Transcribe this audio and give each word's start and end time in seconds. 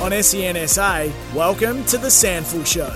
On 0.00 0.12
SENSA, 0.12 1.12
welcome 1.34 1.84
to 1.84 1.98
the 1.98 2.08
SANFL 2.08 2.66
Show. 2.66 2.88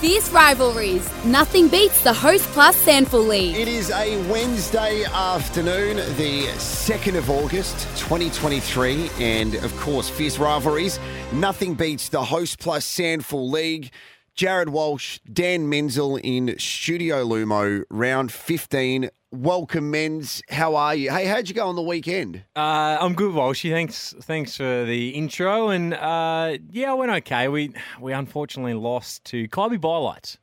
Fierce 0.00 0.30
rivalries. 0.32 1.10
Nothing 1.24 1.68
beats 1.68 2.02
the 2.02 2.12
Host 2.12 2.44
Plus 2.48 2.76
SANFL 2.84 3.26
League. 3.26 3.56
It 3.56 3.68
is 3.68 3.90
a 3.90 4.18
Wednesday 4.30 5.04
afternoon, 5.04 5.96
the 6.18 6.48
2nd 6.58 7.16
of 7.16 7.30
August, 7.30 7.78
2023. 7.96 9.08
And 9.18 9.54
of 9.54 9.74
course, 9.78 10.10
fierce 10.10 10.38
rivalries. 10.38 11.00
Nothing 11.32 11.72
beats 11.72 12.10
the 12.10 12.22
Host 12.22 12.58
Plus 12.58 12.84
SANFL 12.84 13.50
League. 13.50 13.90
Jarrod 14.36 14.68
Walsh, 14.70 15.18
Dan 15.30 15.68
Menzel 15.68 16.16
in 16.16 16.58
Studio 16.58 17.24
Lumo, 17.26 17.82
round 17.90 18.32
15. 18.32 19.10
Welcome, 19.30 19.92
Menz. 19.92 20.42
How 20.50 20.74
are 20.74 20.94
you? 20.94 21.10
Hey, 21.10 21.26
how'd 21.26 21.48
you 21.48 21.54
go 21.54 21.66
on 21.68 21.76
the 21.76 21.82
weekend? 21.82 22.42
Uh, 22.56 22.96
I'm 23.00 23.14
good, 23.14 23.32
Walshy. 23.34 23.70
Thanks, 23.70 24.14
thanks 24.22 24.56
for 24.56 24.84
the 24.84 25.10
intro. 25.10 25.68
And 25.68 25.94
uh, 25.94 26.56
yeah, 26.70 26.90
I 26.90 26.94
went 26.94 27.12
okay. 27.12 27.48
We 27.48 27.72
we 28.00 28.12
unfortunately 28.12 28.74
lost 28.74 29.24
to 29.26 29.48
Kybybolite. 29.48 30.36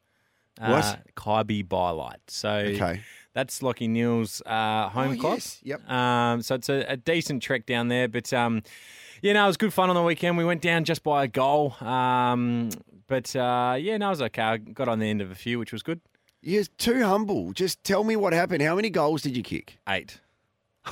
Uh, 0.59 0.67
What? 0.71 0.99
Kybybolite. 1.15 2.15
So 2.27 2.49
Okay. 2.49 3.01
that's 3.33 3.59
Lachie 3.59 3.89
Neale's 3.89 4.41
uh, 4.45 4.89
home 4.89 5.13
Oh, 5.13 5.21
club. 5.21 5.33
yes. 5.35 5.59
Yep. 5.63 5.89
Um, 5.89 6.41
so 6.41 6.55
it's 6.55 6.69
a, 6.69 6.85
a 6.89 6.97
decent 6.97 7.41
trek 7.43 7.65
down 7.67 7.87
there, 7.89 8.07
but 8.07 8.31
um, 8.33 8.61
you 9.21 9.33
know, 9.33 9.43
it 9.43 9.47
was 9.47 9.57
good 9.57 9.73
fun 9.73 9.89
on 9.89 9.95
the 9.95 10.01
weekend. 10.03 10.37
We 10.37 10.45
went 10.45 10.61
down 10.61 10.83
just 10.83 11.03
by 11.03 11.25
a 11.25 11.27
goal. 11.27 11.75
Um, 11.81 12.69
but 13.09 13.35
uh, 13.35 13.75
yeah, 13.79 13.97
no, 13.97 14.07
it 14.07 14.11
was 14.11 14.21
okay. 14.21 14.41
I 14.41 14.57
got 14.57 14.87
on 14.87 14.99
the 14.99 15.09
end 15.09 15.21
of 15.21 15.31
a 15.31 15.35
few, 15.35 15.59
which 15.59 15.73
was 15.73 15.83
good. 15.83 15.99
You're 16.41 16.63
too 16.77 17.03
humble. 17.03 17.51
Just 17.51 17.83
tell 17.83 18.05
me 18.05 18.15
what 18.15 18.31
happened. 18.31 18.61
How 18.61 18.75
many 18.75 18.89
goals 18.89 19.23
did 19.23 19.35
you 19.35 19.43
kick? 19.43 19.77
Eight. 19.89 20.21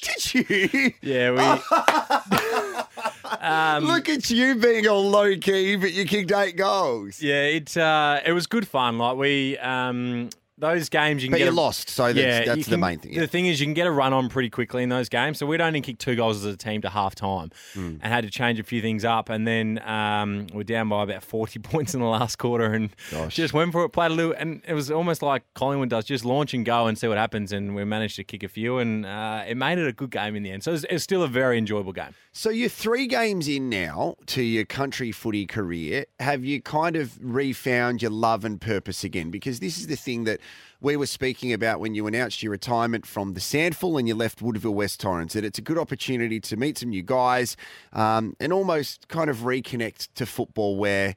Did 0.00 0.34
you? 0.34 0.92
Yeah, 1.02 1.32
we. 1.32 1.40
um, 3.40 3.84
Look 3.84 4.08
at 4.08 4.30
you 4.30 4.54
being 4.54 4.86
all 4.86 5.08
low 5.08 5.36
key, 5.36 5.76
but 5.76 5.92
you 5.92 6.04
kicked 6.04 6.32
eight 6.32 6.56
goals. 6.56 7.20
Yeah, 7.20 7.44
it 7.44 7.76
uh, 7.76 8.20
it 8.24 8.32
was 8.32 8.46
good 8.46 8.68
fun. 8.68 8.98
Like 8.98 9.16
we 9.16 9.58
um, 9.58 10.30
those 10.60 10.88
games 10.88 11.22
you 11.22 11.28
can 11.28 11.32
But 11.32 11.38
get 11.38 11.44
you 11.46 11.50
a- 11.50 11.54
lost, 11.54 11.88
so 11.90 12.04
that's, 12.12 12.18
yeah, 12.18 12.44
that's 12.44 12.66
the 12.66 12.72
can- 12.72 12.80
main 12.80 12.98
thing. 12.98 13.12
yeah. 13.14 13.20
The 13.20 13.26
thing 13.26 13.46
is, 13.46 13.58
you 13.60 13.66
can 13.66 13.74
get 13.74 13.86
a 13.86 13.90
run 13.90 14.12
on 14.12 14.28
pretty 14.28 14.50
quickly 14.50 14.82
in 14.82 14.88
those 14.88 15.08
games. 15.08 15.38
So 15.38 15.46
we'd 15.46 15.60
only 15.60 15.80
kicked 15.80 16.00
two 16.00 16.14
goals 16.16 16.44
as 16.44 16.52
a 16.54 16.56
team 16.56 16.82
to 16.82 16.90
half 16.90 17.14
time 17.14 17.50
Hmm. 17.74 17.96
and 18.00 18.04
had 18.04 18.24
to 18.24 18.30
change 18.30 18.58
a 18.60 18.62
few 18.62 18.80
things 18.80 19.04
up. 19.04 19.28
And 19.30 19.46
then 19.46 19.80
um, 19.84 20.46
we're 20.52 20.62
down 20.64 20.88
by 20.88 21.02
about 21.02 21.22
40 21.24 21.58
points 21.60 21.94
in 21.94 22.00
the 22.00 22.06
last 22.06 22.36
quarter 22.38 22.66
and 22.72 22.90
Gosh. 23.10 23.34
just 23.34 23.54
went 23.54 23.72
for 23.72 23.84
it, 23.84 23.88
played 23.90 24.10
a 24.10 24.14
little. 24.14 24.34
And 24.38 24.62
it 24.68 24.74
was 24.74 24.90
almost 24.90 25.22
like 25.22 25.42
Collingwood 25.54 25.88
does 25.88 26.04
just 26.04 26.24
launch 26.24 26.54
and 26.54 26.64
go 26.64 26.86
and 26.86 26.96
see 26.98 27.08
what 27.08 27.18
happens. 27.18 27.52
And 27.52 27.74
we 27.74 27.84
managed 27.84 28.16
to 28.16 28.24
kick 28.24 28.42
a 28.42 28.48
few 28.48 28.78
and 28.78 29.06
uh, 29.06 29.44
it 29.48 29.56
made 29.56 29.78
it 29.78 29.86
a 29.88 29.92
good 29.92 30.10
game 30.10 30.36
in 30.36 30.42
the 30.42 30.50
end. 30.50 30.62
So 30.62 30.72
it's 30.74 30.84
it 30.90 30.98
still 31.00 31.22
a 31.22 31.28
very 31.28 31.58
enjoyable 31.58 31.92
game. 31.92 32.14
So 32.32 32.50
you're 32.50 32.68
three 32.68 33.06
games 33.08 33.48
in 33.48 33.68
now 33.68 34.16
to 34.26 34.42
your 34.42 34.64
country 34.64 35.10
footy 35.10 35.46
career. 35.46 36.06
Have 36.20 36.44
you 36.44 36.60
kind 36.62 36.94
of 36.96 37.18
refound 37.20 38.02
your 38.02 38.10
love 38.12 38.44
and 38.44 38.60
purpose 38.60 39.02
again? 39.04 39.30
Because 39.30 39.60
this 39.60 39.78
is 39.78 39.86
the 39.88 39.96
thing 39.96 40.24
that 40.24 40.40
we 40.80 40.96
were 40.96 41.06
speaking 41.06 41.52
about 41.52 41.80
when 41.80 41.94
you 41.94 42.06
announced 42.06 42.42
your 42.42 42.52
retirement 42.52 43.06
from 43.06 43.34
the 43.34 43.40
SANFL 43.40 43.98
and 43.98 44.08
you 44.08 44.14
left 44.14 44.40
Woodville 44.40 44.74
West 44.74 45.00
Torrens. 45.00 45.34
That 45.34 45.44
it's 45.44 45.58
a 45.58 45.62
good 45.62 45.78
opportunity 45.78 46.40
to 46.40 46.56
meet 46.56 46.78
some 46.78 46.90
new 46.90 47.02
guys 47.02 47.56
um, 47.92 48.34
and 48.40 48.52
almost 48.52 49.08
kind 49.08 49.28
of 49.28 49.38
reconnect 49.38 50.08
to 50.14 50.26
football 50.26 50.76
where 50.76 51.16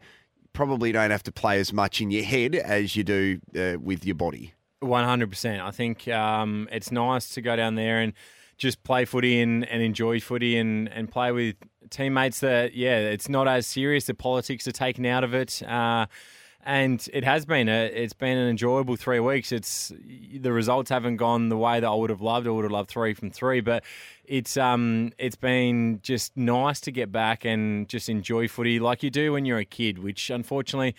probably 0.51 0.91
don't 0.91 1.11
have 1.11 1.23
to 1.23 1.31
play 1.31 1.59
as 1.59 1.73
much 1.73 2.01
in 2.01 2.11
your 2.11 2.23
head 2.23 2.55
as 2.55 2.95
you 2.95 3.03
do 3.03 3.39
uh, 3.57 3.79
with 3.79 4.05
your 4.05 4.15
body. 4.15 4.53
One 4.81 5.05
hundred 5.05 5.29
percent. 5.29 5.61
I 5.61 5.71
think 5.71 6.07
um, 6.09 6.67
it's 6.71 6.91
nice 6.91 7.29
to 7.35 7.41
go 7.41 7.55
down 7.55 7.75
there 7.75 7.99
and 7.99 8.13
just 8.57 8.83
play 8.83 9.05
footy 9.05 9.39
and, 9.39 9.65
and 9.67 9.81
enjoy 9.81 10.19
footy 10.19 10.57
and, 10.57 10.89
and 10.89 11.09
play 11.09 11.31
with 11.31 11.55
teammates 11.89 12.41
that 12.41 12.73
yeah, 12.75 12.97
it's 12.97 13.29
not 13.29 13.47
as 13.47 13.65
serious. 13.65 14.05
The 14.05 14.13
politics 14.13 14.67
are 14.67 14.73
taken 14.73 15.05
out 15.05 15.23
of 15.23 15.33
it. 15.33 15.63
Uh, 15.63 16.07
and 16.65 17.07
it 17.13 17.23
has 17.23 17.45
been 17.45 17.67
a 17.67 17.85
it's 17.85 18.13
been 18.13 18.37
an 18.37 18.47
enjoyable 18.47 18.95
three 18.95 19.19
weeks. 19.19 19.51
It's 19.51 19.91
the 20.33 20.51
results 20.51 20.89
haven't 20.89 21.17
gone 21.17 21.49
the 21.49 21.57
way 21.57 21.79
that 21.79 21.87
I 21.87 21.93
would 21.93 22.09
have 22.09 22.21
loved. 22.21 22.47
I 22.47 22.51
would 22.51 22.63
have 22.63 22.71
loved 22.71 22.89
three 22.89 23.13
from 23.13 23.31
three, 23.31 23.59
but 23.61 23.83
it's 24.25 24.55
um 24.55 25.11
it's 25.17 25.35
been 25.35 25.99
just 26.01 26.35
nice 26.37 26.79
to 26.81 26.91
get 26.91 27.11
back 27.11 27.43
and 27.45 27.87
just 27.89 28.07
enjoy 28.07 28.47
footy 28.47 28.79
like 28.79 29.03
you 29.03 29.09
do 29.09 29.33
when 29.33 29.45
you're 29.45 29.59
a 29.59 29.65
kid. 29.65 29.99
Which 29.99 30.29
unfortunately, 30.29 30.95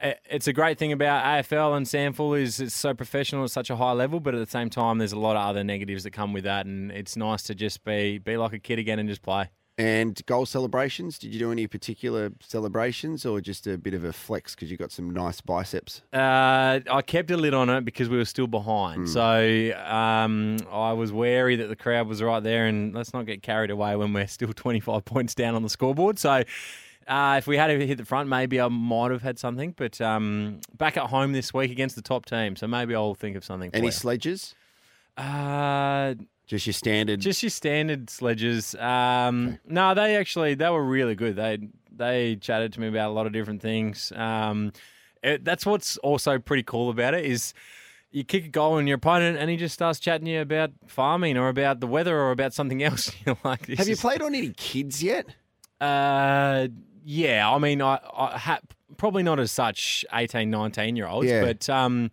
it's 0.00 0.46
a 0.46 0.52
great 0.52 0.78
thing 0.78 0.92
about 0.92 1.24
AFL 1.24 1.76
and 1.76 1.86
SANFL 1.86 2.38
is 2.38 2.60
it's 2.60 2.74
so 2.74 2.92
professional 2.92 3.44
at 3.44 3.50
such 3.50 3.70
a 3.70 3.76
high 3.76 3.92
level, 3.92 4.20
but 4.20 4.34
at 4.34 4.44
the 4.44 4.50
same 4.50 4.68
time, 4.68 4.98
there's 4.98 5.12
a 5.12 5.18
lot 5.18 5.36
of 5.36 5.46
other 5.46 5.64
negatives 5.64 6.04
that 6.04 6.10
come 6.10 6.34
with 6.34 6.44
that, 6.44 6.66
and 6.66 6.92
it's 6.92 7.16
nice 7.16 7.42
to 7.44 7.54
just 7.54 7.84
be 7.84 8.18
be 8.18 8.36
like 8.36 8.52
a 8.52 8.58
kid 8.58 8.78
again 8.78 8.98
and 8.98 9.08
just 9.08 9.22
play. 9.22 9.48
And 9.78 10.24
goal 10.24 10.46
celebrations? 10.46 11.18
Did 11.18 11.34
you 11.34 11.38
do 11.38 11.52
any 11.52 11.66
particular 11.66 12.32
celebrations 12.40 13.26
or 13.26 13.42
just 13.42 13.66
a 13.66 13.76
bit 13.76 13.92
of 13.92 14.04
a 14.04 14.12
flex 14.12 14.54
because 14.54 14.70
you 14.70 14.78
got 14.78 14.90
some 14.90 15.10
nice 15.10 15.42
biceps? 15.42 16.00
Uh, 16.14 16.80
I 16.90 17.02
kept 17.02 17.30
a 17.30 17.36
lid 17.36 17.52
on 17.52 17.68
it 17.68 17.84
because 17.84 18.08
we 18.08 18.16
were 18.16 18.24
still 18.24 18.46
behind. 18.46 19.06
So 19.10 19.72
um, 19.84 20.56
I 20.72 20.94
was 20.94 21.12
wary 21.12 21.56
that 21.56 21.66
the 21.66 21.76
crowd 21.76 22.08
was 22.08 22.22
right 22.22 22.42
there, 22.42 22.66
and 22.66 22.94
let's 22.94 23.12
not 23.12 23.26
get 23.26 23.42
carried 23.42 23.70
away 23.70 23.96
when 23.96 24.14
we're 24.14 24.26
still 24.28 24.52
25 24.54 25.04
points 25.04 25.34
down 25.34 25.54
on 25.54 25.62
the 25.62 25.68
scoreboard. 25.68 26.18
So 26.18 26.42
uh, 27.06 27.34
if 27.36 27.46
we 27.46 27.58
had 27.58 27.68
hit 27.78 27.98
the 27.98 28.06
front, 28.06 28.30
maybe 28.30 28.58
I 28.58 28.68
might 28.68 29.10
have 29.10 29.20
had 29.22 29.38
something. 29.38 29.74
But 29.76 30.00
um, 30.00 30.60
back 30.74 30.96
at 30.96 31.04
home 31.10 31.32
this 31.32 31.52
week 31.52 31.70
against 31.70 31.96
the 31.96 32.02
top 32.02 32.24
team, 32.24 32.56
so 32.56 32.66
maybe 32.66 32.94
I'll 32.94 33.14
think 33.14 33.36
of 33.36 33.44
something. 33.44 33.70
For 33.70 33.76
Any 33.76 33.88
you. 33.88 33.92
sledges? 33.92 34.54
Uh, 35.18 36.14
Just 36.46 36.66
your 36.66 36.74
standard. 36.74 37.20
just 37.20 37.42
your 37.42 37.50
standard 37.50 38.08
sledges. 38.08 38.74
Um, 38.76 39.58
No, 39.66 39.94
they 39.94 40.16
actually 40.16 40.54
they 40.54 40.68
were 40.70 40.84
really 40.84 41.14
good. 41.14 41.34
They 41.36 41.58
they 41.90 42.36
chatted 42.36 42.72
to 42.74 42.80
me 42.80 42.88
about 42.88 43.10
a 43.10 43.12
lot 43.14 43.26
of 43.26 43.32
different 43.32 43.62
things. 43.62 44.12
Um, 44.14 44.72
it, 45.22 45.44
that's 45.44 45.66
what's 45.66 45.96
also 45.98 46.38
pretty 46.38 46.62
cool 46.62 46.90
about 46.90 47.14
it 47.14 47.24
is 47.24 47.52
you 48.12 48.22
kick 48.22 48.44
a 48.44 48.48
goal 48.48 48.78
and 48.78 48.86
your 48.86 48.96
opponent 48.96 49.38
and 49.38 49.50
he 49.50 49.56
just 49.56 49.74
starts 49.74 49.98
chatting 49.98 50.26
to 50.26 50.30
you 50.30 50.40
about 50.40 50.70
farming 50.86 51.36
or 51.36 51.48
about 51.48 51.80
the 51.80 51.86
weather 51.86 52.16
or 52.16 52.30
about 52.30 52.52
something 52.54 52.82
else. 52.88 53.10
You're 53.26 53.36
like, 53.44 53.66
this 53.66 53.78
Have 53.78 53.88
you 53.88 53.92
is- 53.94 54.00
played 54.00 54.22
on 54.22 54.34
any 54.34 54.50
kids 54.50 55.02
yet? 55.02 55.26
Uh, 55.80 56.68
yeah. 57.04 57.50
I 57.50 57.58
mean, 57.58 57.82
I, 57.82 57.98
I 58.16 58.38
ha- 58.38 58.60
probably 58.96 59.22
not 59.22 59.38
as 59.40 59.50
such 59.50 60.04
18, 60.12 60.50
19 60.50 60.96
year 60.96 61.06
olds, 61.06 61.28
Yeah. 61.28 61.44
but 61.44 61.68
um, 61.68 62.10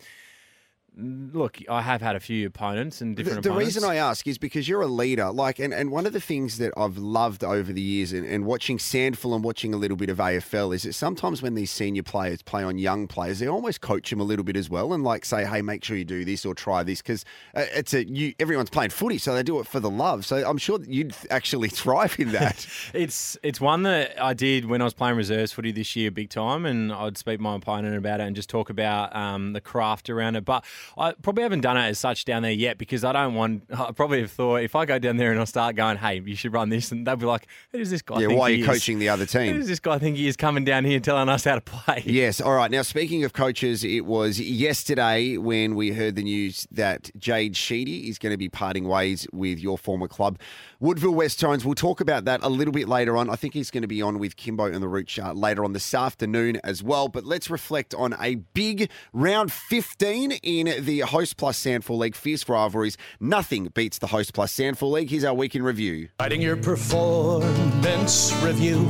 look, 0.98 1.58
I 1.70 1.82
have 1.82 2.02
had 2.02 2.16
a 2.16 2.20
few 2.20 2.46
opponents 2.46 3.02
and 3.02 3.16
The, 3.18 3.24
different 3.24 3.44
the 3.44 3.50
opponents. 3.50 3.76
reason 3.76 3.90
I 3.90 3.96
ask 3.96 4.28
is 4.28 4.38
because 4.38 4.68
you're 4.68 4.82
a 4.82 4.88
leader. 4.88 5.32
Like, 5.32 5.60
and, 5.60 5.74
and 5.74 5.92
one 5.92 6.06
of 6.06 6.14
the 6.14 6.22
things 6.22 6.58
that 6.60 6.72
I've 6.78 6.98
loved 6.98 7.44
over 7.44 7.74
the 7.74 7.82
years 7.82 8.14
and, 8.14 8.26
and 8.26 8.46
watching 8.46 8.78
SANFL 8.78 9.36
and 9.36 9.44
watching 9.44 9.74
a 9.74 9.78
little 9.78 9.98
bit 9.98 10.10
of 10.10 10.18
AFL 10.18 10.76
is 10.76 10.84
that 10.84 10.94
sometimes 10.94 11.42
when 11.42 11.56
these 11.56 11.72
senior 11.72 12.04
players 12.04 12.42
play 12.42 12.64
on 12.64 12.78
young 12.78 13.08
players, 13.08 13.40
they 13.40 13.48
almost 13.48 13.82
coach 13.82 14.10
them 14.10 14.20
a 14.20 14.24
little 14.24 14.46
bit 14.46 14.56
as 14.56 14.70
well 14.70 14.94
and 14.94 15.04
like 15.04 15.26
say, 15.26 15.46
hey, 15.46 15.62
make 15.62 15.84
sure 15.84 15.98
you 15.98 16.06
do 16.06 16.24
this 16.24 16.46
or 16.46 16.54
try 16.54 16.84
this 16.84 17.02
because 17.02 17.26
uh, 17.56 17.66
it's 17.74 17.94
a 17.94 18.08
you. 18.08 18.34
Everyone's 18.40 18.70
playing 18.70 18.92
footy, 18.92 19.18
so 19.18 19.34
they 19.34 19.44
do 19.44 19.60
it 19.60 19.68
for 19.68 19.80
the 19.80 19.90
love. 19.90 20.26
So 20.26 20.48
I'm 20.48 20.58
sure 20.58 20.80
you'd 20.86 21.16
actually 21.30 21.70
thrive 21.82 22.16
in 22.20 22.32
that. 22.34 22.68
It's 22.94 23.38
it's 23.44 23.60
one 23.60 23.84
that 23.84 24.22
I 24.22 24.34
did 24.34 24.66
when 24.66 24.82
I 24.82 24.84
was 24.84 24.94
playing 24.94 25.16
reserves 25.18 25.52
footy 25.52 25.72
this 25.72 25.96
year, 25.96 26.12
big 26.12 26.30
time, 26.30 26.66
and 26.66 26.92
I'd 26.92 27.18
speak 27.18 27.40
my 27.40 27.56
opponent 27.56 27.96
about 27.96 28.20
it 28.20 28.24
and 28.24 28.36
just 28.36 28.50
talk 28.50 28.70
about 28.70 29.16
um, 29.16 29.54
the 29.54 29.62
craft 29.62 30.10
around 30.10 30.36
it. 30.36 30.46
But 30.46 30.64
I 30.98 31.14
probably 31.14 31.44
haven't 31.44 31.62
done 31.62 31.78
it 31.78 31.88
as 31.88 32.00
such 32.00 32.26
down 32.26 32.44
there 32.44 32.52
yet 32.52 32.78
because 32.78 33.04
I 33.04 33.12
don't 33.12 33.34
want. 33.34 33.64
I 33.74 33.92
probably 33.92 34.22
have 34.22 34.32
thought 34.32 34.58
if 34.58 34.76
I 34.76 34.86
go 34.86 35.00
down 35.00 35.18
there 35.18 35.32
and 35.32 35.40
I 35.40 35.46
start 35.46 35.76
going, 35.76 35.98
"Hey, 35.98 36.22
you 36.26 36.36
should 36.36 36.54
run 36.54 36.70
this," 36.70 36.92
and 36.92 37.06
they'll 37.06 37.16
be 37.16 37.26
like, 37.26 37.48
"Who 37.72 37.80
does 37.80 37.90
this 37.90 38.02
guy? 38.02 38.22
yeah, 38.22 38.28
why 38.28 38.44
are 38.44 38.50
you 38.52 38.64
is? 38.64 38.70
coaching 38.70 39.00
the 39.00 39.10
other 39.10 39.26
team? 39.26 39.54
Who 39.54 39.60
does 39.60 39.68
this 39.68 39.80
guy 39.80 39.98
think 39.98 40.18
he 40.18 40.28
is 40.28 40.38
coming 40.38 40.66
down 40.66 40.86
here 40.86 41.00
telling 41.00 41.30
us 41.30 41.44
how 41.44 41.56
to 41.56 41.62
play?" 41.62 42.04
Yes. 42.06 42.42
All 42.42 42.54
right. 42.54 42.72
Now, 42.72 42.82
speaking 42.82 43.24
of 43.24 43.34
coaches, 43.34 43.84
it 43.84 44.06
was 44.06 44.40
yesterday 44.40 45.38
when 45.38 45.76
we 45.76 45.92
heard 45.92 46.16
the 46.16 46.24
news 46.24 46.68
that 46.72 47.12
Jade 47.18 47.56
Sheedy 47.56 48.10
is 48.10 48.18
going 48.18 48.32
to 48.32 48.38
be 48.38 48.50
parting 48.50 48.88
ways 48.88 49.28
with 49.32 49.60
your 49.60 49.78
former 49.78 50.08
club, 50.08 50.40
Woodville 50.80 51.14
West 51.14 51.40
Torrens. 51.40 51.66
We'll 51.66 51.76
talk 51.76 52.02
about 52.02 52.26
that 52.26 52.42
a 52.44 52.50
little 52.50 52.74
bit 52.74 52.88
later 52.88 53.16
on. 53.18 53.30
I 53.30 53.36
think 53.36 53.54
he's 53.54 53.72
going 53.72 53.84
to 53.84 53.88
be 53.88 54.02
on 54.02 54.20
with 54.20 54.36
Kimbo 54.36 54.66
and 54.66 54.82
the 54.82 54.88
Rooch 54.88 55.18
uh, 55.18 55.34
later 55.34 55.64
on 55.64 55.74
this 55.74 55.94
afternoon 55.94 56.60
as 56.64 56.84
well. 56.84 57.08
But 57.08 57.26
let's 57.26 57.50
reflect 57.50 57.94
on 57.94 58.16
a 58.20 58.36
big 58.36 58.90
round 59.14 59.52
15 59.52 60.34
in 60.34 60.73
the 60.80 61.00
Host 61.02 61.38
Plus 61.38 61.60
SANFL 61.60 61.98
League 61.98 62.16
Fierce 62.16 62.48
Rivalries. 62.48 62.98
Nothing 63.20 63.68
beats 63.74 64.00
the 64.00 64.08
Host 64.08 64.34
Plus 64.34 64.54
SANFL 64.54 64.92
League. 64.92 65.10
Here's 65.10 65.24
our 65.24 65.34
week 65.34 65.56
in 65.56 65.64
review. 65.64 66.10
Writing 66.20 66.42
your 66.42 66.58
performance 66.58 68.34
review. 68.42 68.88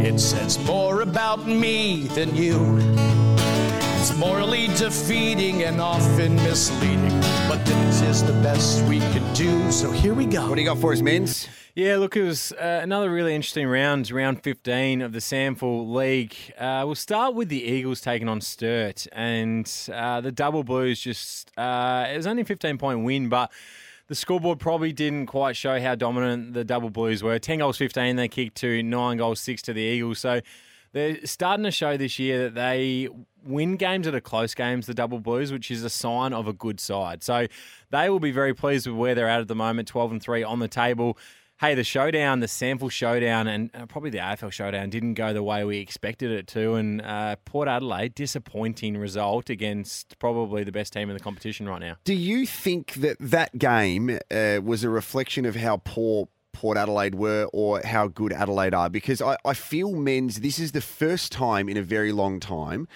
It 0.00 0.18
says 0.18 0.58
more 0.64 1.02
about 1.02 1.46
me 1.46 2.04
than 2.08 2.34
you. 2.34 2.78
It's 3.98 4.16
morally 4.16 4.68
defeating 4.68 5.64
and 5.64 5.80
often 5.80 6.36
misleading, 6.36 7.20
but 7.48 7.64
this 7.64 8.00
is 8.02 8.24
the 8.24 8.32
best 8.34 8.82
we 8.84 9.00
can 9.00 9.34
do. 9.34 9.72
So 9.72 9.90
here 9.90 10.14
we 10.14 10.24
go. 10.24 10.48
What 10.48 10.54
do 10.54 10.62
you 10.62 10.68
got 10.68 10.78
for 10.78 10.92
us, 10.92 11.00
Menz? 11.00 11.48
Yeah, 11.78 11.98
look, 11.98 12.16
it 12.16 12.24
was 12.24 12.50
uh, 12.54 12.80
another 12.82 13.08
really 13.08 13.36
interesting 13.36 13.68
round, 13.68 14.10
round 14.10 14.42
15 14.42 15.00
of 15.00 15.12
the 15.12 15.20
SANFL 15.20 15.94
League. 15.94 16.34
Uh, 16.58 16.82
we'll 16.84 16.96
start 16.96 17.36
with 17.36 17.50
the 17.50 17.62
Eagles 17.62 18.00
taking 18.00 18.28
on 18.28 18.40
Sturt, 18.40 19.06
and 19.12 19.72
uh, 19.94 20.20
the 20.20 20.32
Double 20.32 20.64
Blues 20.64 21.00
just, 21.00 21.56
uh, 21.56 22.08
it 22.12 22.16
was 22.16 22.26
only 22.26 22.42
a 22.42 22.44
15 22.44 22.78
point 22.78 23.04
win, 23.04 23.28
but 23.28 23.52
the 24.08 24.16
scoreboard 24.16 24.58
probably 24.58 24.92
didn't 24.92 25.26
quite 25.26 25.54
show 25.54 25.80
how 25.80 25.94
dominant 25.94 26.52
the 26.52 26.64
double 26.64 26.90
blues 26.90 27.22
were. 27.22 27.38
10 27.38 27.60
goals 27.60 27.76
15 27.76 28.16
they 28.16 28.26
kicked 28.26 28.56
to, 28.56 28.82
9 28.82 29.16
goals 29.16 29.38
6 29.38 29.62
to 29.62 29.72
the 29.72 29.80
Eagles. 29.80 30.18
So 30.18 30.40
they're 30.90 31.24
starting 31.26 31.62
to 31.62 31.70
show 31.70 31.96
this 31.96 32.18
year 32.18 32.42
that 32.42 32.56
they 32.56 33.08
win 33.44 33.76
games 33.76 34.06
that 34.06 34.16
are 34.16 34.20
close 34.20 34.52
games, 34.52 34.86
the 34.86 34.94
double 34.94 35.20
blues, 35.20 35.52
which 35.52 35.70
is 35.70 35.84
a 35.84 35.90
sign 35.90 36.32
of 36.32 36.48
a 36.48 36.52
good 36.52 36.80
side. 36.80 37.22
So 37.22 37.46
they 37.90 38.10
will 38.10 38.18
be 38.18 38.32
very 38.32 38.52
pleased 38.52 38.88
with 38.88 38.96
where 38.96 39.14
they're 39.14 39.28
at 39.28 39.42
at 39.42 39.46
the 39.46 39.54
moment, 39.54 39.86
12 39.86 40.10
and 40.10 40.20
3 40.20 40.42
on 40.42 40.58
the 40.58 40.66
table 40.66 41.16
hey, 41.60 41.74
the 41.74 41.84
showdown, 41.84 42.40
the 42.40 42.46
SANFL 42.46 42.90
showdown, 42.90 43.48
and 43.48 43.70
uh, 43.74 43.86
probably 43.86 44.10
the 44.10 44.18
AFL 44.18 44.52
showdown 44.52 44.90
didn't 44.90 45.14
go 45.14 45.32
the 45.32 45.42
way 45.42 45.64
we 45.64 45.78
expected 45.78 46.30
it 46.30 46.46
to. 46.48 46.74
And 46.74 47.02
uh, 47.02 47.36
Port 47.44 47.68
Adelaide, 47.68 48.14
disappointing 48.14 48.96
result 48.96 49.50
against 49.50 50.18
probably 50.18 50.64
the 50.64 50.72
best 50.72 50.92
team 50.92 51.10
in 51.10 51.16
the 51.16 51.22
competition 51.22 51.68
right 51.68 51.80
now. 51.80 51.96
Do 52.04 52.14
you 52.14 52.46
think 52.46 52.94
that 52.94 53.16
that 53.20 53.58
game 53.58 54.18
uh, 54.30 54.60
was 54.62 54.84
a 54.84 54.88
reflection 54.88 55.44
of 55.44 55.56
how 55.56 55.78
poor 55.84 56.28
Port 56.52 56.78
Adelaide 56.78 57.16
were 57.16 57.48
or 57.52 57.82
how 57.84 58.06
good 58.06 58.32
Adelaide 58.32 58.74
are? 58.74 58.88
Because 58.88 59.20
I, 59.20 59.36
I 59.44 59.54
feel, 59.54 59.92
Menz, 59.92 60.36
this 60.36 60.58
is 60.58 60.72
the 60.72 60.80
first 60.80 61.32
time 61.32 61.68
in 61.68 61.76
a 61.76 61.82
very 61.82 62.12
long 62.12 62.40
time 62.40 62.86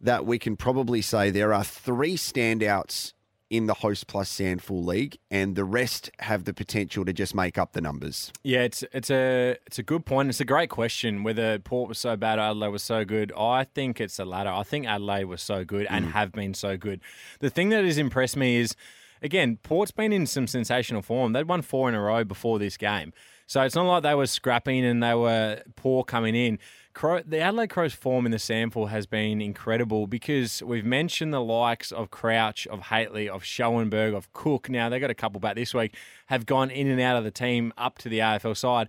that 0.00 0.24
we 0.24 0.38
can 0.38 0.56
probably 0.56 1.02
say 1.02 1.30
there 1.30 1.52
are 1.52 1.64
three 1.64 2.16
standouts 2.16 3.12
in 3.50 3.66
the 3.66 3.74
host 3.74 4.06
plus 4.06 4.30
SANFL 4.30 4.86
league, 4.86 5.18
and 5.30 5.56
the 5.56 5.64
rest 5.64 6.08
have 6.20 6.44
the 6.44 6.54
potential 6.54 7.04
to 7.04 7.12
just 7.12 7.34
make 7.34 7.58
up 7.58 7.72
the 7.72 7.80
numbers. 7.80 8.32
Yeah, 8.44 8.60
it's 8.62 8.84
it's 8.92 9.10
a 9.10 9.56
it's 9.66 9.78
a 9.78 9.82
good 9.82 10.06
point. 10.06 10.28
It's 10.28 10.40
a 10.40 10.44
great 10.44 10.70
question 10.70 11.24
whether 11.24 11.58
Port 11.58 11.88
was 11.88 11.98
so 11.98 12.16
bad 12.16 12.38
or 12.38 12.42
Adelaide 12.42 12.68
was 12.68 12.84
so 12.84 13.04
good. 13.04 13.32
I 13.36 13.64
think 13.64 14.00
it's 14.00 14.16
the 14.16 14.24
latter. 14.24 14.50
I 14.50 14.62
think 14.62 14.86
Adelaide 14.86 15.24
was 15.24 15.42
so 15.42 15.64
good 15.64 15.86
and 15.90 16.06
mm. 16.06 16.12
have 16.12 16.32
been 16.32 16.54
so 16.54 16.76
good. 16.76 17.00
The 17.40 17.50
thing 17.50 17.70
that 17.70 17.84
has 17.84 17.98
impressed 17.98 18.36
me 18.36 18.56
is, 18.56 18.76
again, 19.20 19.58
Port's 19.64 19.90
been 19.90 20.12
in 20.12 20.26
some 20.26 20.46
sensational 20.46 21.02
form. 21.02 21.32
They'd 21.32 21.48
won 21.48 21.62
four 21.62 21.88
in 21.88 21.96
a 21.96 22.00
row 22.00 22.22
before 22.22 22.60
this 22.60 22.76
game, 22.76 23.12
so 23.46 23.62
it's 23.62 23.74
not 23.74 23.86
like 23.86 24.04
they 24.04 24.14
were 24.14 24.28
scrapping 24.28 24.84
and 24.84 25.02
they 25.02 25.14
were 25.14 25.60
poor 25.74 26.04
coming 26.04 26.36
in. 26.36 26.60
Crow, 26.92 27.20
the 27.24 27.38
Adelaide 27.38 27.70
Crows 27.70 27.94
form 27.94 28.26
in 28.26 28.32
the 28.32 28.38
SANFL 28.38 28.88
has 28.88 29.06
been 29.06 29.40
incredible 29.40 30.06
because 30.06 30.62
we've 30.62 30.84
mentioned 30.84 31.32
the 31.32 31.40
likes 31.40 31.92
of 31.92 32.10
Crouch, 32.10 32.66
of 32.66 32.80
Hately, 32.80 33.28
of 33.28 33.44
Schoenberg, 33.44 34.12
of 34.12 34.32
Cook. 34.32 34.68
Now, 34.68 34.88
they 34.88 34.98
got 34.98 35.10
a 35.10 35.14
couple 35.14 35.40
back 35.40 35.54
this 35.54 35.72
week, 35.72 35.94
have 36.26 36.46
gone 36.46 36.70
in 36.70 36.88
and 36.88 37.00
out 37.00 37.16
of 37.16 37.24
the 37.24 37.30
team 37.30 37.72
up 37.78 37.98
to 37.98 38.08
the 38.08 38.18
AFL 38.18 38.56
side. 38.56 38.88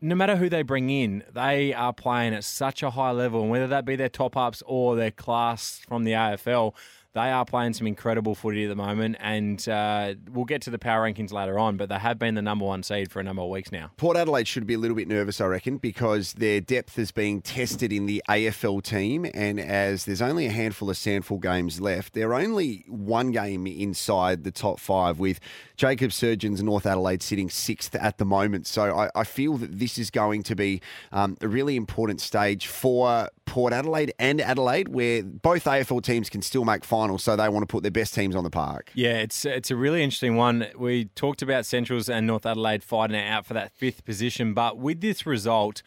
No 0.00 0.14
matter 0.14 0.36
who 0.36 0.48
they 0.48 0.62
bring 0.62 0.88
in, 0.88 1.22
they 1.32 1.74
are 1.74 1.92
playing 1.92 2.32
at 2.32 2.44
such 2.44 2.82
a 2.82 2.90
high 2.90 3.10
level, 3.10 3.42
and 3.42 3.50
whether 3.50 3.66
that 3.66 3.84
be 3.84 3.96
their 3.96 4.08
top 4.08 4.36
ups 4.36 4.62
or 4.66 4.96
their 4.96 5.10
class 5.10 5.82
from 5.86 6.04
the 6.04 6.12
AFL, 6.12 6.72
they 7.14 7.30
are 7.30 7.44
playing 7.44 7.72
some 7.74 7.86
incredible 7.86 8.34
footy 8.34 8.64
at 8.64 8.68
the 8.68 8.76
moment, 8.76 9.16
and 9.20 9.66
uh, 9.68 10.14
we'll 10.32 10.44
get 10.44 10.62
to 10.62 10.70
the 10.70 10.78
power 10.78 11.08
rankings 11.08 11.32
later 11.32 11.58
on, 11.58 11.76
but 11.76 11.88
they 11.88 11.98
have 11.98 12.18
been 12.18 12.34
the 12.34 12.42
number 12.42 12.64
one 12.64 12.82
seed 12.82 13.10
for 13.10 13.20
a 13.20 13.22
number 13.22 13.40
of 13.42 13.48
weeks 13.48 13.70
now. 13.70 13.90
Port 13.96 14.16
Adelaide 14.16 14.48
should 14.48 14.66
be 14.66 14.74
a 14.74 14.78
little 14.78 14.96
bit 14.96 15.06
nervous, 15.06 15.40
I 15.40 15.46
reckon, 15.46 15.78
because 15.78 16.32
their 16.34 16.60
depth 16.60 16.98
is 16.98 17.12
being 17.12 17.40
tested 17.40 17.92
in 17.92 18.06
the 18.06 18.20
AFL 18.28 18.82
team, 18.82 19.26
and 19.32 19.60
as 19.60 20.04
there's 20.04 20.20
only 20.20 20.46
a 20.46 20.50
handful 20.50 20.90
of 20.90 20.96
SANFL 20.96 21.40
games 21.40 21.80
left, 21.80 22.14
they're 22.14 22.34
only 22.34 22.84
one 22.88 23.30
game 23.30 23.66
inside 23.66 24.42
the 24.42 24.50
top 24.50 24.80
five, 24.80 25.20
with 25.20 25.38
Jacob 25.76 26.12
Surjan's 26.12 26.62
North 26.62 26.84
Adelaide 26.84 27.22
sitting 27.22 27.48
sixth 27.48 27.94
at 27.94 28.18
the 28.18 28.24
moment. 28.24 28.66
So 28.66 28.96
I, 28.96 29.10
I 29.14 29.24
feel 29.24 29.56
that 29.58 29.78
this 29.78 29.98
is 29.98 30.10
going 30.10 30.42
to 30.44 30.56
be 30.56 30.80
um, 31.12 31.36
a 31.40 31.46
really 31.46 31.76
important 31.76 32.20
stage 32.20 32.66
for 32.66 33.28
Port 33.46 33.72
Adelaide 33.72 34.12
and 34.18 34.40
Adelaide, 34.40 34.88
where 34.88 35.22
both 35.22 35.64
AFL 35.64 36.02
teams 36.02 36.30
can 36.30 36.42
still 36.42 36.64
make 36.64 36.84
finals 36.84 37.22
so 37.22 37.36
they 37.36 37.48
want 37.48 37.62
to 37.62 37.72
put 37.72 37.82
their 37.82 37.92
best 37.92 38.14
teams 38.14 38.34
on 38.34 38.44
the 38.44 38.50
park. 38.50 38.90
Yeah, 38.94 39.18
it's 39.18 39.44
it's 39.44 39.70
a 39.70 39.76
really 39.76 40.02
interesting 40.02 40.36
one. 40.36 40.66
We 40.76 41.06
talked 41.14 41.42
about 41.42 41.66
Centrals 41.66 42.08
and 42.08 42.26
North 42.26 42.46
Adelaide 42.46 42.82
fighting 42.82 43.16
it 43.16 43.28
out 43.28 43.46
for 43.46 43.54
that 43.54 43.72
fifth 43.72 44.04
position, 44.04 44.54
but 44.54 44.78
with 44.78 45.00
this 45.00 45.26
result. 45.26 45.82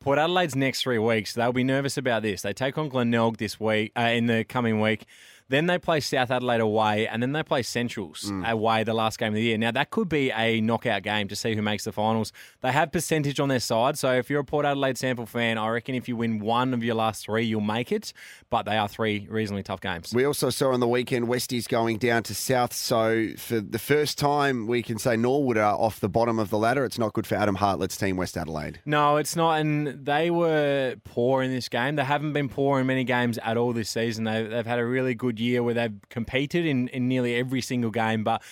Port 0.00 0.18
Adelaide's 0.18 0.56
next 0.56 0.82
three 0.82 0.98
weeks, 0.98 1.32
they'll 1.32 1.52
be 1.52 1.62
nervous 1.62 1.96
about 1.96 2.22
this. 2.22 2.42
They 2.42 2.52
take 2.52 2.76
on 2.76 2.88
Glenelg 2.88 3.36
this 3.36 3.60
week, 3.60 3.92
uh, 3.96 4.00
in 4.00 4.26
the 4.26 4.42
coming 4.42 4.80
week. 4.80 5.06
Then 5.48 5.66
they 5.66 5.78
play 5.78 6.00
South 6.00 6.30
Adelaide 6.30 6.60
away, 6.60 7.06
and 7.06 7.22
then 7.22 7.32
they 7.32 7.42
play 7.42 7.62
Centrals 7.62 8.24
mm. 8.24 8.48
away 8.48 8.84
the 8.84 8.94
last 8.94 9.18
game 9.18 9.28
of 9.28 9.34
the 9.34 9.42
year. 9.42 9.58
Now, 9.58 9.70
that 9.72 9.90
could 9.90 10.08
be 10.08 10.30
a 10.30 10.60
knockout 10.60 11.02
game 11.02 11.28
to 11.28 11.36
see 11.36 11.54
who 11.54 11.62
makes 11.62 11.84
the 11.84 11.92
finals. 11.92 12.32
They 12.60 12.72
have 12.72 12.92
percentage 12.92 13.40
on 13.40 13.48
their 13.48 13.60
side, 13.60 13.98
so 13.98 14.12
if 14.14 14.30
you're 14.30 14.40
a 14.40 14.44
Port 14.44 14.64
Adelaide 14.64 14.96
SANFL 14.96 15.28
fan, 15.28 15.58
I 15.58 15.68
reckon 15.68 15.94
if 15.94 16.08
you 16.08 16.16
win 16.16 16.40
one 16.40 16.74
of 16.74 16.82
your 16.82 16.94
last 16.94 17.24
three, 17.24 17.44
you'll 17.44 17.60
make 17.60 17.92
it. 17.92 18.12
But 18.50 18.64
they 18.64 18.76
are 18.76 18.88
three 18.88 19.26
reasonably 19.30 19.62
tough 19.62 19.80
games. 19.80 20.12
We 20.14 20.24
also 20.24 20.50
saw 20.50 20.72
on 20.72 20.80
the 20.80 20.88
weekend 20.88 21.26
Westies 21.26 21.68
going 21.68 21.98
down 21.98 22.22
to 22.24 22.34
South, 22.34 22.72
so 22.72 23.28
for 23.36 23.60
the 23.60 23.78
first 23.78 24.18
time, 24.18 24.66
we 24.66 24.82
can 24.82 24.98
say 24.98 25.16
Norwood 25.16 25.58
are 25.58 25.74
off 25.74 26.00
the 26.00 26.08
bottom 26.08 26.38
of 26.38 26.50
the 26.50 26.58
ladder. 26.58 26.84
It's 26.84 26.98
not 26.98 27.12
good 27.12 27.26
for 27.26 27.34
Adam 27.34 27.56
Hartlett's 27.56 27.96
team, 27.96 28.16
West 28.16 28.36
Adelaide. 28.36 28.80
No, 28.84 29.16
it's 29.16 29.36
not, 29.36 29.60
and 29.60 30.04
they 30.04 30.30
were 30.30 30.96
poor 31.04 31.42
in 31.42 31.50
this 31.50 31.68
game. 31.68 31.96
They 31.96 32.04
haven't 32.04 32.32
been 32.32 32.48
poor 32.48 32.80
in 32.80 32.86
many 32.86 33.04
games 33.04 33.38
at 33.38 33.56
all 33.56 33.72
this 33.72 33.90
season. 33.90 34.24
They, 34.24 34.44
they've 34.44 34.66
had 34.66 34.78
a 34.78 34.86
really 34.86 35.14
good 35.14 35.31
year 35.38 35.62
where 35.62 35.74
they've 35.74 35.98
competed 36.08 36.66
in, 36.66 36.88
in 36.88 37.08
nearly 37.08 37.34
every 37.34 37.60
single 37.60 37.90
game, 37.90 38.24
but 38.24 38.42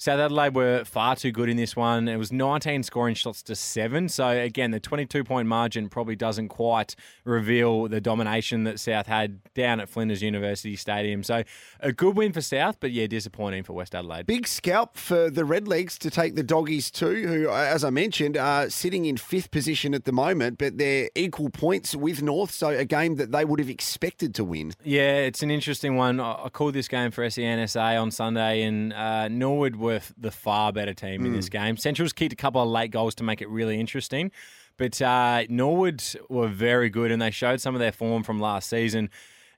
South 0.00 0.20
Adelaide 0.20 0.54
were 0.54 0.84
far 0.84 1.16
too 1.16 1.32
good 1.32 1.48
in 1.48 1.56
this 1.56 1.74
one. 1.74 2.06
It 2.06 2.18
was 2.18 2.30
19 2.30 2.84
scoring 2.84 3.16
shots 3.16 3.42
to 3.42 3.56
seven. 3.56 4.08
So, 4.08 4.28
again, 4.28 4.70
the 4.70 4.78
22 4.78 5.24
point 5.24 5.48
margin 5.48 5.88
probably 5.88 6.14
doesn't 6.14 6.50
quite 6.50 6.94
reveal 7.24 7.88
the 7.88 8.00
domination 8.00 8.62
that 8.62 8.78
South 8.78 9.08
had 9.08 9.40
down 9.54 9.80
at 9.80 9.88
Flinders 9.88 10.22
University 10.22 10.76
Stadium. 10.76 11.24
So, 11.24 11.42
a 11.80 11.90
good 11.90 12.16
win 12.16 12.32
for 12.32 12.40
South, 12.40 12.76
but 12.78 12.92
yeah, 12.92 13.08
disappointing 13.08 13.64
for 13.64 13.72
West 13.72 13.92
Adelaide. 13.92 14.26
Big 14.26 14.46
scalp 14.46 14.96
for 14.96 15.30
the 15.30 15.42
Redlegs 15.42 15.98
to 15.98 16.10
take 16.10 16.36
the 16.36 16.44
Doggies 16.44 16.92
too, 16.92 17.26
who, 17.26 17.50
as 17.50 17.82
I 17.82 17.90
mentioned, 17.90 18.36
are 18.36 18.70
sitting 18.70 19.04
in 19.04 19.16
fifth 19.16 19.50
position 19.50 19.94
at 19.94 20.04
the 20.04 20.12
moment, 20.12 20.58
but 20.58 20.78
they're 20.78 21.10
equal 21.16 21.50
points 21.50 21.96
with 21.96 22.22
North. 22.22 22.52
So, 22.52 22.68
a 22.68 22.84
game 22.84 23.16
that 23.16 23.32
they 23.32 23.44
would 23.44 23.58
have 23.58 23.70
expected 23.70 24.32
to 24.36 24.44
win. 24.44 24.74
Yeah, 24.84 25.16
it's 25.16 25.42
an 25.42 25.50
interesting 25.50 25.96
one. 25.96 26.20
I 26.20 26.48
called 26.52 26.74
this 26.74 26.86
game 26.86 27.10
for 27.10 27.26
SENSA 27.26 28.00
on 28.00 28.12
Sunday, 28.12 28.62
and 28.62 28.92
uh, 28.92 29.26
Norwood 29.26 29.74
were 29.74 29.87
the 30.16 30.30
far 30.30 30.72
better 30.72 30.94
team 30.94 31.22
mm. 31.22 31.26
in 31.26 31.32
this 31.32 31.46
hmm. 31.46 31.52
game. 31.52 31.76
Central's 31.76 32.12
kicked 32.12 32.32
a 32.32 32.36
couple 32.36 32.62
of 32.62 32.68
late 32.68 32.90
goals 32.90 33.14
to 33.16 33.24
make 33.24 33.42
it 33.42 33.48
really 33.48 33.78
interesting, 33.78 34.30
but 34.76 35.00
uh, 35.02 35.44
Norwood 35.48 36.02
were 36.28 36.48
very 36.48 36.90
good 36.90 37.10
and 37.10 37.20
they 37.20 37.30
showed 37.30 37.60
some 37.60 37.74
of 37.74 37.80
their 37.80 37.92
form 37.92 38.22
from 38.22 38.38
last 38.40 38.68
season. 38.68 39.10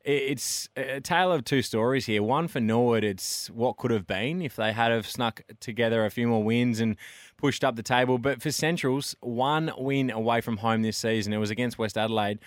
It's 0.03 0.71
a 0.77 1.01
tale 1.03 1.31
of 1.31 1.45
two 1.45 1.61
stories 1.61 2.07
here. 2.07 2.23
One 2.23 2.49
for 2.49 2.59
Norwood, 2.59 3.05
it's 3.05 3.51
what 3.51 3.77
could 3.77 3.91
have 3.91 4.07
been 4.07 4.41
if 4.41 4.57
they 4.57 4.73
had 4.73 4.93
have 4.93 5.07
snuck 5.07 5.43
together 5.61 6.07
a 6.07 6.11
few 6.11 6.27
more 6.27 6.43
wins 6.43 6.81
and 6.81 6.97
pushed 7.37 7.63
up 7.63 7.77
the 7.77 7.83
table. 7.83 8.17
But 8.17 8.41
for 8.41 8.51
Centrals, 8.51 9.15
one 9.21 9.71
win 9.77 10.11
away 10.11 10.41
from 10.41 10.57
home 10.57 10.81
this 10.81 10.97
season. 10.97 11.35
It 11.35 11.39
was 11.39 11.51
against 11.51 11.79
West 11.79 11.99
Adelaide 11.99 12.39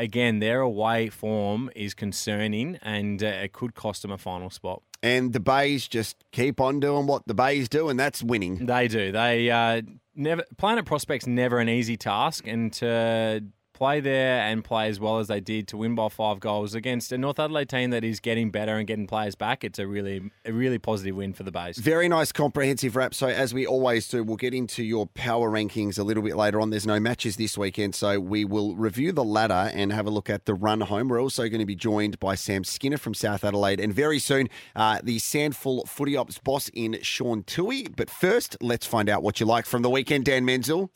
again, 0.00 0.40
their 0.40 0.60
away 0.60 1.08
form 1.08 1.70
is 1.76 1.94
concerning 1.94 2.78
and 2.82 3.22
uh, 3.22 3.26
it 3.26 3.52
could 3.52 3.74
cost 3.74 4.02
them 4.02 4.10
a 4.10 4.18
final 4.18 4.50
spot. 4.50 4.82
And 5.02 5.32
the 5.32 5.40
Bays 5.40 5.86
just 5.86 6.24
keep 6.32 6.60
on 6.60 6.80
doing 6.80 7.06
what 7.06 7.26
the 7.26 7.34
Bays 7.34 7.68
do, 7.68 7.88
and 7.88 7.98
that's 7.98 8.22
winning. 8.22 8.66
They 8.66 8.88
do. 8.88 9.12
They 9.12 9.50
uh, 9.50 9.82
never 10.14 10.44
Planet 10.58 10.84
Prospect's 10.84 11.26
never 11.26 11.58
an 11.58 11.70
easy 11.70 11.96
task, 11.96 12.46
and 12.46 12.70
to 12.74 13.42
play 13.80 13.98
there 13.98 14.42
and 14.42 14.62
play 14.62 14.88
as 14.88 15.00
well 15.00 15.20
as 15.20 15.28
they 15.28 15.40
did 15.40 15.66
to 15.66 15.74
win 15.74 15.94
by 15.94 16.06
five 16.06 16.38
goals 16.38 16.74
against 16.74 17.10
a 17.12 17.16
North 17.16 17.40
Adelaide 17.40 17.70
team 17.70 17.88
that 17.88 18.04
is 18.04 18.20
getting 18.20 18.50
better 18.50 18.76
and 18.76 18.86
getting 18.86 19.06
players 19.06 19.34
back. 19.34 19.64
It's 19.64 19.78
a 19.78 19.86
really, 19.86 20.30
a 20.44 20.52
really 20.52 20.78
positive 20.78 21.16
win 21.16 21.32
for 21.32 21.44
the 21.44 21.50
base. 21.50 21.78
Very 21.78 22.06
nice, 22.06 22.30
comprehensive 22.30 22.94
wrap. 22.94 23.14
So 23.14 23.28
as 23.28 23.54
we 23.54 23.66
always 23.66 24.06
do, 24.06 24.22
we'll 24.22 24.36
get 24.36 24.52
into 24.52 24.84
your 24.84 25.06
power 25.06 25.50
rankings 25.50 25.98
a 25.98 26.02
little 26.02 26.22
bit 26.22 26.36
later 26.36 26.60
on. 26.60 26.68
There's 26.68 26.86
no 26.86 27.00
matches 27.00 27.36
this 27.36 27.56
weekend, 27.56 27.94
so 27.94 28.20
we 28.20 28.44
will 28.44 28.76
review 28.76 29.12
the 29.12 29.24
ladder 29.24 29.70
and 29.72 29.94
have 29.94 30.06
a 30.06 30.10
look 30.10 30.28
at 30.28 30.44
the 30.44 30.52
run 30.52 30.82
home. 30.82 31.08
We're 31.08 31.22
also 31.22 31.48
going 31.48 31.60
to 31.60 31.66
be 31.66 31.74
joined 31.74 32.20
by 32.20 32.34
Sam 32.34 32.64
Skinner 32.64 32.98
from 32.98 33.14
South 33.14 33.44
Adelaide, 33.44 33.80
and 33.80 33.94
very 33.94 34.18
soon 34.18 34.50
uh, 34.76 35.00
the 35.02 35.16
SANFL 35.16 35.88
Footy 35.88 36.18
Ops 36.18 36.36
boss 36.36 36.68
in 36.74 36.98
Sean 37.00 37.44
Toohey. 37.44 37.96
But 37.96 38.10
first, 38.10 38.58
let's 38.60 38.84
find 38.84 39.08
out 39.08 39.22
what 39.22 39.40
you 39.40 39.46
like 39.46 39.64
from 39.64 39.80
the 39.80 39.88
weekend, 39.88 40.26
Dan 40.26 40.44
Menzel. 40.44 40.90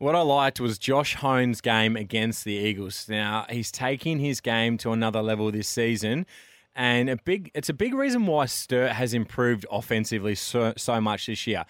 What 0.00 0.14
I 0.14 0.22
liked 0.22 0.60
was 0.60 0.78
Josh 0.78 1.14
Hone's 1.16 1.60
game 1.60 1.94
against 1.94 2.44
the 2.46 2.54
Eagles. 2.54 3.04
Now 3.06 3.44
he's 3.50 3.70
taking 3.70 4.18
his 4.18 4.40
game 4.40 4.78
to 4.78 4.92
another 4.92 5.20
level 5.20 5.52
this 5.52 5.68
season, 5.68 6.24
and 6.74 7.10
a 7.10 7.18
big 7.18 7.50
it's 7.52 7.68
a 7.68 7.74
big 7.74 7.92
reason 7.92 8.24
why 8.24 8.46
Sturt 8.46 8.92
has 8.92 9.12
improved 9.12 9.66
offensively 9.70 10.36
so, 10.36 10.72
so 10.78 11.02
much 11.02 11.26
this 11.26 11.46
year. 11.46 11.66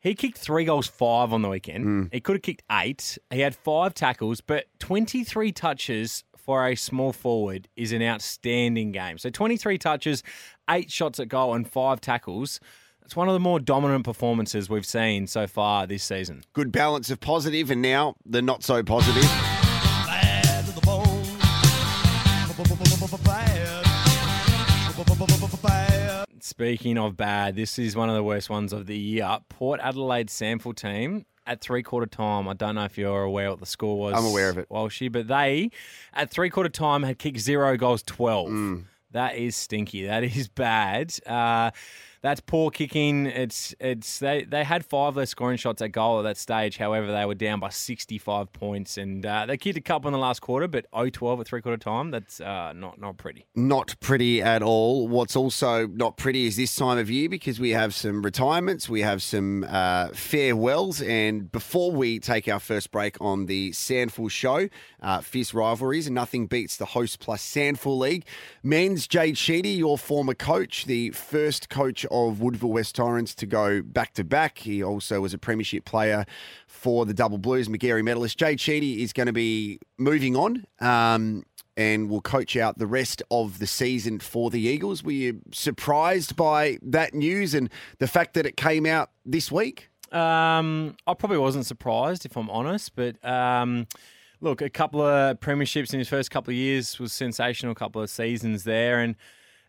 He 0.00 0.14
kicked 0.14 0.36
three 0.36 0.66
goals, 0.66 0.86
five 0.86 1.32
on 1.32 1.40
the 1.40 1.48
weekend. 1.48 1.86
Mm. 1.86 2.12
He 2.12 2.20
could 2.20 2.34
have 2.34 2.42
kicked 2.42 2.62
eight. 2.70 3.16
He 3.30 3.40
had 3.40 3.56
five 3.56 3.94
tackles, 3.94 4.42
but 4.42 4.66
23 4.80 5.50
touches 5.52 6.24
for 6.36 6.66
a 6.66 6.74
small 6.74 7.14
forward 7.14 7.68
is 7.74 7.92
an 7.92 8.02
outstanding 8.02 8.92
game. 8.92 9.16
So 9.16 9.30
23 9.30 9.78
touches, 9.78 10.22
eight 10.68 10.90
shots 10.90 11.18
at 11.18 11.28
goal, 11.28 11.54
and 11.54 11.66
five 11.66 12.02
tackles 12.02 12.60
It's 13.04 13.16
one 13.16 13.28
of 13.28 13.34
the 13.34 13.40
more 13.40 13.60
dominant 13.60 14.04
performances 14.04 14.70
we've 14.70 14.86
seen 14.86 15.26
so 15.26 15.46
far 15.46 15.86
this 15.86 16.02
season. 16.04 16.44
Good 16.52 16.72
balance 16.72 17.10
of 17.10 17.20
positive, 17.20 17.70
and 17.70 17.82
now 17.82 18.14
the 18.24 18.40
not 18.40 18.62
so 18.62 18.82
positive. 18.82 19.22
Bad 19.22 20.64
to 20.66 20.72
the 20.72 20.80
bone. 20.80 21.08
Bad. 23.24 23.86
Speaking 26.40 26.98
of 26.98 27.16
bad, 27.16 27.56
this 27.56 27.78
is 27.78 27.96
one 27.96 28.08
of 28.08 28.14
the 28.14 28.22
worst 28.22 28.50
ones 28.50 28.72
of 28.72 28.86
the 28.86 28.96
year. 28.96 29.38
Port 29.48 29.80
Adelaide 29.82 30.28
SANFL 30.28 30.74
team 30.74 31.24
at 31.46 31.60
three 31.60 31.82
quarter 31.82 32.06
time. 32.06 32.48
I 32.48 32.54
don't 32.54 32.74
know 32.74 32.84
if 32.84 32.98
you're 32.98 33.22
aware 33.22 33.50
what 33.50 33.60
the 33.60 33.66
score 33.66 33.98
was. 33.98 34.14
I'm 34.16 34.24
aware 34.24 34.48
of 34.50 34.58
it. 34.58 34.68
Walshy, 34.68 35.10
but 35.10 35.28
they 35.28 35.70
at 36.12 36.30
three 36.30 36.50
quarter 36.50 36.68
time 36.68 37.02
had 37.02 37.18
kicked 37.18 37.38
zero 37.38 37.76
goals, 37.76 38.02
twelve. 38.02 38.48
That 39.12 39.36
is 39.36 39.56
stinky. 39.56 40.06
That 40.06 40.24
is 40.24 40.48
bad. 40.48 41.14
Uh, 41.26 41.70
that's 42.22 42.40
poor 42.40 42.70
kicking. 42.70 43.26
It's 43.26 43.74
it's 43.80 44.20
they 44.20 44.44
they 44.44 44.62
had 44.62 44.86
five 44.86 45.16
less 45.16 45.30
scoring 45.30 45.56
shots 45.56 45.82
at 45.82 45.90
goal 45.90 46.20
at 46.20 46.22
that 46.22 46.36
stage. 46.36 46.76
However, 46.76 47.10
they 47.10 47.26
were 47.26 47.34
down 47.34 47.58
by 47.58 47.70
65 47.70 48.52
points, 48.52 48.96
and 48.96 49.26
uh, 49.26 49.46
they 49.46 49.56
kicked 49.56 49.76
a 49.76 49.80
couple 49.80 50.08
in 50.08 50.12
the 50.12 50.18
last 50.18 50.40
quarter, 50.40 50.68
but 50.68 50.88
0-12 50.92 51.40
at 51.40 51.46
three 51.48 51.60
quarter 51.60 51.76
time. 51.76 52.12
That's 52.12 52.40
uh, 52.40 52.72
not 52.74 53.00
not 53.00 53.16
pretty. 53.16 53.46
Not 53.56 53.96
pretty 53.98 54.40
at 54.40 54.62
all. 54.62 55.08
What's 55.08 55.34
also 55.34 55.88
not 55.88 56.16
pretty 56.16 56.46
is 56.46 56.56
this 56.56 56.74
time 56.76 56.98
of 56.98 57.10
year 57.10 57.28
because 57.28 57.58
we 57.58 57.70
have 57.70 57.92
some 57.92 58.22
retirements, 58.22 58.88
we 58.88 59.00
have 59.00 59.20
some 59.20 59.66
uh, 59.68 60.08
farewells, 60.14 61.02
and 61.02 61.50
before 61.50 61.90
we 61.90 62.20
take 62.20 62.46
our 62.46 62.60
first 62.60 62.92
break 62.92 63.20
on 63.20 63.46
the 63.46 63.72
SANFL 63.72 64.30
show, 64.30 64.68
uh, 65.00 65.20
fierce 65.20 65.52
rivalries, 65.52 66.06
and 66.06 66.14
nothing 66.14 66.46
beats 66.46 66.76
the 66.76 66.86
host 66.86 67.18
plus 67.18 67.42
SANFL 67.42 67.98
League. 67.98 68.24
Menz 68.64 69.08
Jade 69.08 69.36
Sheedy, 69.36 69.70
your 69.70 69.98
former 69.98 70.34
coach, 70.34 70.84
the 70.84 71.10
first 71.10 71.68
coach 71.68 72.06
of 72.12 72.40
Woodville 72.40 72.70
West 72.70 72.94
Torrens 72.94 73.34
to 73.36 73.46
go 73.46 73.82
back 73.82 74.14
to 74.14 74.24
back. 74.24 74.58
He 74.58 74.82
also 74.82 75.20
was 75.20 75.34
a 75.34 75.38
premiership 75.38 75.84
player 75.84 76.24
for 76.66 77.06
the 77.06 77.14
Double 77.14 77.38
Blues, 77.38 77.68
Magarey 77.68 78.04
medalist. 78.04 78.38
Jay 78.38 78.56
Sheedy 78.56 79.02
is 79.02 79.12
going 79.12 79.26
to 79.26 79.32
be 79.32 79.80
moving 79.98 80.36
on. 80.36 80.66
Um, 80.80 81.44
and 81.76 82.10
will 82.10 82.20
coach 82.20 82.56
out 82.56 82.78
the 82.78 82.86
rest 82.86 83.22
of 83.30 83.58
the 83.58 83.66
season 83.66 84.18
for 84.18 84.50
the 84.50 84.60
Eagles. 84.60 85.02
Were 85.02 85.12
you 85.12 85.40
surprised 85.52 86.36
by 86.36 86.78
that 86.82 87.14
news 87.14 87.54
and 87.54 87.70
the 87.98 88.06
fact 88.06 88.34
that 88.34 88.44
it 88.44 88.56
came 88.56 88.84
out 88.84 89.10
this 89.24 89.50
week? 89.50 89.88
Um, 90.12 90.96
I 91.06 91.14
probably 91.14 91.38
wasn't 91.38 91.66
surprised, 91.66 92.26
if 92.26 92.36
I'm 92.36 92.50
honest. 92.50 92.94
But 92.94 93.24
um, 93.24 93.86
look, 94.40 94.60
a 94.60 94.68
couple 94.68 95.00
of 95.00 95.40
premierships 95.40 95.92
in 95.92 95.98
his 95.98 96.08
first 96.08 96.30
couple 96.30 96.50
of 96.50 96.56
years 96.56 96.98
was 96.98 97.12
sensational. 97.12 97.72
A 97.72 97.76
couple 97.76 98.02
of 98.02 98.10
seasons 98.10 98.64
there, 98.64 99.00
and 99.00 99.16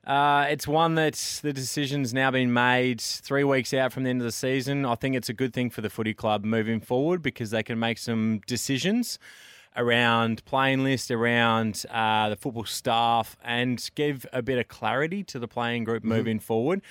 uh, 0.05 0.47
it's 0.49 0.67
one 0.67 0.95
that 0.95 1.13
the 1.43 1.53
decision's 1.53 2.13
now 2.13 2.29
been 2.29 2.51
made 2.51 2.99
three 2.99 3.43
weeks 3.43 3.73
out 3.73 3.93
from 3.93 4.03
the 4.03 4.09
end 4.09 4.21
of 4.21 4.25
the 4.25 4.31
season. 4.31 4.85
I 4.85 4.95
think 4.95 5.15
it's 5.15 5.29
a 5.29 5.33
good 5.33 5.53
thing 5.53 5.69
for 5.69 5.81
the 5.81 5.89
footy 5.89 6.13
club 6.13 6.43
moving 6.43 6.81
forward 6.81 7.21
because 7.21 7.51
they 7.51 7.63
can 7.63 7.79
make 7.79 7.97
some 7.97 8.41
decisions 8.45 9.17
around 9.75 10.43
playing 10.45 10.83
list, 10.83 11.09
around 11.09 11.85
uh, 11.89 12.29
the 12.29 12.35
football 12.35 12.65
staff, 12.65 13.37
and 13.43 13.89
give 13.95 14.25
a 14.33 14.41
bit 14.41 14.59
of 14.59 14.67
clarity 14.67 15.23
to 15.23 15.39
the 15.39 15.47
playing 15.47 15.83
group 15.83 16.03
moving 16.03 16.39
forward. 16.39 16.81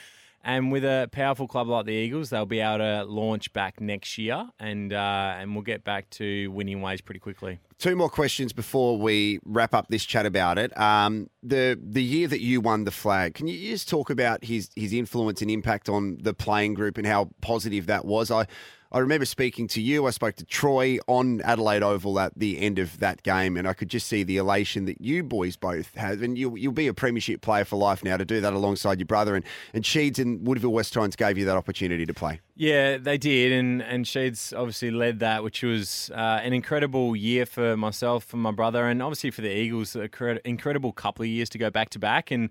And 0.45 0.73
with 0.73 0.85
a 0.85 1.09
powerful 1.13 1.47
club 1.47 1.69
like 1.69 1.87
the 1.87 1.93
Eagles, 1.93 2.31
they'll 2.31 2.47
be 2.47 2.59
able 2.59 2.79
to 2.79 3.05
launch 3.05 3.53
back 3.53 3.81
next 3.81 4.19
year, 4.19 4.49
and 4.59 4.93
uh, 4.93 5.35
and 5.39 5.55
we'll 5.55 5.63
get 5.63 5.85
back 5.85 6.11
to 6.11 6.51
winning 6.51 6.83
ways 6.83 7.01
pretty 7.01 7.21
quickly. 7.21 7.61
Two 7.79 7.95
more 7.95 8.09
questions 8.09 8.53
before 8.53 8.99
we 8.99 9.39
wrap 9.45 9.73
up 9.73 9.89
this 9.89 10.05
chat 10.05 10.27
about 10.27 10.59
it. 10.59 10.77
Um, 10.77 11.31
the 11.45 11.79
the 11.81 12.03
year 12.03 12.27
that 12.27 12.41
you 12.41 12.61
won 12.61 12.85
the 12.85 12.91
flag, 12.91 13.35
can 13.35 13.47
you 13.47 13.71
just 13.71 13.89
talk 13.89 14.11
about 14.11 14.45
his 14.45 14.69
his 14.75 14.93
influence 14.93 15.43
and 15.43 15.51
impact 15.51 15.89
on 15.89 16.19
the 16.21 16.35
playing 16.35 16.75
group 16.75 16.99
and 16.99 17.07
how 17.07 17.31
positive 17.41 17.87
that 17.87 18.05
was? 18.05 18.31
I 18.33 18.47
I 18.95 18.99
remember 18.99 19.25
speaking 19.25 19.69
to 19.69 19.81
you. 19.81 20.07
I 20.07 20.11
spoke 20.11 20.37
to 20.37 20.45
Troy 20.45 20.99
on 21.09 21.41
Adelaide 21.41 21.83
Oval 21.83 22.21
at 22.21 22.39
the 22.39 22.61
end 22.61 22.79
of 22.79 22.99
that 22.99 23.23
game, 23.23 23.57
and 23.57 23.67
I 23.67 23.73
could 23.73 23.89
just 23.89 24.07
see 24.07 24.23
the 24.23 24.37
elation 24.37 24.85
that 24.85 25.01
you 25.01 25.23
boys 25.23 25.57
both 25.57 25.95
have. 25.95 26.21
And 26.21 26.37
you, 26.37 26.55
you'll 26.57 26.73
be 26.73 26.89
a 26.89 26.93
premiership 26.93 27.41
player 27.41 27.65
for 27.65 27.77
life 27.77 28.05
now 28.05 28.19
to 28.19 28.27
do 28.27 28.43
that 28.43 28.53
alongside 28.53 28.99
your 28.99 29.07
brother. 29.07 29.35
And, 29.35 29.47
and 29.73 29.83
Sheeds 29.83 30.19
and 30.19 30.47
Woodville 30.47 30.75
West 30.75 30.93
Torrens 30.93 31.17
gave 31.17 31.39
you 31.39 31.47
that 31.47 31.57
opportunity 31.57 32.05
to 32.05 32.13
play. 32.13 32.41
Yeah, 32.55 32.99
they 32.99 33.17
did, 33.17 33.53
and 33.53 33.83
and 33.83 34.05
Sheeds 34.05 34.57
obviously 34.57 34.91
led 34.91 35.21
that, 35.21 35.43
which 35.43 35.63
was 35.63 36.11
uh, 36.15 36.41
an 36.43 36.53
incredible 36.53 37.17
year 37.17 37.47
for 37.47 37.79
myself 37.79 38.35
and 38.35 38.43
my 38.43 38.51
brother, 38.51 38.87
and 38.87 39.03
obviously 39.03 39.31
for 39.31 39.41
the 39.41 39.51
Eagles, 39.51 39.97
incredible 40.45 40.93
couple 40.93 41.23
of 41.23 41.29
years 41.29 41.49
to 41.49 41.59
go 41.59 41.71
back 41.71 41.89
to 41.91 41.99
back. 41.99 42.31
And 42.31 42.51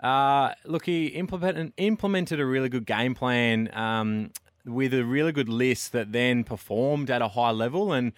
uh, 0.00 0.50
look, 0.64 0.84
he 0.84 1.06
implemented 1.06 1.72
implemented 1.76 2.40
a 2.40 2.44
really 2.44 2.68
good 2.68 2.86
game 2.86 3.14
plan 3.14 3.70
um, 3.72 4.32
with 4.66 4.92
a 4.92 5.04
really 5.04 5.32
good 5.32 5.48
list 5.48 5.92
that 5.92 6.12
then 6.12 6.44
performed 6.44 7.10
at 7.10 7.22
a 7.22 7.28
high 7.28 7.50
level, 7.50 7.92
and 7.92 8.12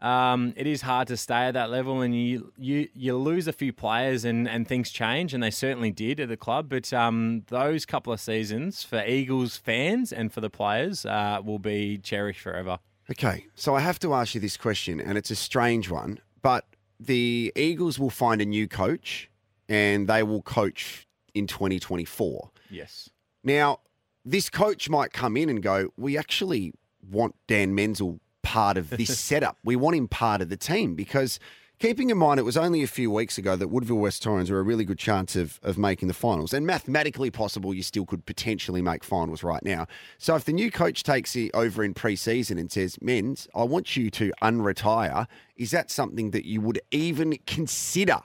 um, 0.00 0.54
it 0.56 0.66
is 0.66 0.82
hard 0.82 1.08
to 1.08 1.16
stay 1.16 1.46
at 1.46 1.54
that 1.54 1.70
level, 1.70 2.00
and 2.00 2.14
you 2.14 2.52
you 2.56 2.88
you 2.94 3.16
lose 3.16 3.46
a 3.46 3.52
few 3.52 3.72
players, 3.72 4.24
and, 4.24 4.48
and 4.48 4.66
things 4.66 4.90
change, 4.90 5.34
and 5.34 5.42
they 5.42 5.50
certainly 5.50 5.90
did 5.90 6.20
at 6.20 6.28
the 6.28 6.36
club. 6.36 6.68
But 6.68 6.92
um, 6.92 7.44
those 7.48 7.84
couple 7.86 8.12
of 8.12 8.20
seasons 8.20 8.82
for 8.82 9.04
Eagles 9.04 9.56
fans 9.56 10.12
and 10.12 10.32
for 10.32 10.40
the 10.40 10.50
players 10.50 11.04
uh, 11.04 11.40
will 11.44 11.58
be 11.58 11.98
cherished 11.98 12.40
forever. 12.40 12.78
Okay, 13.10 13.46
so 13.54 13.74
I 13.74 13.80
have 13.80 13.98
to 14.00 14.14
ask 14.14 14.34
you 14.34 14.40
this 14.40 14.56
question, 14.56 15.00
and 15.00 15.18
it's 15.18 15.30
a 15.30 15.36
strange 15.36 15.90
one, 15.90 16.20
but 16.42 16.64
the 17.00 17.52
Eagles 17.56 17.98
will 17.98 18.10
find 18.10 18.40
a 18.40 18.44
new 18.44 18.68
coach 18.68 19.30
and 19.68 20.08
they 20.08 20.22
will 20.22 20.42
coach 20.42 21.06
in 21.32 21.46
2024. 21.46 22.50
Yes. 22.68 23.08
Now, 23.42 23.80
this 24.24 24.50
coach 24.50 24.88
might 24.88 25.12
come 25.12 25.36
in 25.36 25.48
and 25.48 25.62
go, 25.62 25.90
We 25.96 26.18
actually 26.18 26.72
want 27.10 27.34
Dan 27.46 27.74
Menzel 27.74 28.20
part 28.42 28.76
of 28.76 28.90
this 28.90 29.18
setup. 29.18 29.58
We 29.64 29.76
want 29.76 29.96
him 29.96 30.08
part 30.08 30.40
of 30.42 30.48
the 30.48 30.56
team 30.56 30.94
because. 30.94 31.38
Keeping 31.78 32.10
in 32.10 32.18
mind, 32.18 32.38
it 32.38 32.42
was 32.42 32.58
only 32.58 32.82
a 32.82 32.86
few 32.86 33.10
weeks 33.10 33.38
ago 33.38 33.56
that 33.56 33.68
Woodville 33.68 33.96
West 33.96 34.22
Torrens 34.22 34.50
were 34.50 34.58
a 34.58 34.62
really 34.62 34.84
good 34.84 34.98
chance 34.98 35.34
of, 35.34 35.58
of 35.62 35.78
making 35.78 36.08
the 36.08 36.12
finals. 36.14 36.52
And 36.52 36.66
mathematically 36.66 37.30
possible, 37.30 37.72
you 37.72 37.82
still 37.82 38.04
could 38.04 38.26
potentially 38.26 38.82
make 38.82 39.02
finals 39.02 39.42
right 39.42 39.64
now. 39.64 39.86
So 40.18 40.36
if 40.36 40.44
the 40.44 40.52
new 40.52 40.70
coach 40.70 41.04
takes 41.04 41.34
it 41.36 41.50
over 41.54 41.82
in 41.82 41.94
pre 41.94 42.16
season 42.16 42.58
and 42.58 42.70
says, 42.70 42.96
Menz, 42.96 43.48
I 43.54 43.62
want 43.62 43.96
you 43.96 44.10
to 44.10 44.30
unretire, 44.42 45.26
is 45.56 45.70
that 45.70 45.90
something 45.90 46.32
that 46.32 46.44
you 46.44 46.60
would 46.60 46.82
even 46.90 47.38
consider? 47.46 48.18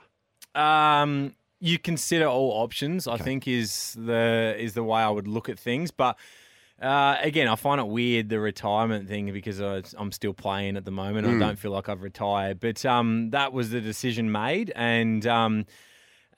Um, 0.54 1.34
you 1.60 1.78
consider 1.78 2.26
all 2.26 2.62
options. 2.62 3.06
I 3.06 3.16
think 3.16 3.48
is 3.48 3.96
the 3.98 4.54
is 4.58 4.74
the 4.74 4.84
way 4.84 5.00
I 5.00 5.08
would 5.08 5.28
look 5.28 5.48
at 5.48 5.58
things. 5.58 5.90
But 5.90 6.16
uh, 6.80 7.16
again, 7.22 7.48
I 7.48 7.56
find 7.56 7.80
it 7.80 7.86
weird 7.86 8.28
the 8.28 8.38
retirement 8.38 9.08
thing 9.08 9.32
because 9.32 9.60
I, 9.62 9.82
I'm 9.96 10.12
still 10.12 10.34
playing 10.34 10.76
at 10.76 10.84
the 10.84 10.90
moment. 10.90 11.26
I 11.26 11.38
don't 11.38 11.58
feel 11.58 11.70
like 11.70 11.88
I've 11.88 12.02
retired. 12.02 12.60
But 12.60 12.84
um, 12.84 13.30
that 13.30 13.52
was 13.52 13.70
the 13.70 13.80
decision 13.80 14.30
made, 14.30 14.72
and 14.76 15.26
um, 15.26 15.64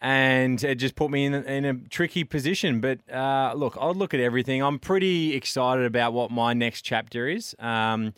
and 0.00 0.62
it 0.62 0.76
just 0.76 0.94
put 0.94 1.10
me 1.10 1.24
in 1.24 1.34
in 1.34 1.64
a 1.64 1.74
tricky 1.74 2.22
position. 2.22 2.80
But 2.80 3.00
uh, 3.12 3.54
look, 3.56 3.76
I'll 3.80 3.94
look 3.94 4.14
at 4.14 4.20
everything. 4.20 4.62
I'm 4.62 4.78
pretty 4.78 5.34
excited 5.34 5.84
about 5.84 6.12
what 6.12 6.30
my 6.30 6.52
next 6.52 6.82
chapter 6.82 7.28
is. 7.28 7.56
Um, 7.58 8.14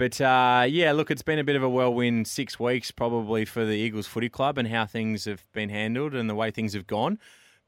but 0.00 0.18
uh, 0.18 0.64
yeah, 0.66 0.92
look, 0.92 1.10
it's 1.10 1.20
been 1.20 1.38
a 1.38 1.44
bit 1.44 1.56
of 1.56 1.62
a 1.62 1.68
whirlwind 1.68 2.26
six 2.26 2.58
weeks 2.58 2.90
probably 2.90 3.44
for 3.44 3.66
the 3.66 3.74
Eagles 3.74 4.06
Footy 4.06 4.30
Club 4.30 4.56
and 4.56 4.66
how 4.66 4.86
things 4.86 5.26
have 5.26 5.44
been 5.52 5.68
handled 5.68 6.14
and 6.14 6.30
the 6.30 6.34
way 6.34 6.50
things 6.50 6.72
have 6.72 6.86
gone. 6.86 7.18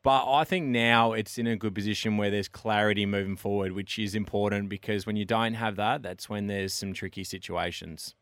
But 0.03 0.33
I 0.33 0.45
think 0.45 0.69
now 0.69 1.12
it's 1.12 1.37
in 1.37 1.47
a 1.47 1.57
good 1.57 1.75
position 1.75 2.17
where 2.17 2.31
there's 2.31 2.49
clarity 2.49 3.05
moving 3.05 3.37
forward, 3.37 3.73
which 3.73 3.99
is 3.99 4.15
important 4.15 4.71
because 4.71 5.05
when 5.05 5.15
you 5.15 5.27
don't 5.27 5.53
have 5.53 5.77
that, 5.77 6.03
that's 6.03 6.31
when 6.31 6.47
there's 6.47 6.73
some 6.73 6.95
tricky 6.95 7.23
situations. 7.23 8.15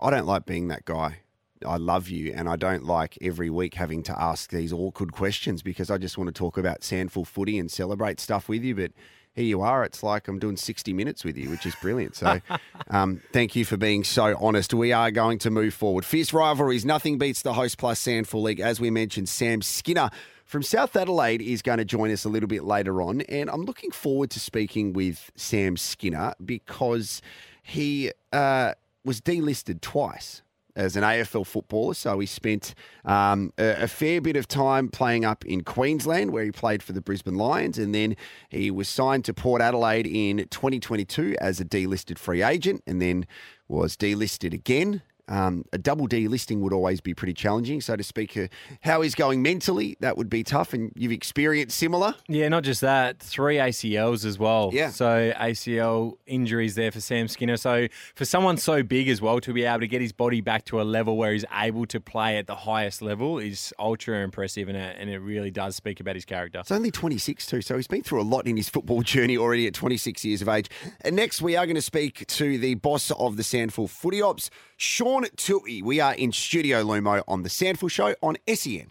I 0.00 0.08
don't 0.08 0.24
like 0.24 0.46
being 0.46 0.68
that 0.68 0.86
guy. 0.86 1.18
I 1.62 1.76
love 1.76 2.08
you, 2.08 2.32
and 2.34 2.48
I 2.48 2.56
don't 2.56 2.84
like 2.84 3.18
every 3.20 3.50
week 3.50 3.74
having 3.74 4.02
to 4.04 4.18
ask 4.18 4.48
these 4.48 4.72
awkward 4.72 5.12
questions 5.12 5.62
because 5.62 5.90
I 5.90 5.98
just 5.98 6.16
want 6.16 6.28
to 6.28 6.32
talk 6.32 6.56
about 6.56 6.80
SANFL 6.80 7.26
footy 7.26 7.58
and 7.58 7.70
celebrate 7.70 8.18
stuff 8.18 8.48
with 8.48 8.64
you. 8.64 8.74
But 8.74 8.92
here 9.34 9.44
you 9.44 9.62
are. 9.62 9.84
It's 9.84 10.02
like 10.02 10.28
I'm 10.28 10.38
doing 10.38 10.56
60 10.56 10.92
minutes 10.92 11.24
with 11.24 11.36
you, 11.36 11.48
which 11.50 11.64
is 11.64 11.74
brilliant. 11.76 12.16
So 12.16 12.40
um, 12.90 13.22
thank 13.32 13.56
you 13.56 13.64
for 13.64 13.76
being 13.76 14.04
so 14.04 14.36
honest. 14.38 14.74
We 14.74 14.92
are 14.92 15.10
going 15.10 15.38
to 15.38 15.50
move 15.50 15.74
forward. 15.74 16.04
Fierce 16.04 16.32
rivalries. 16.32 16.84
Nothing 16.84 17.18
beats 17.18 17.42
the 17.42 17.54
Host 17.54 17.78
Plus 17.78 18.00
SANFL 18.02 18.42
League. 18.42 18.60
As 18.60 18.80
we 18.80 18.90
mentioned, 18.90 19.28
Sam 19.28 19.62
Skinner 19.62 20.10
from 20.44 20.62
South 20.62 20.94
Adelaide 20.96 21.40
is 21.40 21.62
going 21.62 21.78
to 21.78 21.84
join 21.84 22.10
us 22.10 22.24
a 22.24 22.28
little 22.28 22.48
bit 22.48 22.64
later 22.64 23.00
on. 23.00 23.22
And 23.22 23.48
I'm 23.48 23.62
looking 23.62 23.90
forward 23.90 24.30
to 24.32 24.40
speaking 24.40 24.92
with 24.92 25.30
Sam 25.34 25.76
Skinner 25.78 26.34
because 26.44 27.22
he 27.62 28.12
uh, 28.32 28.74
was 29.04 29.20
delisted 29.20 29.80
twice 29.80 30.41
as 30.74 30.96
an 30.96 31.02
AFL 31.02 31.46
footballer. 31.46 31.94
So 31.94 32.18
he 32.18 32.26
spent 32.26 32.74
um, 33.04 33.52
a, 33.58 33.84
a 33.84 33.88
fair 33.88 34.20
bit 34.20 34.36
of 34.36 34.48
time 34.48 34.88
playing 34.88 35.24
up 35.24 35.44
in 35.44 35.62
Queensland, 35.62 36.32
where 36.32 36.44
he 36.44 36.52
played 36.52 36.82
for 36.82 36.92
the 36.92 37.00
Brisbane 37.00 37.36
Lions. 37.36 37.78
And 37.78 37.94
then 37.94 38.16
he 38.48 38.70
was 38.70 38.88
signed 38.88 39.24
to 39.26 39.34
Port 39.34 39.60
Adelaide 39.60 40.06
in 40.06 40.38
2022 40.48 41.36
as 41.40 41.60
a 41.60 41.64
delisted 41.64 42.18
free 42.18 42.42
agent 42.42 42.82
and 42.86 43.00
then 43.00 43.26
was 43.68 43.96
delisted 43.96 44.52
again 44.52 45.02
Um, 45.28 45.64
a 45.72 45.78
double 45.78 46.06
D 46.06 46.26
listing 46.28 46.60
would 46.60 46.72
always 46.72 47.00
be 47.00 47.14
pretty 47.14 47.32
challenging, 47.32 47.80
so 47.80 47.96
to 47.96 48.02
speak. 48.02 48.36
Uh, 48.36 48.48
how 48.80 49.02
he's 49.02 49.14
going 49.14 49.40
mentally, 49.40 49.96
that 50.00 50.16
would 50.16 50.28
be 50.28 50.42
tough, 50.42 50.72
and 50.72 50.92
you've 50.96 51.12
experienced 51.12 51.78
similar. 51.78 52.14
Yeah, 52.28 52.48
not 52.48 52.64
just 52.64 52.80
that, 52.80 53.20
three 53.20 53.56
ACLs 53.56 54.24
as 54.24 54.38
well. 54.38 54.70
Yeah. 54.72 54.90
So 54.90 55.32
ACL 55.36 56.14
injuries 56.26 56.74
there 56.74 56.90
for 56.90 57.00
Sam 57.00 57.28
Skinner. 57.28 57.56
So 57.56 57.86
for 58.14 58.24
someone 58.24 58.56
so 58.56 58.82
big 58.82 59.08
as 59.08 59.20
well 59.20 59.40
to 59.40 59.52
be 59.52 59.64
able 59.64 59.80
to 59.80 59.88
get 59.88 60.00
his 60.00 60.12
body 60.12 60.40
back 60.40 60.64
to 60.66 60.80
a 60.80 60.82
level 60.82 61.16
where 61.16 61.32
he's 61.32 61.44
able 61.52 61.86
to 61.86 62.00
play 62.00 62.36
at 62.36 62.46
the 62.46 62.56
highest 62.56 63.00
level 63.00 63.38
is 63.38 63.72
ultra 63.78 64.18
impressive, 64.20 64.68
and 64.68 64.76
it, 64.76 64.96
and 64.98 65.08
it 65.08 65.18
really 65.18 65.50
does 65.50 65.76
speak 65.76 66.00
about 66.00 66.16
his 66.16 66.24
character. 66.24 66.60
It's 66.60 66.72
only 66.72 66.90
26 66.90 67.46
too, 67.46 67.62
so 67.62 67.76
he's 67.76 67.86
been 67.86 68.02
through 68.02 68.20
a 68.20 68.24
lot 68.24 68.46
in 68.46 68.56
his 68.56 68.68
football 68.68 69.02
journey 69.02 69.36
already 69.36 69.66
at 69.66 69.74
26 69.74 70.24
years 70.24 70.42
of 70.42 70.48
age. 70.48 70.68
And 71.02 71.14
next, 71.16 71.40
we 71.40 71.56
are 71.56 71.66
going 71.66 71.76
to 71.76 71.82
speak 71.82 72.26
to 72.26 72.58
the 72.58 72.74
boss 72.74 73.10
of 73.12 73.36
the 73.36 73.42
SANFL 73.42 73.88
Footy 73.88 74.20
Ops, 74.20 74.50
Sean 74.82 75.22
Toohey. 75.36 75.80
We 75.80 76.00
are 76.00 76.12
in 76.12 76.32
Studio 76.32 76.82
Lumo 76.82 77.22
on 77.28 77.44
the 77.44 77.48
SANFL 77.48 77.88
Show 77.88 78.16
on 78.20 78.36
SEN. 78.52 78.90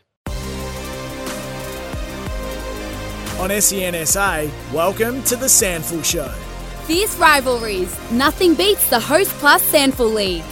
On 3.37 3.49
SENSA, 3.49 4.49
welcome 4.71 5.21
to 5.23 5.35
the 5.35 5.47
SANFL 5.47 6.05
Show. 6.05 6.29
Fierce 6.85 7.17
rivalries. 7.17 7.93
Nothing 8.09 8.55
beats 8.55 8.89
the 8.89 9.01
Host 9.01 9.31
Plus 9.31 9.61
SANFL 9.69 10.13
League. 10.13 10.43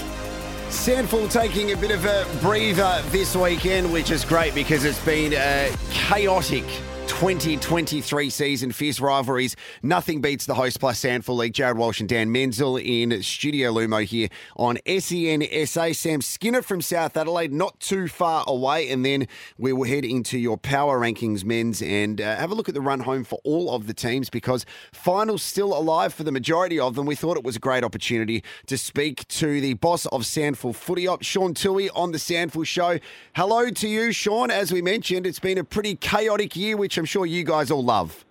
SANFL 0.67 1.31
taking 1.31 1.71
a 1.71 1.77
bit 1.77 1.91
of 1.91 2.03
a 2.03 2.27
breather 2.41 3.01
this 3.05 3.33
weekend, 3.33 3.93
which 3.93 4.11
is 4.11 4.25
great 4.25 4.53
because 4.53 4.83
it's 4.83 5.03
been 5.05 5.31
a 5.31 5.71
chaotic 5.91 6.65
2023 7.09 8.29
season. 8.29 8.71
Fierce 8.71 8.99
rivalries. 8.99 9.55
Nothing 9.81 10.21
beats 10.21 10.45
the 10.45 10.53
Host 10.53 10.79
Plus 10.79 11.01
SANFL 11.01 11.35
League. 11.35 11.53
Jarrod 11.53 11.75
Walsh 11.75 11.99
and 11.99 12.07
Dan 12.07 12.31
Menzel 12.31 12.77
in 12.77 13.21
Studio 13.23 13.73
Lumo 13.73 14.05
here 14.05 14.29
on 14.55 14.77
E 14.85 14.99
SEN 14.99 15.43
SA. 15.65 15.91
Sam 15.93 16.21
Skinner 16.21 16.61
from 16.61 16.81
South 16.81 17.17
Adelaide, 17.17 17.51
not 17.51 17.79
too 17.79 18.07
far 18.07 18.45
away. 18.47 18.89
And 18.89 19.03
then 19.03 19.27
we 19.57 19.73
will 19.73 19.85
head 19.85 20.05
into 20.05 20.37
your 20.37 20.55
power 20.55 20.99
rankings, 20.99 21.43
Menz, 21.43 21.85
and 21.85 22.21
uh, 22.21 22.35
have 22.35 22.51
a 22.51 22.55
look 22.55 22.69
at 22.69 22.75
the 22.75 22.81
run 22.81 23.01
home 23.01 23.23
for 23.23 23.39
all 23.43 23.73
of 23.73 23.87
the 23.87 23.93
teams 23.93 24.29
because 24.29 24.65
finals 24.93 25.41
still 25.41 25.75
alive 25.75 26.13
for 26.13 26.23
the 26.23 26.31
majority 26.31 26.79
of 26.79 26.93
them. 26.93 27.07
We 27.07 27.15
thought 27.15 27.37
it 27.37 27.43
was 27.43 27.55
a 27.55 27.59
great 27.59 27.83
opportunity 27.83 28.43
to 28.67 28.77
speak 28.77 29.27
to 29.29 29.59
the 29.59 29.73
boss 29.73 30.05
of 30.05 30.21
SANFL 30.21 30.75
Footy 30.75 31.07
Op, 31.07 31.23
Sean 31.23 31.55
Toohey, 31.55 31.89
on 31.95 32.11
the 32.11 32.19
SANFL 32.19 32.67
Show. 32.67 32.99
Hello 33.35 33.71
to 33.71 33.87
you, 33.87 34.11
Sean. 34.11 34.51
As 34.51 34.71
we 34.71 34.83
mentioned, 34.83 35.25
it's 35.25 35.39
been 35.39 35.57
a 35.57 35.63
pretty 35.63 35.95
chaotic 35.95 36.55
year, 36.55 36.77
which 36.77 36.98
I'm 36.99 37.05
sure 37.05 37.25
you 37.25 37.43
guys 37.43 37.71
all 37.71 37.83
love. 37.83 38.25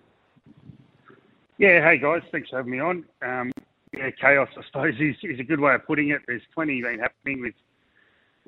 Yeah, 1.57 1.83
hey 1.83 1.97
guys, 1.97 2.21
thanks 2.31 2.49
for 2.49 2.57
having 2.57 2.71
me 2.71 2.79
on. 2.79 3.03
Um, 3.21 3.51
yeah, 3.91 4.11
chaos, 4.11 4.47
I 4.55 4.61
suppose, 4.67 4.93
is, 4.99 5.15
is 5.23 5.39
a 5.39 5.43
good 5.43 5.59
way 5.59 5.73
of 5.73 5.85
putting 5.85 6.09
it. 6.09 6.21
There's 6.27 6.43
plenty 6.53 6.81
been 6.81 6.99
happening 6.99 7.41
with, 7.41 7.55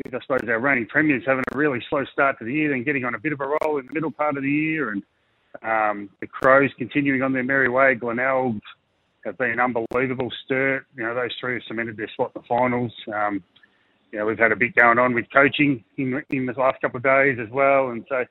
with, 0.05 0.13
I 0.13 0.19
suppose, 0.21 0.47
our 0.47 0.59
reigning 0.59 0.85
premiers 0.85 1.23
having 1.25 1.43
a 1.51 1.57
really 1.57 1.83
slow 1.89 2.05
start 2.05 2.37
to 2.39 2.45
the 2.45 2.53
year, 2.53 2.69
then 2.69 2.83
getting 2.83 3.03
on 3.03 3.15
a 3.15 3.19
bit 3.19 3.33
of 3.33 3.41
a 3.41 3.47
roll 3.47 3.79
in 3.79 3.87
the 3.87 3.93
middle 3.93 4.11
part 4.11 4.37
of 4.37 4.43
the 4.43 4.49
year, 4.49 4.91
and 4.91 5.03
um, 5.63 6.09
the 6.21 6.27
Crows 6.27 6.69
continuing 6.77 7.23
on 7.23 7.33
their 7.33 7.43
merry 7.43 7.67
way. 7.67 7.95
Glenelg 7.95 8.61
have 9.25 9.37
been 9.37 9.51
an 9.51 9.59
unbelievable. 9.59 10.31
Sturt, 10.45 10.85
you 10.95 11.03
know, 11.03 11.15
those 11.15 11.31
three 11.39 11.55
have 11.55 11.63
cemented 11.67 11.97
their 11.97 12.09
spot 12.09 12.31
in 12.35 12.41
the 12.41 12.47
finals. 12.47 12.93
Um, 13.13 13.43
you 14.11 14.19
know, 14.19 14.25
we've 14.25 14.39
had 14.39 14.51
a 14.51 14.55
bit 14.55 14.75
going 14.75 14.99
on 14.99 15.13
with 15.13 15.25
coaching 15.33 15.83
in, 15.97 16.23
in 16.29 16.45
the 16.45 16.53
last 16.53 16.79
couple 16.79 16.97
of 16.97 17.03
days 17.03 17.39
as 17.41 17.49
well, 17.49 17.89
and 17.89 18.05
so 18.07 18.23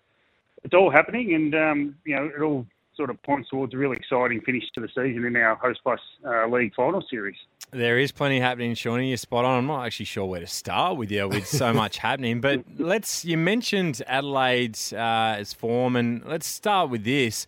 it's 0.62 0.74
all 0.74 0.90
happening, 0.90 1.34
and 1.34 1.54
um, 1.54 1.94
you 2.04 2.16
know, 2.16 2.30
it 2.34 2.42
all 2.42 2.66
sort 2.96 3.10
of 3.10 3.22
points 3.22 3.48
towards 3.48 3.72
a 3.72 3.78
really 3.78 3.96
exciting 3.96 4.40
finish 4.42 4.64
to 4.74 4.80
the 4.80 4.88
season 4.88 5.24
in 5.24 5.34
our 5.36 5.54
Host 5.56 5.80
Plus 5.82 6.00
uh, 6.26 6.46
League 6.48 6.74
final 6.74 7.02
series. 7.08 7.36
There 7.70 7.98
is 7.98 8.12
plenty 8.12 8.40
happening, 8.40 8.74
Shawnee. 8.74 9.08
You're 9.08 9.16
spot 9.16 9.44
on. 9.44 9.58
I'm 9.58 9.66
not 9.66 9.86
actually 9.86 10.06
sure 10.06 10.26
where 10.26 10.40
to 10.40 10.46
start 10.46 10.96
with 10.96 11.10
you 11.10 11.28
with 11.28 11.46
so 11.46 11.72
much 11.72 11.98
happening, 12.08 12.40
but 12.40 12.64
let's. 12.78 13.24
You 13.24 13.38
mentioned 13.38 14.02
Adelaide's 14.06 14.92
uh, 14.92 15.36
as 15.38 15.52
form, 15.52 15.96
and 15.96 16.24
let's 16.26 16.46
start 16.46 16.90
with 16.90 17.04
this. 17.04 17.46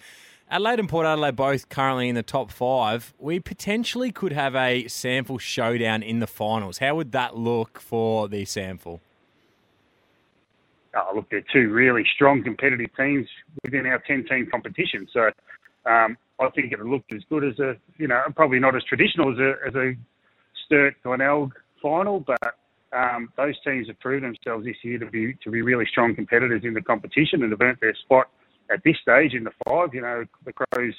Adelaide 0.50 0.80
and 0.80 0.88
Port 0.88 1.06
Adelaide 1.06 1.34
both 1.34 1.70
currently 1.70 2.10
in 2.10 2.14
the 2.14 2.22
top 2.22 2.50
five. 2.50 3.14
We 3.18 3.40
potentially 3.40 4.12
could 4.12 4.32
have 4.32 4.54
a 4.54 4.84
SANFL 4.84 5.40
showdown 5.40 6.02
in 6.02 6.20
the 6.20 6.26
finals. 6.26 6.78
How 6.78 6.94
would 6.94 7.12
that 7.12 7.36
look 7.36 7.80
for 7.80 8.28
the 8.28 8.44
SANFL? 8.44 9.00
Oh, 10.96 11.12
look, 11.14 11.30
they're 11.30 11.44
two 11.52 11.70
really 11.70 12.04
strong 12.14 12.42
competitive 12.42 12.94
teams 12.96 13.26
within 13.64 13.86
our 13.86 14.02
10 14.06 14.26
team 14.28 14.48
competition. 14.50 15.06
So 15.12 15.30
um, 15.86 16.16
I 16.40 16.48
think 16.54 16.72
it 16.72 16.80
looked 16.80 17.12
as 17.14 17.22
good 17.28 17.44
as 17.44 17.58
a, 17.58 17.76
you 17.98 18.08
know, 18.08 18.20
probably 18.34 18.58
not 18.58 18.76
as 18.76 18.82
traditional 18.84 19.32
as 19.32 19.38
a, 19.38 19.54
as 19.66 19.74
a 19.74 19.94
Sturt 20.66 20.94
Glenelg 21.02 21.52
final, 21.82 22.20
but 22.20 22.56
um, 22.92 23.32
those 23.36 23.54
teams 23.64 23.88
have 23.88 23.98
proven 24.00 24.32
themselves 24.32 24.64
this 24.64 24.76
year 24.82 24.98
to 24.98 25.06
be 25.06 25.34
to 25.42 25.50
be 25.50 25.62
really 25.62 25.86
strong 25.90 26.14
competitors 26.14 26.62
in 26.64 26.74
the 26.74 26.82
competition 26.82 27.42
and 27.42 27.50
have 27.50 27.60
earned 27.60 27.78
their 27.80 27.94
spot 27.94 28.28
at 28.70 28.82
this 28.84 28.96
stage 29.00 29.34
in 29.34 29.44
the 29.44 29.52
five. 29.66 29.94
You 29.94 30.02
know, 30.02 30.24
the 30.44 30.52
Crows 30.52 30.94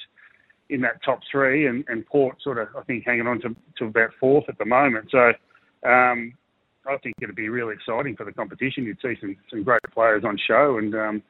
in 0.70 0.80
that 0.80 1.02
top 1.04 1.20
three, 1.30 1.66
and, 1.66 1.84
and 1.88 2.04
Port 2.06 2.42
sort 2.42 2.58
of 2.58 2.68
I 2.76 2.82
think 2.82 3.04
hanging 3.04 3.26
on 3.26 3.40
to, 3.42 3.54
to 3.78 3.84
about 3.84 4.10
fourth 4.18 4.44
at 4.48 4.58
the 4.58 4.64
moment. 4.64 5.10
So 5.10 5.32
um, 5.88 6.34
I 6.86 6.96
think 6.98 7.14
it'd 7.22 7.34
be 7.34 7.48
really 7.48 7.74
exciting 7.74 8.16
for 8.16 8.24
the 8.24 8.32
competition. 8.32 8.84
You'd 8.84 9.00
see 9.00 9.16
some, 9.20 9.36
some 9.50 9.62
great 9.62 9.80
players 9.92 10.24
on 10.24 10.38
show, 10.46 10.78
and 10.78 10.94
um, 10.94 11.22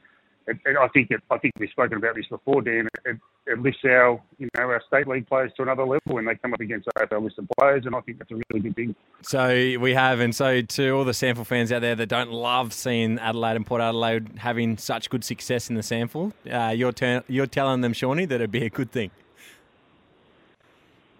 it, 0.47 0.59
it, 0.67 0.77
I 0.77 0.89
think 0.89 1.11
it, 1.11 1.21
I 1.31 1.39
think 1.39 1.55
we've 1.59 1.71
spoken 1.71 1.99
about 1.99 2.17
this 2.17 2.27
before, 2.29 2.63
Dan. 2.63 2.89
It, 3.05 3.19
it 3.47 3.59
lifts 3.59 3.81
our 3.85 4.21
you 4.39 4.49
know 4.57 4.65
our 4.65 4.83
state 4.87 5.07
league 5.07 5.27
players 5.27 5.53
to 5.57 5.63
another 5.63 5.83
level 5.83 6.01
when 6.07 6.25
they 6.25 6.35
come 6.35 6.53
up 6.53 6.61
against 6.61 6.89
AFL 6.99 7.25
listed 7.25 7.49
players, 7.59 7.87
and 7.87 7.95
I 7.95 8.01
think 8.01 8.19
that's 8.19 8.31
a 8.31 8.35
really 8.35 8.61
good 8.61 8.77
thing. 8.77 8.95
So 9.23 9.79
we 9.79 9.95
have, 9.95 10.21
and 10.21 10.35
so 10.35 10.61
to 10.61 10.91
all 10.91 11.05
the 11.05 11.13
SANFL 11.13 11.47
fans 11.47 11.73
out 11.73 11.81
there 11.81 11.95
that 11.95 12.09
don't 12.09 12.33
love 12.33 12.73
seeing 12.73 13.19
Adelaide 13.19 13.57
and 13.57 13.67
Port 13.67 13.81
Adelaide 13.81 14.39
having 14.39 14.77
such 14.77 15.09
good 15.09 15.25
success 15.25 15.69
in 15.69 15.77
the 15.77 15.83
SANFL, 15.83 16.33
uh, 16.51 16.73
you're 16.73 16.93
ter- 16.93 17.25
you're 17.29 17.47
telling 17.47 17.81
them, 17.81 17.93
Shawnee, 17.93 18.27
that 18.27 18.37
it'd 18.37 18.51
be 18.51 18.65
a 18.65 18.71
good 18.71 18.91
thing. 18.91 19.11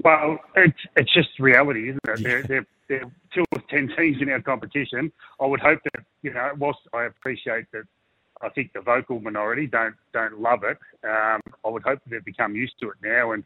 Well, 0.03 0.39
it's 0.57 0.79
it's 0.97 1.13
just 1.15 1.39
reality, 1.39 1.91
isn't 1.91 2.01
it? 2.05 2.23
They're, 2.23 2.43
they're 2.43 2.67
they're 2.89 3.11
two 3.33 3.45
or 3.53 3.63
ten 3.71 3.91
teams 3.97 4.19
in 4.21 4.29
our 4.31 4.41
competition. 4.41 5.13
I 5.41 5.47
would 5.47 5.61
hope 5.61 5.81
that 5.85 6.05
you 6.23 6.33
know, 6.33 6.51
whilst 6.59 6.81
I 6.93 7.05
appreciate 7.05 7.67
that, 7.73 7.85
I 8.43 8.49
think 8.49 8.73
the 8.73 8.81
vocal 8.81 9.21
minority 9.21 9.67
don't 9.67 9.95
don't 10.13 10.41
love 10.41 10.65
it. 10.65 10.79
Um, 11.05 11.41
I 11.65 11.69
would 11.69 11.83
hope 11.83 12.01
that 12.05 12.11
they've 12.11 12.25
become 12.25 12.55
used 12.55 12.75
to 12.81 12.91
it 12.91 12.97
now, 13.03 13.33
and 13.33 13.45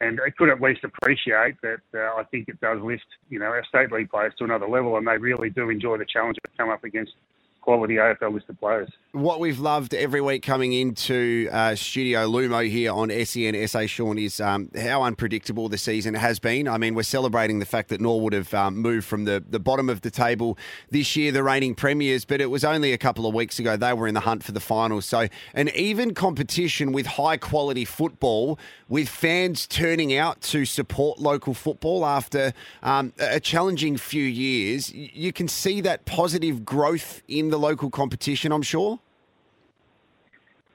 and 0.00 0.18
it 0.26 0.36
could 0.36 0.48
at 0.48 0.60
least 0.60 0.84
appreciate 0.84 1.56
that. 1.62 1.80
Uh, 1.94 2.20
I 2.20 2.24
think 2.30 2.48
it 2.48 2.60
does 2.60 2.80
lift 2.82 3.06
you 3.28 3.38
know 3.38 3.46
our 3.46 3.64
state 3.64 3.92
league 3.92 4.10
players 4.10 4.34
to 4.38 4.44
another 4.44 4.68
level, 4.68 4.96
and 4.96 5.06
they 5.06 5.18
really 5.18 5.50
do 5.50 5.70
enjoy 5.70 5.98
the 5.98 6.06
challenge 6.06 6.38
of 6.44 6.56
come 6.56 6.70
up 6.70 6.84
against 6.84 7.12
quality 7.60 7.94
AFL 7.94 8.32
listed 8.32 8.58
players. 8.58 8.88
What 9.12 9.40
we've 9.40 9.58
loved 9.58 9.92
every 9.92 10.20
week 10.20 10.42
coming 10.42 10.72
into 10.72 11.48
uh, 11.50 11.74
Studio 11.74 12.28
Lumo 12.28 12.68
here 12.68 12.92
on 12.92 13.10
SEN 13.24 13.66
SA, 13.66 13.86
Sean, 13.86 14.18
is 14.18 14.40
um, 14.40 14.70
how 14.80 15.02
unpredictable 15.02 15.68
the 15.68 15.78
season 15.78 16.14
has 16.14 16.38
been. 16.38 16.68
I 16.68 16.78
mean, 16.78 16.94
we're 16.94 17.02
celebrating 17.02 17.58
the 17.58 17.66
fact 17.66 17.88
that 17.88 18.00
Norwood 18.00 18.32
have 18.32 18.54
um, 18.54 18.78
moved 18.78 19.06
from 19.06 19.24
the, 19.24 19.42
the 19.48 19.58
bottom 19.58 19.88
of 19.88 20.02
the 20.02 20.10
table 20.10 20.56
this 20.90 21.16
year, 21.16 21.32
the 21.32 21.42
reigning 21.42 21.74
premiers, 21.74 22.24
but 22.24 22.40
it 22.40 22.46
was 22.46 22.64
only 22.64 22.92
a 22.92 22.98
couple 22.98 23.26
of 23.26 23.34
weeks 23.34 23.58
ago 23.58 23.76
they 23.76 23.92
were 23.92 24.06
in 24.06 24.14
the 24.14 24.20
hunt 24.20 24.44
for 24.44 24.52
the 24.52 24.60
finals. 24.60 25.04
So, 25.04 25.28
an 25.54 25.70
even 25.74 26.14
competition 26.14 26.92
with 26.92 27.06
high 27.06 27.36
quality 27.36 27.84
football, 27.84 28.58
with 28.88 29.08
fans 29.08 29.66
turning 29.66 30.16
out 30.16 30.40
to 30.42 30.64
support 30.64 31.18
local 31.18 31.54
football 31.54 32.06
after 32.06 32.52
um, 32.82 33.12
a 33.18 33.40
challenging 33.40 33.96
few 33.96 34.24
years, 34.24 34.92
you 34.92 35.32
can 35.32 35.48
see 35.48 35.80
that 35.80 36.04
positive 36.04 36.64
growth 36.64 37.22
in 37.28 37.49
the 37.50 37.58
local 37.58 37.90
competition, 37.90 38.52
I'm 38.52 38.62
sure. 38.62 38.98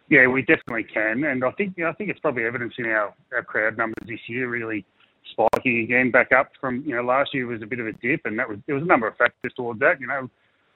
Yeah, 0.10 0.28
we 0.28 0.42
definitely 0.42 0.84
can, 0.84 1.24
and 1.24 1.44
I 1.44 1.52
think 1.52 1.74
you 1.78 1.84
know, 1.84 1.90
I 1.90 1.94
think 1.94 2.12
it's 2.12 2.20
probably 2.20 2.44
evidence 2.44 2.76
in 2.78 2.86
our, 2.86 3.14
our 3.34 3.44
crowd 3.44 3.76
numbers 3.76 4.08
this 4.08 4.20
year 4.28 4.48
really 4.48 4.86
spiking 5.32 5.80
again, 5.80 6.12
back 6.12 6.32
up 6.32 6.52
from 6.60 6.84
you 6.86 6.96
know 6.96 7.04
last 7.04 7.34
year 7.34 7.48
was 7.48 7.62
a 7.62 7.66
bit 7.66 7.80
of 7.80 7.88
a 7.88 7.94
dip, 7.94 8.22
and 8.26 8.38
that 8.40 8.48
was 8.48 8.60
there 8.66 8.76
was 8.76 8.84
a 8.84 8.88
number 8.88 9.08
of 9.08 9.16
factors 9.18 9.54
towards 9.56 9.80
that. 9.80 10.00
You 10.00 10.08
know, 10.08 10.30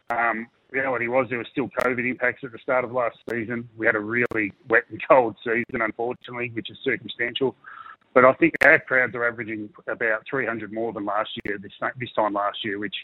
um, 0.10 0.48
reality 0.72 1.08
was 1.08 1.28
there 1.30 1.38
was 1.38 1.48
still 1.52 1.70
COVID 1.82 2.10
impacts 2.10 2.44
at 2.44 2.52
the 2.52 2.60
start 2.60 2.84
of 2.84 2.92
last 2.92 3.18
season. 3.30 3.68
We 3.78 3.86
had 3.86 3.96
a 3.96 4.00
really 4.00 4.54
wet 4.70 4.84
and 4.90 5.02
cold 5.08 5.36
season, 5.44 5.82
unfortunately, 5.82 6.52
which 6.54 6.70
is 6.70 6.78
circumstantial. 6.84 7.56
But 8.14 8.26
I 8.26 8.34
think 8.34 8.56
our 8.64 8.80
crowds 8.80 9.16
are 9.16 9.28
averaging 9.28 9.70
about 9.88 10.24
300 10.30 10.74
more 10.74 10.92
than 10.94 11.06
last 11.06 11.30
year 11.46 11.58
this 11.58 11.72
this 12.00 12.12
time 12.14 12.34
last 12.34 12.64
year, 12.64 12.80
which 12.80 12.96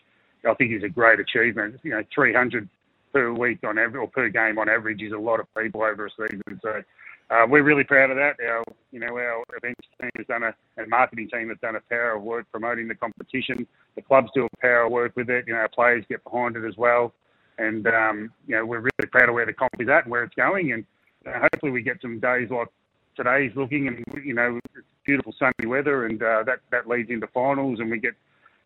I 0.47 0.53
think 0.55 0.73
is 0.73 0.84
a 0.84 0.89
great 0.89 1.19
achievement. 1.19 1.79
You 1.84 1.91
know, 1.91 2.03
300 2.13 2.67
per 3.15 3.32
week 3.32 3.60
on 3.63 3.80
average 3.80 3.95
or 3.95 4.08
per 4.10 4.28
game 4.28 4.60
on 4.60 4.67
average 4.67 5.01
is 5.01 5.13
a 5.13 5.17
lot 5.17 5.39
of 5.39 5.47
people 5.58 5.82
over 5.82 6.08
a 6.08 6.10
season. 6.10 6.60
So 6.62 6.84
uh, 7.32 7.45
we're 7.47 7.63
really 7.63 7.86
proud 7.86 8.12
of 8.12 8.17
that. 8.17 8.36
Our 8.45 8.63
you 8.91 8.99
know 8.99 9.17
our 9.17 9.43
events 9.56 9.88
team 9.99 10.12
has 10.17 10.28
done 10.28 10.43
a 10.43 10.54
and 10.78 10.89
marketing 10.89 11.30
team 11.32 11.47
has 11.47 11.58
done 11.62 11.78
a 11.78 11.82
power 11.89 12.17
of 12.17 12.23
work 12.23 12.45
promoting 12.51 12.89
the 12.89 12.95
competition. 12.95 13.65
The 13.95 14.01
clubs 14.01 14.30
do 14.36 14.45
a 14.45 14.58
power 14.62 14.84
of 14.84 14.91
work 14.91 15.15
with 15.15 15.30
it. 15.30 15.45
You 15.47 15.54
know 15.54 15.60
our 15.60 15.69
players 15.69 16.04
get 16.10 16.23
behind 16.25 16.58
it 16.58 16.67
as 16.67 16.75
well, 16.78 17.13
and 17.58 17.88
um, 17.88 18.34
you 18.47 18.58
know 18.58 18.65
we're 18.65 18.82
really 18.82 19.10
proud 19.10 19.30
of 19.30 19.36
where 19.36 19.45
the 19.45 19.54
comp 19.54 19.71
is 19.80 19.88
at 19.88 20.04
and 20.04 20.12
where 20.12 20.23
it's 20.23 20.36
going. 20.36 20.73
And 20.73 20.86
uh, 21.25 21.39
hopefully 21.39 21.71
we 21.71 21.82
get 21.82 22.01
some 22.01 22.19
days 22.19 22.49
like 22.51 22.67
today's 23.15 23.54
looking 23.56 23.88
and 23.88 24.04
you 24.23 24.34
know 24.34 24.60
beautiful 25.06 25.34
sunny 25.39 25.67
weather 25.67 26.06
and 26.06 26.21
uh, 26.21 26.43
that 26.43 26.60
that 26.71 26.88
leads 26.88 27.10
into 27.10 27.28
finals 27.28 27.80
and 27.80 27.89
we 27.89 27.97
get 27.97 28.13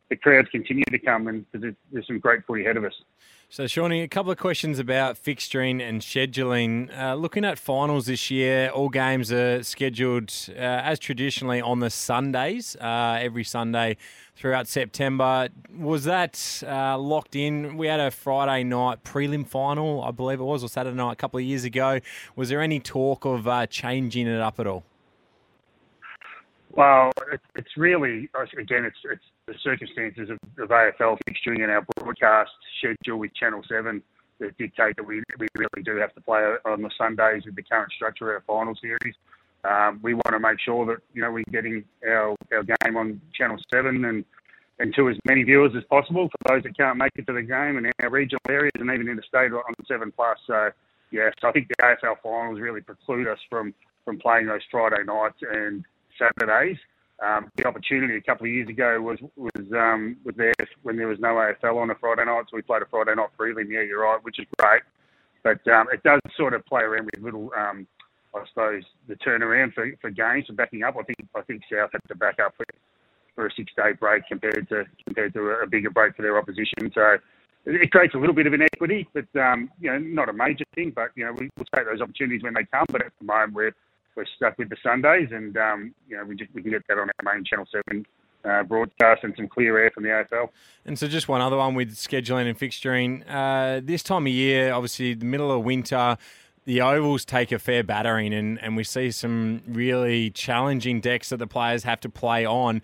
the 0.10 0.16
crowds 0.16 0.50
continue 0.50 0.84
to 0.86 1.00
come, 1.00 1.28
and 1.28 1.46
there's, 1.54 1.76
there's 1.92 2.08
some 2.08 2.20
great 2.20 2.46
footy 2.46 2.64
ahead 2.64 2.78
of 2.78 2.84
us. 2.84 2.94
So, 3.52 3.66
Shawnee, 3.66 4.02
a 4.02 4.08
couple 4.08 4.32
of 4.32 4.38
questions 4.38 4.78
about 4.78 5.16
fixturing 5.16 5.82
and 5.82 6.02
scheduling. 6.02 6.96
Uh, 6.96 7.16
looking 7.16 7.44
at 7.44 7.58
finals 7.58 8.06
this 8.06 8.30
year, 8.30 8.70
all 8.70 8.90
games 8.90 9.32
are 9.32 9.64
scheduled 9.64 10.32
uh, 10.50 10.54
as 10.60 11.00
traditionally 11.00 11.60
on 11.60 11.80
the 11.80 11.90
Sundays, 11.90 12.76
uh, 12.76 13.18
every 13.20 13.44
Sunday 13.44 13.98
throughout 14.36 14.68
September. 14.68 15.50
Was 15.76 16.04
that 16.04 16.62
uh, 16.66 16.98
locked 17.00 17.36
in? 17.36 17.76
We 17.76 17.88
had 17.88 18.00
a 18.00 18.12
Friday 18.12 18.64
night 18.64 19.04
prelim 19.04 19.48
final, 19.48 20.04
I 20.04 20.12
believe 20.12 20.40
it 20.40 20.44
was, 20.44 20.64
or 20.64 20.70
Saturday 20.70 20.96
night 20.96 21.14
a 21.14 21.16
couple 21.16 21.40
of 21.40 21.44
years 21.44 21.64
ago. 21.64 22.02
Was 22.36 22.50
there 22.50 22.62
any 22.62 22.80
talk 22.80 23.26
of 23.26 23.48
uh, 23.48 23.66
changing 23.66 24.28
it 24.28 24.40
up 24.40 24.60
at 24.60 24.68
all? 24.68 24.84
Well, 26.72 27.12
it's 27.56 27.76
really 27.78 28.30
again, 28.58 28.86
it's 28.86 28.98
it's 29.04 29.24
the 29.50 29.58
circumstances 29.64 30.30
of, 30.30 30.38
of 30.62 30.70
AFL 30.70 31.18
fixturing 31.28 31.64
and 31.64 31.72
our 31.72 31.86
broadcast 31.96 32.52
schedule 32.78 33.18
with 33.18 33.34
Channel 33.34 33.62
Seven 33.68 34.02
that 34.40 34.58
dictate 34.58 34.96
that 34.96 35.04
we 35.04 35.24
we 35.40 35.48
really 35.58 35.84
do 35.84 35.98
have 35.98 36.14
to 36.14 36.22
play 36.22 36.42
on 36.66 36.82
the 36.82 36.92
Sundays 36.98 37.44
with 37.46 37.56
the 37.56 37.64
current 37.64 37.92
structure 37.92 38.36
of 38.36 38.44
our 38.48 38.56
final 38.56 38.76
series. 38.76 39.16
Um, 39.64 40.00
we 40.02 40.14
want 40.14 40.32
to 40.32 40.40
make 40.40 40.60
sure 40.60 40.86
that 40.86 40.98
you 41.14 41.22
know 41.22 41.32
we're 41.32 41.44
getting 41.52 41.84
our 42.08 42.36
our 42.54 42.64
game 42.64 42.96
on 42.96 43.20
Channel 43.34 43.58
Seven 43.74 44.06
and 44.06 44.24
and 44.78 44.94
to 44.96 45.10
as 45.10 45.18
many 45.26 45.44
viewers 45.44 45.74
as 45.76 45.84
possible 45.86 46.30
for 46.30 46.54
those 46.54 46.64
that 46.64 46.78
can't 46.78 46.98
make 46.98 47.12
it 47.16 47.28
to 47.28 47.34
the 47.34 47.42
game 47.42 47.78
in 47.78 47.92
our 48.02 48.10
regional 48.10 48.40
areas 48.48 48.72
and 48.76 48.90
even 48.90 49.10
interstate 49.10 49.52
on 49.52 49.74
Seven 49.88 50.12
Plus. 50.12 50.38
So 50.46 50.70
yeah, 51.12 51.30
so 51.42 51.50
I 51.50 51.52
think 51.52 51.68
the 51.68 51.76
AFL 51.84 52.16
finals 52.24 52.60
really 52.60 52.82
preclude 52.82 53.28
us 53.28 53.40
from 53.50 53.74
from 54.06 54.20
playing 54.20 54.46
those 54.46 54.62
Friday 54.72 55.04
nights 55.06 55.42
and 55.42 55.84
Saturdays. 56.18 56.78
Um, 57.26 57.52
the 57.58 57.68
opportunity 57.68 58.16
a 58.16 58.22
couple 58.22 58.48
of 58.48 58.54
years 58.54 58.70
ago 58.70 59.02
was 59.02 59.20
was 59.36 59.66
um, 59.74 60.16
was 60.24 60.36
there 60.38 60.54
when 60.84 60.96
there 60.96 61.08
was 61.08 61.20
no 61.20 61.36
AFL 61.36 61.76
on 61.76 61.90
a 61.90 61.96
Friday 61.96 62.24
night, 62.24 62.46
so 62.50 62.56
we 62.56 62.62
played 62.62 62.82
a 62.82 62.86
Friday 62.86 63.14
night 63.16 63.30
prelim. 63.38 63.70
Yeah, 63.70 63.82
you're 63.82 64.04
right, 64.04 64.24
which 64.24 64.40
is 64.40 64.46
great, 64.58 64.84
but 65.44 65.60
um, 65.68 65.88
it 65.92 66.02
does 66.04 66.22
sort 66.38 66.54
of 66.54 66.66
play 66.66 66.82
around 66.82 67.06
with 67.06 67.22
little, 67.22 67.52
um, 67.58 67.86
I 68.34 68.44
suppose, 68.48 68.84
the 69.10 69.16
turnaround 69.16 69.74
for, 69.74 69.92
for 70.00 70.10
games 70.12 70.46
for 70.48 70.54
backing 70.54 70.84
up. 70.84 70.96
I 70.98 71.04
think 71.04 71.18
I 71.36 71.42
think 71.42 71.62
South 71.70 71.90
had 71.92 72.02
to 72.08 72.16
back 72.16 72.40
up 72.40 72.54
for, 72.56 72.66
for 73.36 73.48
a 73.48 73.52
six 73.54 73.70
day 73.76 73.92
break 74.00 74.24
compared 74.30 74.70
to 74.70 74.86
compared 75.06 75.34
to 75.34 75.42
a, 75.62 75.68
bigger 75.68 75.90
break 75.90 76.16
for 76.16 76.22
their 76.22 76.38
opposition. 76.38 76.90
So 76.94 77.18
it 77.66 77.92
creates 77.92 78.16
a 78.16 78.18
little 78.18 78.36
bit 78.36 78.48
of 78.48 78.54
inequity, 78.54 79.10
but 79.14 79.28
um, 79.38 79.70
you 79.82 79.92
know, 79.92 80.00
not 80.00 80.30
a 80.30 80.34
major 80.34 80.64
thing. 80.74 80.94
But 80.96 81.12
you 81.16 81.26
know, 81.26 81.34
we, 81.34 81.50
will 81.58 81.66
take 81.76 81.86
those 81.86 82.00
opportunities 82.00 82.44
when 82.44 82.54
they 82.54 82.64
come. 82.64 82.86
But 82.90 83.06
at 83.06 83.12
the 83.20 83.26
moment, 83.26 83.54
we're 83.56 83.76
we're 84.20 84.26
stuck 84.36 84.58
with 84.58 84.70
the 84.70 84.76
Sundays, 84.84 85.30
and 85.32 85.56
um, 85.56 85.96
you 86.10 86.18
know 86.18 86.26
we 86.26 86.36
just 86.36 86.54
we 86.54 86.62
can 86.62 86.72
get 86.72 86.86
that 86.90 86.98
on 87.00 87.10
our 87.10 87.34
main 87.34 87.46
Channel 87.46 87.66
Seven 87.72 88.06
uh, 88.44 88.64
broadcast 88.64 89.24
and 89.24 89.34
some 89.38 89.48
clear 89.48 89.78
air 89.78 89.92
from 89.92 90.04
the 90.04 90.10
AFL. 90.10 90.50
And 90.86 91.00
so, 91.00 91.08
just 91.08 91.30
one 91.30 91.40
other 91.40 91.56
one 91.56 91.74
with 91.74 91.96
scheduling 91.96 92.50
and 92.50 92.60
fixturing. 92.60 93.24
Uh, 93.30 93.82
this 93.82 94.04
time 94.04 94.28
of 94.28 94.34
year, 94.34 94.74
obviously, 94.74 95.14
the 95.14 95.26
middle 95.26 95.52
of 95.52 95.64
winter. 95.64 96.18
The 96.66 96.82
ovals 96.82 97.26
take 97.26 97.52
a 97.52 97.58
fair 97.58 97.84
battering, 97.84 98.34
and, 98.34 98.62
and 98.62 98.76
we 98.76 98.84
see 98.84 99.10
some 99.10 99.64
really 99.66 100.30
challenging 100.30 101.00
decks 101.02 101.30
that 101.30 101.38
the 101.38 101.48
players 101.48 101.84
have 101.84 102.00
to 102.02 102.10
play 102.10 102.46
on. 102.46 102.84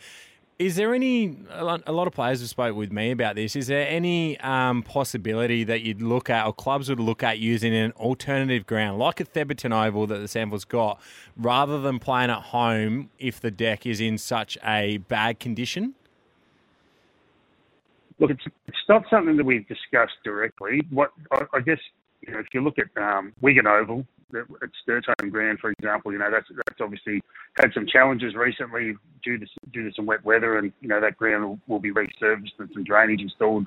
Is 0.58 0.78
there 0.78 0.94
any? 0.94 1.38
A 1.52 1.64
lot 1.64 2.08
of 2.08 2.14
players 2.14 2.40
have 2.40 2.50
spoke 2.50 2.78
with 2.78 2.90
me 2.90 3.12
about 3.12 3.36
this. 3.36 3.58
Is 3.58 3.68
there 3.68 3.86
any 3.90 4.40
um, 4.40 4.84
possibility 4.84 5.66
that 5.66 5.82
you'd 5.82 6.02
look 6.02 6.30
at, 6.30 6.46
or 6.46 6.54
clubs 6.54 6.88
would 6.88 7.00
look 7.00 7.24
at 7.24 7.40
using 7.40 7.76
an 7.76 7.92
alternative 7.94 8.66
ground 8.66 8.98
like 8.98 9.20
a 9.20 9.26
Thebarton 9.26 9.74
Oval 9.74 10.08
that 10.08 10.20
the 10.20 10.28
SANFL's 10.28 10.64
got, 10.64 11.02
rather 11.36 11.82
than 11.82 12.00
playing 12.00 12.30
at 12.30 12.42
home 12.42 13.10
if 13.20 13.42
the 13.42 13.52
deck 13.52 13.86
is 13.86 14.00
in 14.00 14.18
such 14.18 14.58
a 14.64 14.98
bad 14.98 15.42
condition? 15.42 15.94
Look, 18.20 18.32
it's, 18.32 18.46
it's 18.68 18.78
not 18.88 19.04
something 19.10 19.36
that 19.36 19.46
we've 19.46 19.68
discussed 19.68 20.16
directly. 20.24 20.82
What 20.90 21.12
I, 21.34 21.42
I 21.54 21.60
guess 21.60 21.80
you 22.22 22.32
know, 22.32 22.40
if 22.40 22.48
you 22.54 22.62
look 22.62 22.78
at 22.80 22.88
um, 23.02 23.34
Wigan 23.42 23.68
Oval, 23.68 24.06
at 24.34 25.20
home 25.22 25.30
ground, 25.30 25.60
for 25.60 25.72
example, 25.72 26.12
you 26.12 26.18
know 26.18 26.32
that's 26.32 26.48
that's 26.50 26.82
obviously 26.82 27.22
had 27.60 27.72
some 27.74 27.86
challenges 27.86 28.36
recently 28.36 28.96
due 29.24 29.38
to 29.38 29.46
due 29.72 29.90
to 29.90 29.96
some 29.96 30.06
wet 30.06 30.24
weather, 30.24 30.58
and 30.58 30.72
you 30.82 30.88
know 30.88 31.00
that 31.02 31.18
ground 31.18 31.44
will, 31.44 31.60
will 31.68 31.80
be 31.80 31.92
resurfaced 31.92 32.58
and 32.60 32.70
some 32.74 32.84
drainage 32.84 33.22
installed 33.22 33.66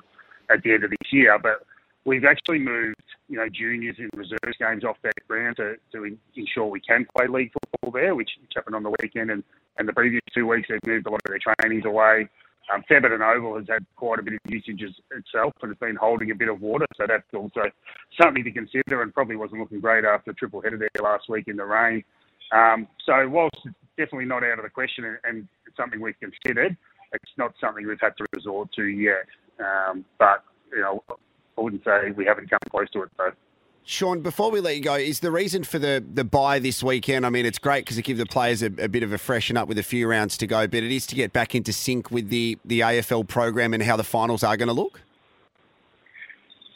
at 0.49 0.61
the 0.63 0.73
end 0.73 0.83
of 0.83 0.89
this 0.89 1.11
year. 1.11 1.37
But 1.39 1.65
we've 2.05 2.25
actually 2.25 2.59
moved 2.59 2.95
you 3.27 3.37
know 3.37 3.47
juniors 3.49 3.95
and 3.99 4.09
reserves 4.15 4.57
games 4.59 4.83
off 4.83 4.97
that 5.03 5.13
ground 5.27 5.57
to, 5.57 5.75
to 5.93 6.17
ensure 6.35 6.65
we 6.65 6.81
can 6.81 7.05
play 7.15 7.27
league 7.27 7.51
football 7.53 7.91
there, 7.91 8.15
which, 8.15 8.31
which 8.41 8.51
happened 8.55 8.75
on 8.75 8.83
the 8.83 8.93
weekend, 9.01 9.31
and 9.31 9.43
and 9.77 9.87
the 9.87 9.93
previous 9.93 10.21
two 10.33 10.47
weeks 10.47 10.67
they've 10.69 10.79
moved 10.85 11.07
a 11.07 11.09
lot 11.09 11.21
of 11.25 11.29
their 11.29 11.55
trainings 11.61 11.85
away. 11.85 12.27
Um, 12.73 12.83
Thebarton 12.89 13.21
Oval 13.21 13.57
has 13.57 13.65
had 13.67 13.85
quite 13.95 14.19
a 14.19 14.23
bit 14.23 14.33
of 14.33 14.39
usage 14.51 14.81
itself 14.81 15.53
and 15.61 15.71
it's 15.71 15.79
been 15.79 15.95
holding 15.95 16.31
a 16.31 16.35
bit 16.35 16.49
of 16.49 16.61
water, 16.61 16.85
so 16.95 17.05
that's 17.07 17.23
also 17.33 17.61
something 18.21 18.43
to 18.43 18.51
consider 18.51 19.01
and 19.01 19.13
probably 19.13 19.35
wasn't 19.35 19.59
looking 19.59 19.79
great 19.79 20.05
after 20.05 20.33
triple 20.33 20.61
header 20.61 20.77
there 20.77 21.03
last 21.03 21.29
week 21.29 21.47
in 21.47 21.57
the 21.57 21.65
rain. 21.65 22.03
Um, 22.51 22.87
so 23.05 23.27
whilst 23.27 23.57
it's 23.65 23.75
definitely 23.97 24.25
not 24.25 24.43
out 24.43 24.59
of 24.59 24.63
the 24.63 24.69
question 24.69 25.05
and, 25.05 25.17
and, 25.23 25.47
it's 25.67 25.77
something 25.77 26.01
we've 26.01 26.19
considered, 26.19 26.75
it's 27.13 27.31
not 27.37 27.53
something 27.61 27.87
we've 27.87 28.01
had 28.01 28.17
to 28.17 28.25
resort 28.35 28.69
to 28.73 28.85
yet. 28.85 29.25
Um, 29.59 30.03
but, 30.17 30.43
you 30.71 30.81
know, 30.81 31.03
I 31.09 31.61
wouldn't 31.61 31.83
say 31.83 32.11
we 32.15 32.25
haven't 32.25 32.49
come 32.49 32.59
close 32.71 32.89
to 32.91 33.03
it 33.03 33.09
though. 33.17 33.31
Sean, 33.83 34.21
before 34.21 34.51
we 34.51 34.61
let 34.61 34.75
you 34.75 34.83
go, 34.83 34.95
is 34.95 35.19
the 35.19 35.31
reason 35.31 35.63
for 35.63 35.79
the, 35.79 36.03
the 36.13 36.23
bye 36.23 36.59
this 36.59 36.83
weekend? 36.83 37.25
I 37.25 37.29
mean, 37.29 37.45
it's 37.45 37.57
great 37.57 37.85
because 37.85 37.97
it 37.97 38.03
gives 38.03 38.19
the 38.19 38.25
players 38.25 38.61
a, 38.61 38.67
a, 38.77 38.87
bit 38.87 39.01
of 39.01 39.11
a 39.11 39.17
freshen 39.17 39.57
up 39.57 39.67
with 39.67 39.79
a 39.79 39.83
few 39.83 40.07
rounds 40.07 40.37
to 40.37 40.47
go, 40.47 40.67
but 40.67 40.83
it 40.83 40.91
is 40.91 41.07
to 41.07 41.15
get 41.15 41.33
back 41.33 41.55
into 41.55 41.73
sync 41.73 42.11
with 42.11 42.29
the, 42.29 42.57
the 42.63 42.81
AFL 42.81 43.27
program 43.27 43.73
and 43.73 43.81
how 43.81 43.97
the 43.97 44.03
finals 44.03 44.43
are 44.43 44.57
going 44.57 44.67
to 44.67 44.73
look. 44.73 45.01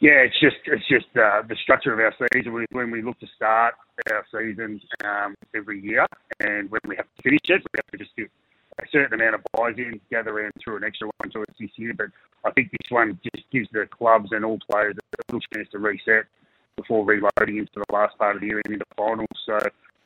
Yeah, 0.03 0.19
it's 0.19 0.37
just 0.37 0.57
it's 0.65 0.85
just 0.89 1.07
uh, 1.15 1.43
the 1.47 1.55
structure 1.63 1.93
of 1.93 1.99
our 1.99 2.13
season. 2.33 2.51
When 2.71 2.91
we 2.91 3.01
look 3.01 3.17
to 3.19 3.27
start 3.37 3.75
our 4.11 4.25
season 4.33 4.81
um, 5.05 5.33
every 5.55 5.79
year, 5.79 6.05
and 6.41 6.69
when 6.69 6.81
we 6.89 6.97
have 6.97 7.05
to 7.05 7.21
finish 7.23 7.39
it, 7.45 7.63
we 7.71 7.77
have 7.77 7.87
to 7.91 7.97
just 7.97 8.13
do 8.17 8.27
a 8.79 8.83
certain 8.91 9.13
amount 9.13 9.35
of 9.35 9.41
byes 9.53 9.75
in, 9.77 10.01
gather 10.11 10.41
in 10.41 10.51
through 10.61 10.75
an 10.75 10.83
extra 10.83 11.07
one 11.19 11.31
to 11.31 11.39
us 11.39 11.55
this 11.57 11.69
year. 11.77 11.93
But 11.93 12.07
I 12.43 12.51
think 12.51 12.71
this 12.71 12.91
one 12.91 13.17
just 13.23 13.49
gives 13.49 13.69
the 13.71 13.85
clubs 13.85 14.33
and 14.33 14.43
all 14.43 14.59
players 14.69 14.97
a 14.97 15.31
little 15.31 15.39
chance 15.53 15.69
to 15.71 15.79
reset 15.79 16.25
before 16.75 17.05
reloading 17.05 17.57
into 17.57 17.71
the 17.75 17.93
last 17.93 18.17
part 18.17 18.35
of 18.35 18.41
the 18.41 18.47
year 18.47 18.61
and 18.65 18.73
into 18.73 18.85
finals. 18.97 19.27
So 19.45 19.57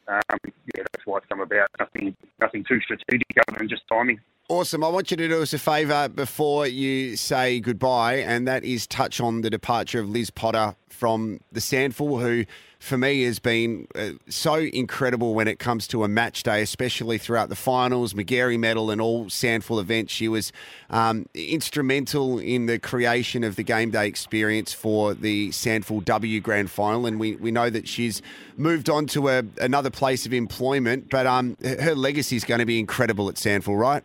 um, 0.07 0.39
yeah, 0.75 0.83
that's 0.91 1.05
why 1.05 1.17
it's 1.17 1.27
come 1.27 1.41
about. 1.41 1.69
Nothing, 1.79 2.15
nothing 2.39 2.63
too 2.67 2.79
strategic 2.81 3.27
other 3.47 3.57
than 3.59 3.69
just 3.69 3.83
timing. 3.87 4.19
Awesome. 4.49 4.81
I 4.81 4.87
want 4.87 5.11
you 5.11 5.17
to 5.17 5.27
do 5.27 5.41
us 5.41 5.51
a 5.51 5.59
favour 5.59 6.07
before 6.07 6.67
you 6.67 7.17
say 7.17 7.59
goodbye, 7.59 8.19
and 8.19 8.47
that 8.47 8.63
is 8.63 8.87
touch 8.87 9.19
on 9.19 9.41
the 9.41 9.49
departure 9.49 9.99
of 9.99 10.09
Liz 10.09 10.29
Potter 10.29 10.73
from 10.87 11.41
the 11.51 11.59
SANFL, 11.59 12.21
who 12.21 12.45
for 12.79 12.97
me 12.97 13.23
has 13.23 13.39
been 13.39 13.87
uh, 13.93 14.11
so 14.29 14.55
incredible 14.55 15.33
when 15.35 15.49
it 15.49 15.59
comes 15.59 15.85
to 15.87 16.05
a 16.05 16.07
match 16.07 16.43
day, 16.43 16.61
especially 16.61 17.17
throughout 17.17 17.49
the 17.49 17.57
finals, 17.57 18.13
Magarey 18.13 18.57
Medal, 18.57 18.89
and 18.89 19.01
all 19.01 19.25
SANFL 19.25 19.81
events. 19.81 20.13
She 20.13 20.29
was 20.29 20.53
um, 20.91 21.25
instrumental 21.33 22.39
in 22.39 22.67
the 22.67 22.79
creation 22.79 23.43
of 23.43 23.57
the 23.57 23.63
game 23.63 23.91
day 23.91 24.07
experience 24.07 24.71
for 24.71 25.13
the 25.13 25.49
SANFL 25.49 26.05
W 26.05 26.39
Grand 26.39 26.71
Final, 26.71 27.05
and 27.05 27.19
we, 27.19 27.35
we 27.35 27.51
know 27.51 27.69
that 27.69 27.85
she's 27.85 28.21
moved 28.55 28.89
on 28.89 29.07
to 29.07 29.27
a, 29.27 29.43
another 29.59 29.89
place 29.89 30.25
of 30.25 30.31
employment, 30.31 31.09
but 31.09 31.27
um, 31.27 31.57
her 31.65 31.95
legacy 31.95 32.37
is 32.37 32.45
going 32.45 32.59
to 32.59 32.65
be 32.65 32.79
incredible 32.79 33.27
at 33.27 33.35
SANFL, 33.35 33.77
right? 33.77 34.03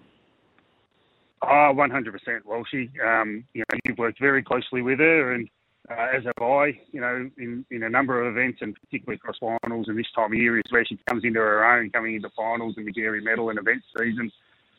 Oh, 1.43 1.73
100%. 1.75 2.45
Well, 2.45 2.65
she, 2.71 2.89
um, 3.05 3.45
you 3.53 3.65
know, 3.69 3.79
you've 3.85 3.99
worked 3.99 4.21
very 4.21 4.43
closely 4.43 4.81
with 4.81 5.01
her 5.01 5.33
and 5.33 5.49
uh, 5.91 6.17
as 6.17 6.25
have 6.25 6.35
I, 6.41 6.79
you 6.93 7.01
know, 7.01 7.29
in, 7.37 7.65
in 7.71 7.83
a 7.83 7.91
number 7.91 8.23
of 8.23 8.37
events 8.37 8.59
and 8.63 8.75
particularly 8.75 9.17
across 9.17 9.37
finals. 9.41 9.87
And 9.89 9.99
this 9.99 10.07
time 10.15 10.33
of 10.33 10.39
year 10.39 10.57
is 10.59 10.65
where 10.71 10.85
she 10.85 10.99
comes 11.09 11.25
into 11.25 11.41
her 11.41 11.65
own, 11.65 11.91
coming 11.91 12.15
into 12.15 12.31
finals 12.37 12.75
and 12.77 12.87
the 12.87 12.93
Magarey 12.93 13.23
Medal 13.23 13.51
and 13.51 13.59
event 13.59 13.83
season. 13.99 14.31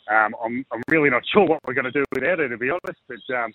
Um, 0.10 0.36
I'm, 0.44 0.66
I'm 0.72 0.82
really 0.88 1.10
not 1.10 1.24
sure 1.34 1.46
what 1.46 1.60
we're 1.68 1.74
going 1.74 1.86
to 1.86 1.92
do 1.92 2.06
without 2.14 2.40
her, 2.40 2.48
to 2.48 2.58
be 2.58 2.70
honest. 2.70 3.00
But 3.08 3.36
um, 3.36 3.54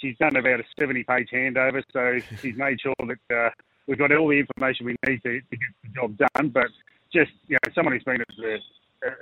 she's 0.00 0.16
done 0.18 0.36
about 0.36 0.60
a 0.60 0.64
70 0.80 1.04
page 1.04 1.28
handover, 1.32 1.82
so 1.92 2.18
she's 2.40 2.56
made 2.56 2.80
sure 2.80 2.94
that 3.00 3.36
uh, 3.36 3.50
we've 3.86 3.98
got 3.98 4.12
all 4.12 4.28
the 4.28 4.40
information 4.40 4.86
we 4.86 4.96
need 5.06 5.22
to, 5.24 5.40
to 5.40 5.56
get 5.56 5.70
the 5.82 5.88
job 5.94 6.16
done. 6.16 6.48
But 6.48 6.68
just, 7.12 7.32
you 7.48 7.58
know, 7.62 7.72
someone 7.74 7.92
who's 7.92 8.04
been 8.04 8.20
as, 8.22 8.36
the, 8.38 8.58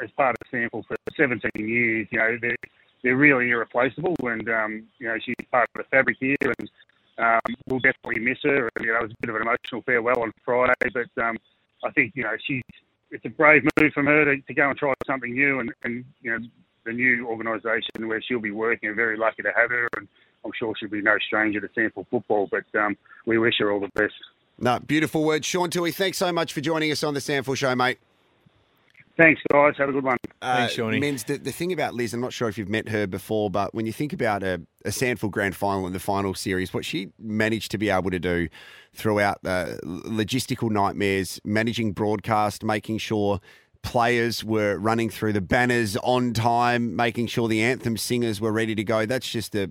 as 0.03 0.11
part 0.17 0.37
of 0.41 0.51
SANFL 0.53 0.87
for 0.87 0.97
17 1.17 1.51
years, 1.57 2.07
you 2.11 2.19
know, 2.19 2.39
they're, 2.41 2.57
they're 3.05 3.17
really 3.17 3.51
irreplaceable. 3.51 4.17
And, 4.23 4.49
um, 4.49 4.83
you 4.99 5.07
know, 5.07 5.17
she's 5.25 5.37
part 5.53 5.69
of 5.77 5.85
the 5.85 5.89
fabric 5.97 6.17
here. 6.19 6.37
And 6.41 6.71
um, 7.19 7.55
we'll 7.69 7.81
definitely 7.81 8.21
miss 8.21 8.39
her. 8.43 8.69
And, 8.75 8.85
You 8.85 8.93
know, 8.93 8.99
it 8.99 9.03
was 9.03 9.13
a 9.13 9.21
bit 9.21 9.31
of 9.31 9.37
an 9.37 9.43
emotional 9.43 9.83
farewell 9.83 10.23
on 10.23 10.33
Friday, 10.45 10.91
but 10.93 11.23
um, 11.23 11.37
I 11.85 11.91
think 11.93 12.13
you 12.15 12.23
know 12.23 12.37
she's 12.47 12.63
it's 13.11 13.25
a 13.25 13.29
brave 13.29 13.63
move 13.79 13.93
from 13.93 14.07
her 14.07 14.25
to, 14.25 14.41
to 14.41 14.55
go 14.55 14.69
and 14.69 14.79
try 14.79 14.93
something 15.07 15.33
new, 15.33 15.61
and, 15.61 15.73
and 15.85 16.05
you 16.23 16.33
know 16.33 16.39
the 16.85 16.93
new 16.93 17.27
organisation 17.29 18.09
where 18.09 18.21
she'll 18.23 18.41
be 18.41 18.51
working. 18.51 18.89
We're 18.89 18.95
very 18.95 19.17
lucky 19.17 19.43
to 19.43 19.53
have 19.55 19.71
her, 19.71 19.89
and 19.97 20.09
I'm 20.45 20.53
sure 20.59 20.75
she'll 20.79 20.89
be 20.91 21.03
no 21.03 21.17
stranger 21.27 21.61
to 21.61 21.69
SANFL 21.69 22.07
football. 22.11 22.49
But 22.51 22.65
um, 22.79 22.97
we 23.27 23.39
wish 23.39 23.55
her 23.59 23.71
all 23.71 23.81
the 23.81 23.89
best. 23.95 24.15
No, 24.59 24.79
beautiful 24.79 25.25
words, 25.25 25.47
Sean 25.47 25.71
Toohey. 25.71 25.95
Thanks 25.95 26.19
so 26.19 26.33
much 26.33 26.53
for 26.53 26.61
joining 26.61 26.91
us 26.91 27.03
on 27.03 27.15
the 27.15 27.21
SANFL 27.21 27.57
Show, 27.57 27.75
mate. 27.75 27.99
Thanks, 29.17 29.41
guys. 29.53 29.75
Have 29.79 29.91
a 29.91 29.93
good 29.93 30.05
one. 30.05 30.17
Thanks, 30.43 30.75
Shawnee. 30.75 31.01
Menz, 31.01 31.25
the, 31.27 31.39
the 31.39 31.53
thing 31.53 31.73
about 31.73 31.95
Liz, 31.95 32.13
I'm 32.13 32.21
not 32.21 32.33
sure 32.33 32.49
if 32.49 32.59
you've 32.59 32.69
met 32.69 32.89
her 32.89 33.07
before, 33.07 33.49
but 33.49 33.73
when 33.73 33.87
you 33.87 33.93
think 33.93 34.13
about 34.13 34.43
a, 34.43 34.61
a 34.85 34.89
SANFL 34.89 35.31
Grand 35.31 35.55
Final 35.55 35.87
in 35.87 35.93
the 35.93 36.01
final 36.01 36.35
series, 36.35 36.75
what 36.75 36.85
she 36.85 37.11
managed 37.19 37.71
to 37.71 37.79
be 37.79 37.91
able 37.91 38.11
to 38.11 38.19
do 38.19 38.49
throughout 38.93 39.39
uh, 39.45 39.77
logistical 39.85 40.69
nightmares, 40.69 41.41
managing 41.45 41.93
broadcast, 41.93 42.65
making 42.65 42.99
sure 42.99 43.41
players 43.83 44.43
were 44.43 44.79
running 44.79 45.11
through 45.11 45.33
the 45.33 45.41
banners 45.41 45.97
on 45.99 46.33
time, 46.33 46.97
making 46.97 47.29
sure 47.29 47.47
the 47.47 47.63
anthem 47.63 47.97
singers 47.97 48.41
were 48.41 48.53
ready 48.53 48.75
to 48.75 48.83
go. 48.83 49.07
That's 49.07 49.29
just 49.29 49.55
a 49.55 49.65
uh, 49.65 49.67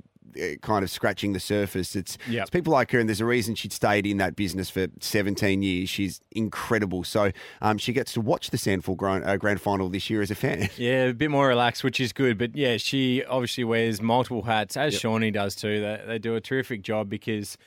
kind 0.62 0.84
of 0.84 0.90
scratching 0.90 1.34
the 1.34 1.40
surface. 1.40 1.96
It's, 1.96 2.18
Yep. 2.30 2.42
it's 2.44 2.50
people 2.50 2.74
like 2.74 2.92
her, 2.92 3.00
and 3.00 3.08
there's 3.10 3.22
a 3.22 3.26
reason 3.26 3.56
she'd 3.56 3.74
stayed 3.74 4.06
in 4.06 4.18
that 4.18 4.36
business 4.36 4.70
for 4.70 4.88
17 5.00 5.62
years. 5.62 5.90
She's 5.90 6.22
incredible. 6.32 7.04
So 7.04 7.32
um, 7.62 7.78
she 7.78 7.94
gets 7.94 8.14
to 8.14 8.22
watch 8.22 8.50
the 8.50 8.58
SANFL 8.58 8.96
Grand, 8.98 9.26
uh, 9.26 9.38
Grand 9.38 9.62
Final 9.62 9.90
this 9.90 10.10
year 10.10 10.22
as 10.22 10.32
a 10.32 10.36
fan. 10.36 10.70
Yeah, 10.78 11.06
a 11.06 11.14
bit 11.14 11.30
more 11.32 11.48
relaxed, 11.48 11.84
which 11.84 12.00
is 12.00 12.14
good. 12.14 12.38
But 12.38 12.56
yeah, 12.56 12.78
she 12.78 13.24
obviously 13.26 13.64
wears 13.64 14.02
multiple 14.02 14.42
hats, 14.44 14.76
as 14.76 14.94
Shawnee 15.00 15.32
does 15.32 15.56
too. 15.56 15.80
They, 15.82 16.02
they 16.06 16.20
do 16.20 16.36
a 16.36 16.42
terrific 16.42 16.82
job 16.82 17.10
because 17.10 17.58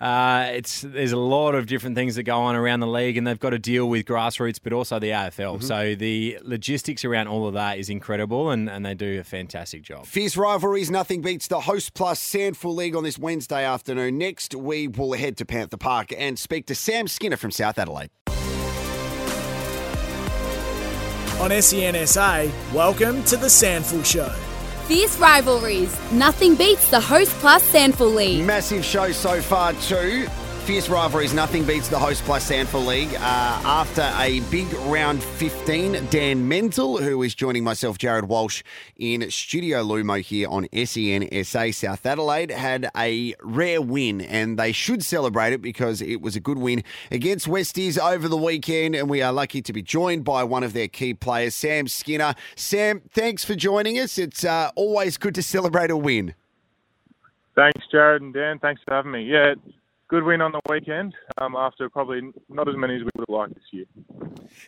uh, 0.00 0.48
it's 0.50 0.82
there's 0.82 1.12
a 1.12 1.16
lot 1.16 1.54
of 1.54 1.66
different 1.66 1.96
things 1.96 2.16
that 2.16 2.24
go 2.24 2.38
on 2.38 2.54
around 2.54 2.80
the 2.80 2.86
league, 2.86 3.16
and 3.16 3.26
they've 3.26 3.38
got 3.38 3.50
to 3.50 3.58
deal 3.58 3.88
with 3.88 4.04
grassroots, 4.04 4.58
but 4.62 4.72
also 4.72 4.98
the 4.98 5.10
AFL. 5.10 5.62
So 5.62 5.94
the 5.94 6.38
logistics 6.42 7.04
around 7.04 7.28
all 7.28 7.48
of 7.48 7.54
that 7.54 7.78
is 7.78 7.88
incredible, 7.88 8.50
and, 8.50 8.68
and 8.68 8.84
they 8.84 8.94
do 8.94 9.18
a 9.18 9.24
fantastic 9.24 9.82
job. 9.82 10.04
Fierce 10.06 10.36
rivalries, 10.36 10.90
nothing 10.90 11.22
beats 11.22 11.48
the 11.48 11.60
Host 11.60 11.94
Plus 11.94 12.20
SANFL 12.20 12.74
League 12.74 12.94
on 12.94 13.04
this 13.04 13.18
Wednesday 13.18 13.64
afternoon. 13.64 14.18
Next, 14.18 14.54
we 14.54 14.86
will 14.86 15.14
head 15.14 15.36
to 15.38 15.46
Panther 15.46 15.78
Park 15.78 16.12
and 16.16 16.38
speak 16.38 16.66
to 16.66 16.74
Sam 16.74 17.08
Skinner 17.08 17.36
from 17.36 17.50
South 17.50 17.78
Adelaide. 17.78 18.10
On 21.40 21.52
E 21.52 21.58
SENSA, 21.58 22.50
welcome 22.72 23.22
to 23.24 23.36
the 23.36 23.46
SANFL 23.46 24.04
Show. 24.04 24.45
Fierce 24.86 25.18
rivalries. 25.18 25.92
Nothing 26.12 26.54
beats 26.54 26.88
the 26.90 27.00
Host 27.00 27.32
Plus 27.40 27.60
SANFL 27.72 28.14
League. 28.14 28.44
Massive 28.44 28.84
show 28.84 29.10
so 29.10 29.42
far, 29.42 29.72
too. 29.72 30.28
Fierce 30.66 30.88
rivalries, 30.88 31.32
nothing 31.32 31.64
beats 31.64 31.88
the 31.88 31.96
Host 31.96 32.24
Plus 32.24 32.50
SANFL 32.50 32.84
League. 32.84 33.14
Uh, 33.14 33.18
after 33.20 34.02
a 34.18 34.40
big 34.50 34.66
round 34.88 35.22
15, 35.22 36.08
Dan 36.10 36.48
Menzel, 36.48 36.96
who 36.96 37.22
is 37.22 37.36
joining 37.36 37.62
myself, 37.62 37.98
Jarrod 37.98 38.24
Walsh, 38.24 38.64
in 38.96 39.30
Studio 39.30 39.84
Lumo 39.84 40.20
here 40.20 40.48
on 40.48 40.66
SENSA 40.72 41.72
South 41.72 42.04
Adelaide, 42.04 42.50
had 42.50 42.90
a 42.96 43.32
rare 43.44 43.80
win, 43.80 44.20
and 44.20 44.58
they 44.58 44.72
should 44.72 45.04
celebrate 45.04 45.52
it 45.52 45.62
because 45.62 46.02
it 46.02 46.20
was 46.20 46.34
a 46.34 46.40
good 46.40 46.58
win 46.58 46.82
against 47.12 47.46
Westies 47.46 47.96
over 47.96 48.26
the 48.26 48.36
weekend, 48.36 48.96
and 48.96 49.08
we 49.08 49.22
are 49.22 49.32
lucky 49.32 49.62
to 49.62 49.72
be 49.72 49.82
joined 49.82 50.24
by 50.24 50.42
one 50.42 50.64
of 50.64 50.72
their 50.72 50.88
key 50.88 51.14
players, 51.14 51.54
Sam 51.54 51.86
Skinner. 51.86 52.34
Sam, 52.56 53.02
thanks 53.12 53.44
for 53.44 53.54
joining 53.54 54.00
us. 54.00 54.18
It's 54.18 54.42
uh, 54.42 54.72
always 54.74 55.16
good 55.16 55.36
to 55.36 55.44
celebrate 55.44 55.92
a 55.92 55.96
win. 55.96 56.34
Thanks, 57.54 57.84
Jarrod 57.94 58.16
and 58.16 58.34
Dan. 58.34 58.58
Thanks 58.58 58.82
for 58.84 58.94
having 58.94 59.12
me. 59.12 59.22
Yeah, 59.22 59.54
good 60.08 60.24
win 60.24 60.40
on 60.40 60.52
the 60.52 60.60
weekend 60.68 61.14
um, 61.38 61.56
after 61.56 61.88
probably 61.90 62.20
not 62.48 62.68
as 62.68 62.76
many 62.76 62.96
as 62.96 63.00
we 63.00 63.10
would 63.16 63.26
have 63.28 63.34
liked 63.34 63.54
this 63.54 63.64
year. 63.72 63.84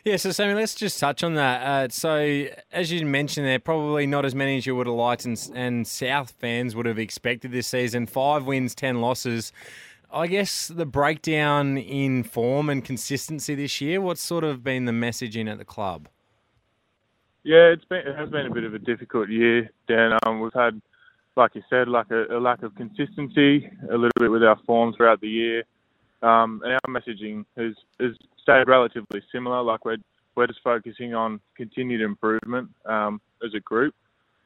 Yeah, 0.03 0.17
so 0.17 0.31
Sammy, 0.31 0.53
let's 0.53 0.75
just 0.75 0.99
touch 0.99 1.23
on 1.23 1.35
that. 1.35 1.61
Uh, 1.61 1.89
so, 1.89 2.45
as 2.71 2.91
you 2.91 3.05
mentioned, 3.05 3.45
there 3.45 3.59
probably 3.59 4.05
not 4.05 4.25
as 4.25 4.35
many 4.35 4.57
as 4.57 4.65
you 4.65 4.75
would 4.75 4.87
have 4.87 4.95
liked, 4.95 5.25
and, 5.25 5.49
and 5.53 5.87
South 5.87 6.31
fans 6.31 6.75
would 6.75 6.85
have 6.85 6.99
expected 6.99 7.51
this 7.51 7.67
season. 7.67 8.05
Five 8.05 8.45
wins, 8.45 8.75
ten 8.75 9.01
losses. 9.01 9.53
I 10.11 10.27
guess 10.27 10.67
the 10.67 10.85
breakdown 10.85 11.77
in 11.77 12.23
form 12.23 12.69
and 12.69 12.83
consistency 12.83 13.55
this 13.55 13.79
year. 13.79 14.01
What's 14.01 14.21
sort 14.21 14.43
of 14.43 14.63
been 14.63 14.85
the 14.85 14.91
messaging 14.91 15.49
at 15.49 15.59
the 15.59 15.65
club? 15.65 16.09
Yeah, 17.43 17.67
it's 17.67 17.85
been 17.85 17.99
it 17.99 18.15
has 18.15 18.29
been 18.29 18.47
a 18.47 18.53
bit 18.53 18.63
of 18.63 18.73
a 18.73 18.79
difficult 18.79 19.29
year, 19.29 19.69
Dan. 19.87 20.17
Um, 20.25 20.41
we've 20.41 20.53
had, 20.53 20.81
like 21.39 21.55
you 21.55 21.63
said, 21.69 21.87
like 21.87 22.11
a, 22.11 22.37
a 22.37 22.39
lack 22.39 22.61
of 22.63 22.75
consistency, 22.75 23.71
a 23.89 23.93
little 23.93 24.19
bit 24.19 24.29
with 24.29 24.43
our 24.43 24.59
form 24.67 24.93
throughout 24.93 25.21
the 25.21 25.29
year, 25.29 25.63
um, 26.21 26.61
and 26.63 26.73
our 26.73 26.89
messaging 26.89 27.45
has 27.57 27.73
has 27.99 28.11
stayed 28.43 28.67
relatively 28.67 29.21
similar. 29.31 29.63
Like 29.63 29.85
we're 29.85 29.97
we're 30.35 30.47
just 30.47 30.59
focusing 30.63 31.15
on 31.15 31.39
continued 31.55 32.01
improvement 32.01 32.69
um, 32.85 33.21
as 33.43 33.53
a 33.55 33.61
group, 33.61 33.95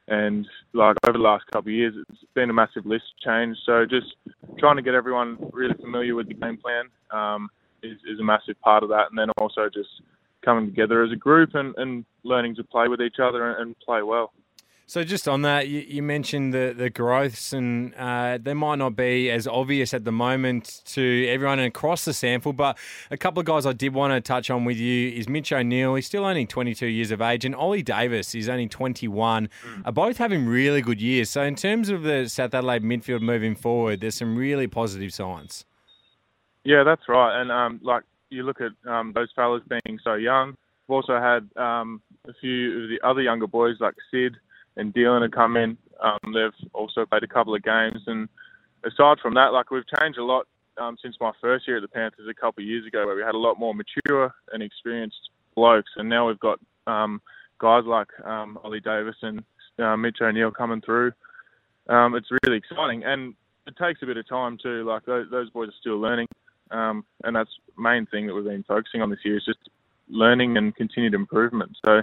and 0.06 0.46
like 0.72 0.96
over 1.06 1.18
the 1.18 1.24
last 1.24 1.44
couple 1.52 1.70
of 1.70 1.74
years, 1.74 1.94
it's 2.08 2.24
been 2.34 2.48
a 2.48 2.54
massive 2.54 2.86
list 2.86 3.04
change. 3.24 3.56
So 3.66 3.84
just 3.84 4.14
trying 4.58 4.76
to 4.76 4.82
get 4.82 4.94
everyone 4.94 5.36
really 5.52 5.74
familiar 5.74 6.14
with 6.14 6.28
the 6.28 6.34
game 6.34 6.58
plan 6.58 6.84
um, 7.10 7.48
is, 7.82 7.98
is 8.08 8.20
a 8.20 8.24
massive 8.24 8.58
part 8.60 8.84
of 8.84 8.88
that, 8.90 9.10
and 9.10 9.18
then 9.18 9.30
also 9.38 9.68
just 9.68 9.90
coming 10.44 10.66
together 10.66 11.02
as 11.02 11.10
a 11.10 11.16
group 11.16 11.54
and, 11.54 11.74
and 11.76 12.04
learning 12.22 12.54
to 12.54 12.62
play 12.64 12.86
with 12.86 13.00
each 13.00 13.16
other 13.20 13.50
and, 13.50 13.60
and 13.60 13.78
play 13.80 14.02
well. 14.02 14.32
So 14.86 15.02
just 15.02 15.26
on 15.26 15.42
that, 15.42 15.68
you, 15.68 15.80
you 15.80 16.02
mentioned 16.02 16.52
the 16.52 16.74
the 16.76 16.90
growths, 16.90 17.54
and 17.54 17.94
uh, 17.94 18.38
they 18.40 18.52
might 18.52 18.76
not 18.76 18.96
be 18.96 19.30
as 19.30 19.46
obvious 19.46 19.94
at 19.94 20.04
the 20.04 20.12
moment 20.12 20.82
to 20.86 21.26
everyone 21.28 21.58
across 21.58 22.04
the 22.04 22.12
SANFL. 22.12 22.54
But 22.54 22.78
a 23.10 23.16
couple 23.16 23.40
of 23.40 23.46
guys 23.46 23.64
I 23.64 23.72
did 23.72 23.94
want 23.94 24.12
to 24.12 24.20
touch 24.20 24.50
on 24.50 24.66
with 24.66 24.76
you 24.76 25.10
is 25.10 25.26
Mitch 25.26 25.52
O'Neill. 25.52 25.94
He's 25.94 26.06
still 26.06 26.26
only 26.26 26.44
22 26.44 26.86
years 26.86 27.10
of 27.10 27.22
age, 27.22 27.46
and 27.46 27.54
Ollie 27.54 27.82
Davis 27.82 28.34
is 28.34 28.48
only 28.48 28.68
21. 28.68 29.48
Are 29.86 29.92
both 29.92 30.18
having 30.18 30.46
really 30.46 30.82
good 30.82 31.00
years. 31.00 31.30
So 31.30 31.42
in 31.42 31.54
terms 31.54 31.88
of 31.88 32.02
the 32.02 32.28
South 32.28 32.54
Adelaide 32.54 32.82
midfield 32.82 33.22
moving 33.22 33.54
forward, 33.54 34.02
there's 34.02 34.16
some 34.16 34.36
really 34.36 34.66
positive 34.66 35.14
signs. 35.14 35.64
Yeah, 36.64 36.82
that's 36.84 37.08
right. 37.08 37.40
And 37.40 37.50
um, 37.50 37.80
like 37.82 38.02
you 38.28 38.42
look 38.42 38.60
at 38.60 38.72
um, 38.90 39.12
those 39.14 39.28
fellas 39.34 39.62
being 39.68 39.98
so 40.02 40.14
young. 40.14 40.56
We've 40.88 40.96
also 40.96 41.18
had 41.18 41.48
um, 41.56 42.02
a 42.28 42.32
few 42.40 42.82
of 42.82 42.88
the 42.90 43.00
other 43.02 43.22
younger 43.22 43.46
boys 43.46 43.76
like 43.80 43.94
Sid 44.10 44.36
and 44.76 44.92
Dylan 44.94 45.22
have 45.22 45.30
come 45.30 45.56
in. 45.56 45.76
Um, 46.02 46.32
they've 46.32 46.68
also 46.72 47.06
played 47.06 47.22
a 47.22 47.28
couple 47.28 47.54
of 47.54 47.62
games. 47.62 48.02
And 48.06 48.28
aside 48.84 49.18
from 49.22 49.34
that, 49.34 49.52
like 49.52 49.70
we've 49.70 49.84
changed 50.00 50.18
a 50.18 50.24
lot 50.24 50.46
um, 50.78 50.96
since 51.02 51.16
my 51.20 51.32
first 51.40 51.66
year 51.66 51.76
at 51.76 51.82
the 51.82 51.88
Panthers 51.88 52.26
a 52.28 52.34
couple 52.34 52.62
of 52.62 52.68
years 52.68 52.86
ago, 52.86 53.06
where 53.06 53.16
we 53.16 53.22
had 53.22 53.34
a 53.34 53.38
lot 53.38 53.58
more 53.58 53.74
mature 53.74 54.34
and 54.52 54.62
experienced 54.62 55.30
blokes, 55.54 55.90
and 55.96 56.08
now 56.08 56.26
we've 56.26 56.40
got 56.40 56.58
um, 56.86 57.20
guys 57.58 57.84
like 57.86 58.08
um, 58.24 58.58
Ollie 58.64 58.80
Davis 58.80 59.16
and 59.22 59.42
uh, 59.78 59.96
Mitch 59.96 60.18
O'Neill 60.20 60.50
coming 60.50 60.80
through. 60.80 61.12
Um, 61.88 62.14
it's 62.14 62.28
really 62.42 62.58
exciting, 62.58 63.04
and 63.04 63.34
it 63.66 63.76
takes 63.76 64.02
a 64.02 64.06
bit 64.06 64.16
of 64.16 64.28
time 64.28 64.58
too. 64.62 64.84
Like 64.84 65.04
those, 65.04 65.26
those 65.30 65.50
boys 65.50 65.68
are 65.68 65.80
still 65.80 66.00
learning, 66.00 66.28
um, 66.70 67.04
and 67.24 67.36
that's 67.36 67.50
main 67.78 68.06
thing 68.06 68.26
that 68.26 68.34
we've 68.34 68.44
been 68.44 68.64
focusing 68.64 69.02
on 69.02 69.10
this 69.10 69.20
year 69.24 69.36
is 69.36 69.44
just 69.44 69.58
learning 70.08 70.56
and 70.56 70.74
continued 70.74 71.14
improvement. 71.14 71.76
So, 71.84 72.02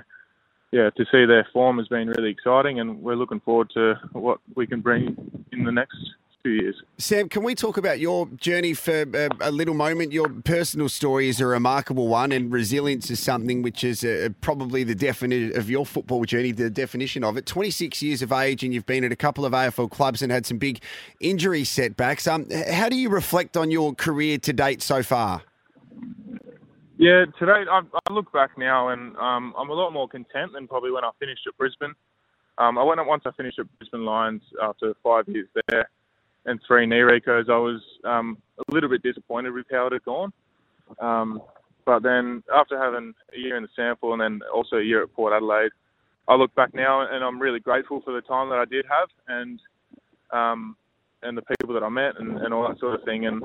yeah, 0.71 0.89
to 0.91 1.05
see 1.12 1.25
their 1.25 1.47
form 1.51 1.77
has 1.79 1.88
been 1.88 2.07
really 2.07 2.29
exciting, 2.29 2.79
and 2.79 3.01
we're 3.01 3.15
looking 3.15 3.41
forward 3.41 3.69
to 3.73 3.95
what 4.13 4.39
we 4.55 4.65
can 4.65 4.79
bring 4.79 5.15
in 5.51 5.63
the 5.65 5.71
next 5.71 5.97
few 6.41 6.53
years. 6.53 6.75
Sam, 6.97 7.29
can 7.29 7.43
we 7.43 7.55
talk 7.55 7.77
about 7.77 7.99
your 7.99 8.25
journey 8.38 8.73
for 8.73 9.01
a, 9.01 9.29
a 9.41 9.51
little 9.51 9.73
moment? 9.73 10.12
Your 10.12 10.29
personal 10.29 10.88
story 10.88 11.27
is 11.27 11.41
a 11.41 11.45
remarkable 11.45 12.07
one, 12.07 12.31
and 12.31 12.51
resilience 12.51 13.12
is 13.12 13.19
something 13.19 13.62
which 13.62 13.84
is 13.84 14.03
uh, 14.03 14.29
probably 14.39 14.84
the 14.84 14.95
definition 14.95 15.57
of 15.57 15.69
your 15.69 15.86
football 15.86 16.23
journey, 16.23 16.53
the 16.53 16.69
definition 16.69 17.23
of 17.23 17.36
it. 17.36 17.45
26 17.45 18.01
years 18.01 18.21
of 18.21 18.31
age, 18.31 18.63
and 18.63 18.73
you've 18.73 18.86
been 18.86 19.03
at 19.03 19.12
a 19.12 19.17
couple 19.17 19.45
of 19.45 19.51
AFL 19.51 19.91
clubs 19.91 20.21
and 20.21 20.31
had 20.31 20.45
some 20.45 20.57
big 20.57 20.81
injury 21.19 21.65
setbacks. 21.65 22.27
Um, 22.27 22.47
how 22.69 22.88
do 22.88 22.95
you 22.95 23.10
reflect 23.10 23.57
on 23.57 23.71
your 23.71 23.93
career 23.93 24.38
to 24.39 24.53
date 24.53 24.81
so 24.81 25.03
far? 25.03 25.43
Yeah, 27.02 27.26
today 27.40 27.66
I, 27.68 27.82
I 27.82 28.14
look 28.14 28.32
back 28.32 28.60
now 28.60 28.90
and 28.90 29.18
um, 29.18 29.56
I'm 29.58 29.72
a 29.72 29.74
lot 29.74 29.90
more 29.90 30.08
content 30.08 30.52
than 30.54 30.68
probably 30.68 30.92
when 30.92 31.04
I 31.04 31.10
finished 31.20 31.42
at 31.48 31.58
Brisbane. 31.58 31.96
Um, 32.60 32.78
I 32.78 32.84
went 32.84 33.00
up 33.00 33.08
once 33.08 33.24
I 33.26 33.32
finished 33.32 33.58
at 33.58 33.66
Brisbane 33.80 34.06
Lions 34.06 34.44
after 34.62 34.94
five 35.02 35.28
years 35.28 35.48
there 35.68 35.90
and 36.46 36.60
three 36.68 36.86
knee 36.86 36.98
recos. 36.98 37.50
I 37.50 37.58
was 37.58 37.82
um, 38.04 38.38
a 38.60 38.72
little 38.72 38.88
bit 38.88 39.02
disappointed 39.02 39.52
with 39.52 39.66
how 39.72 39.88
it 39.88 39.94
had 39.94 40.04
gone. 40.04 40.32
Um, 41.00 41.42
but 41.88 42.04
then 42.04 42.44
after 42.54 42.78
having 42.78 43.16
a 43.36 43.40
year 43.40 43.58
in 43.58 43.64
the 43.64 43.70
SANFL 43.76 44.14
and 44.14 44.22
then 44.22 44.48
also 44.54 44.76
a 44.76 44.84
year 44.84 45.02
at 45.02 45.12
Port 45.12 45.34
Adelaide, 45.34 45.72
I 46.28 46.36
look 46.36 46.54
back 46.54 46.76
now 46.76 47.02
and 47.12 47.24
I'm 47.24 47.42
really 47.42 47.60
grateful 47.60 48.02
for 48.06 48.14
the 48.14 48.22
time 48.22 48.50
that 48.50 48.60
I 48.60 48.66
did 48.66 48.86
have 48.88 49.10
and 49.28 49.60
um, 50.32 50.76
and 51.24 51.36
the 51.36 51.42
people 51.42 51.74
that 51.74 51.84
I 51.84 51.90
met 51.90 52.20
and, 52.20 52.38
and 52.38 52.54
all 52.54 52.68
that 52.68 52.80
sort 52.80 52.94
of 52.94 53.04
thing. 53.06 53.26
And 53.26 53.42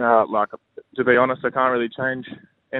uh, 0.00 0.24
like 0.26 0.48
to 0.96 1.04
be 1.04 1.18
honest, 1.18 1.44
I 1.44 1.50
can't 1.50 1.70
really 1.70 1.90
change 1.94 2.26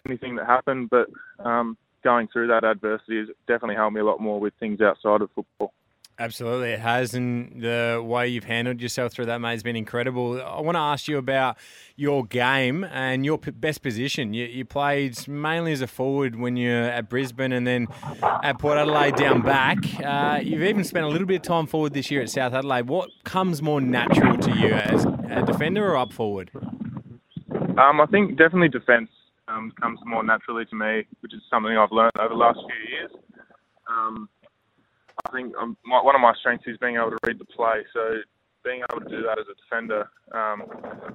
anything 0.06 0.36
that 0.36 0.46
happened, 0.46 0.90
but 0.90 1.08
um, 1.44 1.76
going 2.02 2.28
through 2.32 2.48
that 2.48 2.64
adversity 2.64 3.18
has 3.18 3.28
definitely 3.46 3.76
helped 3.76 3.94
me 3.94 4.00
a 4.00 4.04
lot 4.04 4.20
more 4.20 4.40
with 4.40 4.54
things 4.60 4.80
outside 4.80 5.22
of 5.22 5.30
football. 5.34 5.72
Absolutely, 6.18 6.72
it 6.72 6.78
has, 6.78 7.14
and 7.14 7.62
the 7.62 8.00
way 8.04 8.28
you've 8.28 8.44
handled 8.44 8.82
yourself 8.82 9.12
through 9.12 9.24
that, 9.26 9.40
mate, 9.40 9.52
has 9.52 9.62
been 9.62 9.76
incredible. 9.76 10.40
I 10.42 10.60
want 10.60 10.76
to 10.76 10.80
ask 10.80 11.08
you 11.08 11.16
about 11.16 11.56
your 11.96 12.26
game 12.26 12.84
and 12.84 13.24
your 13.24 13.38
p- 13.38 13.50
best 13.50 13.82
position. 13.82 14.34
You, 14.34 14.44
you 14.44 14.66
played 14.66 15.26
mainly 15.26 15.72
as 15.72 15.80
a 15.80 15.86
forward 15.86 16.38
when 16.38 16.56
you're 16.56 16.84
at 16.84 17.08
Brisbane, 17.08 17.50
and 17.50 17.66
then 17.66 17.88
at 18.22 18.58
Port 18.58 18.76
Adelaide 18.76 19.16
down 19.16 19.40
back. 19.40 19.78
Uh, 20.04 20.38
you've 20.42 20.62
even 20.62 20.84
spent 20.84 21.06
a 21.06 21.08
little 21.08 21.26
bit 21.26 21.36
of 21.36 21.42
time 21.42 21.66
forward 21.66 21.94
this 21.94 22.10
year 22.10 22.20
at 22.20 22.28
South 22.28 22.52
Adelaide. 22.52 22.88
What 22.88 23.08
comes 23.24 23.62
more 23.62 23.80
natural 23.80 24.36
to 24.36 24.50
you 24.52 24.68
as 24.68 25.06
a 25.30 25.42
defender 25.46 25.90
or 25.90 25.96
up 25.96 26.12
forward? 26.12 26.50
Um, 26.54 28.00
I 28.00 28.06
think 28.10 28.36
definitely 28.36 28.68
defence 28.68 29.08
um, 29.48 29.72
comes 29.80 29.98
more 30.04 30.22
naturally 30.22 30.64
to 30.66 30.76
me, 30.76 31.06
which 31.20 31.34
is 31.34 31.42
something 31.50 31.76
I've 31.76 31.92
learned 31.92 32.12
over 32.18 32.30
the 32.30 32.34
last 32.34 32.58
few 32.58 32.96
years. 32.96 33.10
Um, 33.88 34.28
I 35.26 35.30
think 35.30 35.54
um, 35.56 35.76
my, 35.84 36.02
one 36.02 36.14
of 36.14 36.20
my 36.20 36.32
strengths 36.40 36.66
is 36.66 36.78
being 36.78 36.96
able 36.96 37.10
to 37.10 37.18
read 37.26 37.38
the 37.38 37.44
play. 37.44 37.84
So 37.92 38.16
being 38.64 38.82
able 38.90 39.02
to 39.02 39.08
do 39.08 39.22
that 39.22 39.38
as 39.38 39.46
a 39.50 39.56
defender 39.60 40.08
um, 40.32 40.62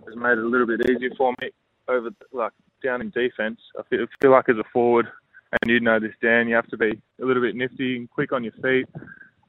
has 0.06 0.16
made 0.16 0.38
it 0.38 0.44
a 0.44 0.48
little 0.48 0.68
bit 0.68 0.82
easier 0.90 1.10
for 1.18 1.34
me 1.42 1.50
over 1.88 2.10
like 2.32 2.54
down 2.84 3.02
in 3.02 3.10
defence. 3.10 3.60
I 3.78 3.84
feel, 3.90 4.04
I 4.04 4.06
feel 4.22 4.32
like 4.32 4.50
as 4.50 4.58
a 4.58 4.64
forward, 4.72 5.08
and 5.62 5.72
you 5.72 5.80
know 5.80 6.00
this, 6.00 6.14
Dan, 6.22 6.48
you 6.48 6.56
have 6.56 6.68
to 6.68 6.78
be 6.78 7.02
a 7.22 7.26
little 7.26 7.42
bit 7.42 7.56
nifty 7.56 7.96
and 7.96 8.10
quick 8.10 8.32
on 8.34 8.44
your 8.44 8.54
feet. 8.62 8.88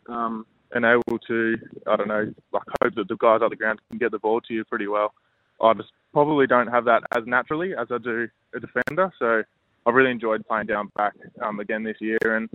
Um, 0.09 0.47
and 0.73 0.85
able 0.85 1.19
to, 1.27 1.57
I 1.87 1.97
don't 1.97 2.09
know, 2.09 2.33
like 2.53 2.63
hope 2.83 2.95
that 2.97 3.09
the 3.09 3.17
guys 3.17 3.41
on 3.43 3.51
the 3.51 3.57
ground 3.57 3.81
can 3.89 3.99
get 3.99 4.11
the 4.11 4.19
ball 4.19 4.41
to 4.43 4.55
you 4.55 4.65
pretty 4.65 4.87
well. 4.87 5.15
I 5.63 5.73
just 5.75 5.89
probably 6.13 6.47
don't 6.47 6.67
have 6.69 6.85
that 6.85 7.03
as 7.17 7.25
naturally 7.27 7.73
as 7.75 7.89
I 7.91 7.99
do 7.99 8.29
a 8.55 8.61
defender. 8.61 9.13
So 9.19 9.43
I've 9.87 9.95
really 9.95 10.11
enjoyed 10.11 10.47
playing 10.47 10.67
down 10.67 10.91
back 10.97 11.15
um, 11.43 11.61
again 11.61 11.83
this 11.83 11.97
year 12.01 12.19
and 12.23 12.49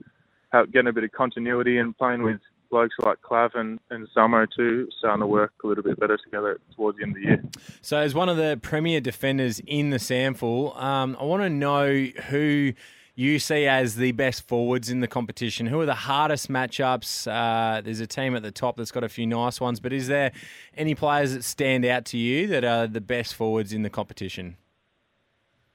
getting 0.71 0.87
a 0.87 0.93
bit 0.93 1.03
of 1.03 1.11
continuity 1.11 1.77
and 1.79 1.97
playing 1.97 2.23
with 2.23 2.39
blokes 2.69 2.95
like 3.03 3.19
Clav 3.21 3.55
and, 3.55 3.79
and 3.91 4.07
Samo 4.15 4.47
too, 4.55 4.89
starting 4.97 5.21
to 5.21 5.27
work 5.27 5.53
a 5.63 5.67
little 5.67 5.83
bit 5.83 5.99
better 5.99 6.17
together 6.17 6.59
towards 6.75 6.97
the 6.97 7.03
end 7.03 7.15
of 7.15 7.21
the 7.21 7.27
year. 7.27 7.43
So, 7.81 7.97
as 7.97 8.15
one 8.15 8.29
of 8.29 8.37
the 8.37 8.59
premier 8.61 8.99
defenders 8.99 9.59
in 9.67 9.91
the 9.91 9.97
SANFL, 9.97 10.75
um, 10.81 11.17
I 11.19 11.23
want 11.23 11.43
to 11.43 11.49
know 11.49 12.05
who 12.29 12.73
you 13.15 13.37
see 13.37 13.67
as 13.67 13.95
the 13.95 14.11
best 14.11 14.47
forwards 14.47 14.89
in 14.89 14.99
the 14.99 15.07
competition? 15.07 15.67
Who 15.67 15.79
are 15.79 15.85
the 15.85 15.93
hardest 15.93 16.49
matchups? 16.49 17.27
Uh, 17.31 17.81
there's 17.81 17.99
a 17.99 18.07
team 18.07 18.35
at 18.35 18.41
the 18.41 18.51
top 18.51 18.77
that's 18.77 18.91
got 18.91 19.03
a 19.03 19.09
few 19.09 19.27
nice 19.27 19.61
ones, 19.61 19.79
but 19.79 19.93
is 19.93 20.07
there 20.07 20.31
any 20.75 20.95
players 20.95 21.33
that 21.33 21.43
stand 21.43 21.85
out 21.85 22.05
to 22.05 22.17
you 22.17 22.47
that 22.47 22.63
are 22.63 22.87
the 22.87 23.01
best 23.01 23.35
forwards 23.35 23.71
in 23.71 23.83
the 23.83 23.89
competition? 23.89 24.57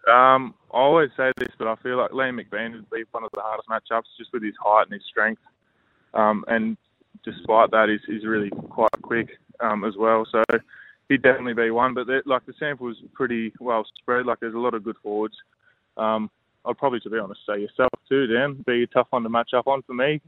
Um, 0.08 0.54
I 0.72 0.78
always 0.78 1.10
say 1.16 1.32
this, 1.36 1.48
but 1.58 1.68
I 1.68 1.76
feel 1.76 1.96
like 1.96 2.10
Liam 2.10 2.40
McBean 2.40 2.72
would 2.72 2.90
be 2.90 3.04
one 3.10 3.24
of 3.24 3.30
the 3.34 3.40
hardest 3.40 3.68
matchups 3.68 4.04
just 4.18 4.32
with 4.32 4.42
his 4.42 4.54
height 4.62 4.84
and 4.84 4.92
his 4.92 5.02
strength. 5.08 5.42
Um, 6.14 6.44
and 6.48 6.76
despite 7.24 7.70
that, 7.70 7.88
he's, 7.88 8.00
he's 8.06 8.26
really 8.26 8.50
quite 8.50 8.90
quick 9.02 9.28
um, 9.60 9.84
as 9.84 9.94
well. 9.96 10.26
So 10.30 10.42
he'd 11.08 11.22
definitely 11.22 11.54
be 11.54 11.70
one. 11.70 11.94
But 11.94 12.06
like 12.26 12.46
the 12.46 12.52
SANFL 12.60 12.90
is 12.90 12.98
pretty 13.14 13.52
well 13.60 13.84
spread. 14.00 14.26
Like 14.26 14.40
there's 14.40 14.54
a 14.54 14.58
lot 14.58 14.74
of 14.74 14.84
good 14.84 14.96
forwards. 15.02 15.34
Um, 15.96 16.30
I'd 16.64 16.78
probably, 16.78 17.00
to 17.00 17.10
be 17.10 17.18
honest, 17.18 17.40
say 17.46 17.60
yourself 17.60 17.90
too, 18.08 18.26
Dan. 18.26 18.62
Be 18.66 18.82
a 18.82 18.86
tough 18.86 19.08
one 19.10 19.22
to 19.22 19.28
match 19.28 19.50
up 19.54 19.66
on 19.66 19.82
for 19.82 19.94
me, 19.94 20.20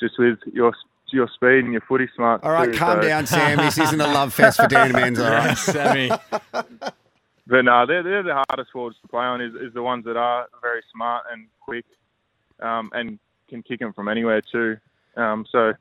just 0.00 0.18
with 0.18 0.38
your 0.52 0.72
your 1.10 1.28
speed 1.34 1.64
and 1.64 1.72
your 1.72 1.80
footy 1.88 2.08
smart. 2.14 2.44
All 2.44 2.52
right, 2.52 2.70
too, 2.70 2.78
calm 2.78 3.02
so. 3.02 3.08
down, 3.08 3.26
Sam. 3.26 3.56
This 3.58 3.78
isn't 3.78 4.00
a 4.00 4.06
love 4.06 4.34
fest 4.34 4.60
for 4.60 4.68
Dan 4.68 4.92
Menz, 4.92 5.18
all 5.18 5.30
right? 5.30 5.56
Sammy. 5.58 6.10
But 7.48 7.62
no, 7.62 7.86
they're, 7.86 8.02
they're 8.02 8.22
the 8.22 8.44
hardest 8.48 8.70
forwards 8.72 8.96
to 9.02 9.08
play 9.08 9.24
on. 9.24 9.40
Is, 9.40 9.54
is 9.54 9.72
the 9.72 9.82
ones 9.82 10.04
that 10.04 10.16
are 10.16 10.46
very 10.60 10.82
smart 10.92 11.24
and 11.32 11.46
quick, 11.60 11.86
um, 12.60 12.90
and 12.92 13.18
can 13.48 13.62
kick 13.62 13.80
them 13.80 13.94
from 13.94 14.08
anywhere 14.08 14.42
too. 14.42 14.76
Um, 15.16 15.46
so, 15.50 15.72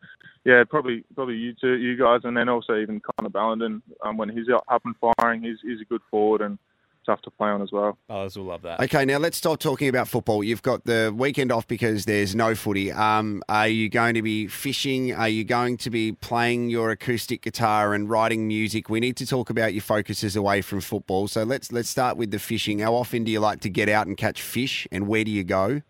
yeah, 0.45 0.63
probably 0.67 1.03
probably 1.13 1.35
you 1.35 1.53
two, 1.59 1.73
you 1.73 1.97
guys, 1.97 2.21
and 2.23 2.35
then 2.35 2.47
also 2.47 2.77
even 2.77 3.01
Connor 3.01 3.29
Ballenden 3.29 3.81
um, 4.01 4.15
when 4.17 4.29
he's 4.29 4.47
up 4.49 4.81
and 4.85 4.95
firing, 5.17 5.43
he's, 5.43 5.57
he's 5.61 5.81
a 5.81 5.85
good 5.85 6.01
forward 6.09 6.41
and 6.41 6.57
tough 7.07 7.21
to 7.23 7.31
play 7.31 7.47
on 7.47 7.63
as 7.63 7.71
well. 7.71 7.97
Others 8.09 8.37
will 8.37 8.45
love 8.45 8.61
that. 8.61 8.79
Okay, 8.81 9.05
now 9.05 9.17
let's 9.17 9.37
stop 9.37 9.59
talking 9.59 9.87
about 9.87 10.07
football. 10.07 10.43
You've 10.43 10.61
got 10.61 10.85
the 10.85 11.11
weekend 11.15 11.51
off 11.51 11.67
because 11.67 12.05
there's 12.05 12.35
no 12.35 12.53
footy. 12.53 12.91
Um, 12.91 13.41
are 13.49 13.67
you 13.67 13.89
going 13.89 14.13
to 14.13 14.21
be 14.21 14.47
fishing? 14.47 15.13
Are 15.13 15.29
you 15.29 15.43
going 15.43 15.77
to 15.77 15.89
be 15.89 16.11
playing 16.11 16.69
your 16.69 16.91
acoustic 16.91 17.41
guitar 17.41 17.95
and 17.95 18.09
writing 18.09 18.47
music? 18.47 18.89
We 18.89 18.99
need 18.99 19.17
to 19.17 19.25
talk 19.25 19.49
about 19.49 19.73
your 19.73 19.81
focuses 19.81 20.35
away 20.35 20.61
from 20.61 20.81
football. 20.81 21.27
So 21.27 21.43
let's 21.43 21.71
let's 21.71 21.89
start 21.89 22.17
with 22.17 22.31
the 22.31 22.39
fishing. 22.39 22.79
How 22.79 22.93
often 22.93 23.23
do 23.23 23.31
you 23.31 23.39
like 23.39 23.61
to 23.61 23.69
get 23.69 23.89
out 23.89 24.05
and 24.05 24.15
catch 24.17 24.41
fish, 24.41 24.87
and 24.91 25.07
where 25.07 25.23
do 25.23 25.31
you 25.31 25.43
go? 25.43 25.81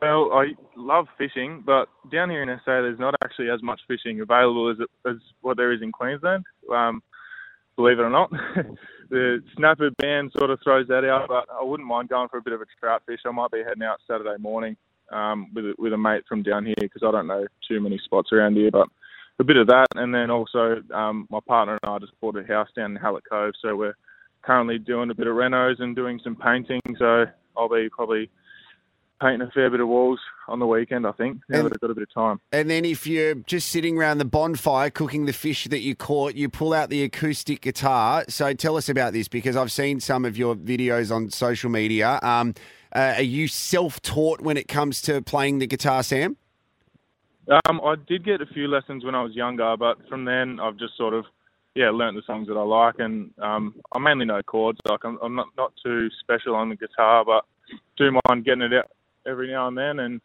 Well, 0.00 0.32
I 0.32 0.54
love 0.76 1.08
fishing, 1.18 1.62
but 1.66 1.88
down 2.10 2.30
here 2.30 2.42
in 2.42 2.48
SA, 2.64 2.80
there's 2.80 2.98
not 2.98 3.14
actually 3.22 3.50
as 3.50 3.62
much 3.62 3.80
fishing 3.86 4.20
available 4.20 4.70
as 4.70 4.78
as 5.04 5.16
what 5.42 5.56
there 5.56 5.72
is 5.72 5.82
in 5.82 5.92
Queensland. 5.92 6.44
Um, 6.72 7.02
believe 7.80 7.98
it 7.98 8.02
or 8.02 8.10
not, 8.10 8.30
the 9.10 9.42
snapper 9.56 9.90
ban 9.98 10.30
sort 10.36 10.50
of 10.50 10.58
throws 10.62 10.86
that 10.88 11.04
out. 11.04 11.28
But 11.28 11.46
I 11.50 11.64
wouldn't 11.64 11.88
mind 11.88 12.10
going 12.10 12.28
for 12.28 12.38
a 12.38 12.42
bit 12.42 12.52
of 12.52 12.60
a 12.60 12.66
trout 12.78 13.02
fish. 13.06 13.20
I 13.26 13.30
might 13.30 13.50
be 13.50 13.62
heading 13.66 13.82
out 13.82 14.00
Saturday 14.06 14.36
morning 14.38 14.76
um, 15.10 15.50
with 15.54 15.64
with 15.78 15.92
a 15.92 15.98
mate 15.98 16.24
from 16.28 16.42
down 16.42 16.66
here 16.66 16.74
because 16.78 17.02
I 17.02 17.10
don't 17.10 17.26
know 17.26 17.46
too 17.66 17.80
many 17.80 17.98
spots 18.04 18.30
around 18.32 18.56
here, 18.56 18.70
but. 18.70 18.88
A 19.38 19.42
bit 19.42 19.56
of 19.56 19.68
that, 19.68 19.86
and 19.94 20.14
then 20.14 20.30
also 20.30 20.82
um, 20.92 21.26
my 21.30 21.38
partner 21.48 21.78
and 21.82 21.90
I 21.90 21.98
just 21.98 22.12
bought 22.20 22.36
a 22.36 22.46
house 22.46 22.68
down 22.76 22.90
in 22.90 22.96
Hallett 22.96 23.24
Cove, 23.26 23.54
so 23.62 23.74
we're 23.74 23.94
currently 24.42 24.76
doing 24.76 25.08
a 25.10 25.14
bit 25.14 25.28
of 25.28 25.34
renos 25.34 25.80
and 25.80 25.96
doing 25.96 26.20
some 26.22 26.36
painting. 26.36 26.82
So 26.98 27.24
I'll 27.56 27.70
be 27.70 27.88
probably 27.88 28.28
painting 29.20 29.46
a 29.46 29.50
fair 29.50 29.70
bit 29.70 29.80
of 29.80 29.88
walls 29.88 30.18
on 30.48 30.58
the 30.58 30.66
weekend, 30.66 31.06
I 31.06 31.12
think. 31.12 31.42
Now 31.48 31.58
And- 31.58 31.66
that 31.66 31.74
I've 31.74 31.80
got 31.80 31.90
a 31.90 31.94
bit 31.94 32.02
of 32.02 32.14
time. 32.14 32.40
And 32.52 32.70
then 32.70 32.84
if 32.84 33.06
you're 33.06 33.34
just 33.34 33.68
sitting 33.68 33.96
around 33.98 34.18
the 34.18 34.24
bonfire 34.24 34.90
cooking 34.90 35.26
the 35.26 35.32
fish 35.32 35.64
that 35.64 35.80
you 35.80 35.94
caught, 35.94 36.34
you 36.34 36.48
pull 36.48 36.72
out 36.72 36.88
the 36.90 37.02
acoustic 37.02 37.60
guitar. 37.60 38.24
So 38.28 38.52
tell 38.54 38.76
us 38.76 38.88
about 38.88 39.12
this 39.12 39.28
because 39.28 39.56
I've 39.56 39.72
seen 39.72 40.00
some 40.00 40.24
of 40.24 40.36
your 40.38 40.54
videos 40.54 41.14
on 41.14 41.30
social 41.30 41.70
media. 41.70 42.18
Um, 42.22 42.54
uh, 42.94 43.14
are 43.16 43.22
you 43.22 43.46
self-taught 43.46 44.40
when 44.40 44.56
it 44.56 44.66
comes 44.66 45.00
to 45.02 45.22
playing 45.22 45.58
the 45.58 45.66
guitar, 45.66 46.02
Sam? 46.02 46.36
Um, 47.68 47.80
I 47.84 47.96
did 48.06 48.24
get 48.24 48.40
a 48.40 48.46
few 48.46 48.68
lessons 48.68 49.04
when 49.04 49.14
I 49.14 49.22
was 49.22 49.34
younger, 49.34 49.76
but 49.76 49.98
from 50.08 50.24
then 50.24 50.60
I've 50.60 50.76
just 50.76 50.96
sort 50.96 51.14
of, 51.14 51.24
yeah, 51.74 51.90
learnt 51.90 52.16
the 52.16 52.22
songs 52.26 52.48
that 52.48 52.56
I 52.56 52.62
like, 52.62 52.96
and 52.98 53.30
um, 53.38 53.74
I 53.92 53.98
mainly 53.98 54.24
know 54.24 54.40
chords. 54.42 54.78
Like 54.88 55.04
I'm, 55.04 55.18
I'm 55.22 55.34
not 55.34 55.48
not 55.56 55.72
too 55.84 56.08
special 56.20 56.54
on 56.54 56.68
the 56.68 56.76
guitar, 56.76 57.24
but 57.24 57.44
do 57.96 58.10
mind 58.26 58.44
getting 58.44 58.62
it 58.62 58.72
out 58.72 58.90
every 59.26 59.48
now 59.50 59.68
and 59.68 59.76
then, 59.76 59.98
and 60.00 60.20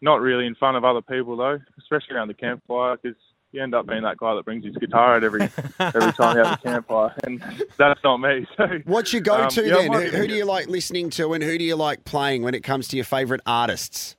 not 0.00 0.20
really 0.20 0.46
in 0.46 0.54
front 0.54 0.76
of 0.76 0.84
other 0.84 1.02
people 1.02 1.36
though, 1.36 1.58
especially 1.78 2.16
around 2.16 2.28
the 2.28 2.34
campfire, 2.34 2.96
because 2.96 3.16
you 3.52 3.62
end 3.62 3.74
up 3.74 3.86
being 3.86 4.02
that 4.02 4.16
guy 4.16 4.34
that 4.34 4.44
brings 4.44 4.64
his 4.64 4.76
guitar 4.76 5.16
out 5.16 5.24
every 5.24 5.42
every 5.80 6.12
time 6.12 6.36
you 6.36 6.44
have 6.44 6.58
a 6.58 6.62
campfire, 6.62 7.14
and 7.24 7.42
that's 7.76 8.00
not 8.04 8.18
me. 8.18 8.46
So 8.56 8.66
What's 8.84 9.12
your 9.12 9.22
go-to 9.22 9.60
Um, 9.62 9.66
yeah, 9.66 9.74
then? 9.74 9.92
Who, 9.92 10.16
who 10.18 10.26
do 10.28 10.34
you 10.34 10.44
like 10.44 10.68
listening 10.68 11.10
to, 11.10 11.32
and 11.34 11.42
who 11.42 11.58
do 11.58 11.64
you 11.64 11.76
like 11.76 12.04
playing 12.04 12.42
when 12.42 12.54
it 12.54 12.62
comes 12.62 12.88
to 12.88 12.96
your 12.96 13.04
favourite 13.04 13.42
artists? 13.46 14.16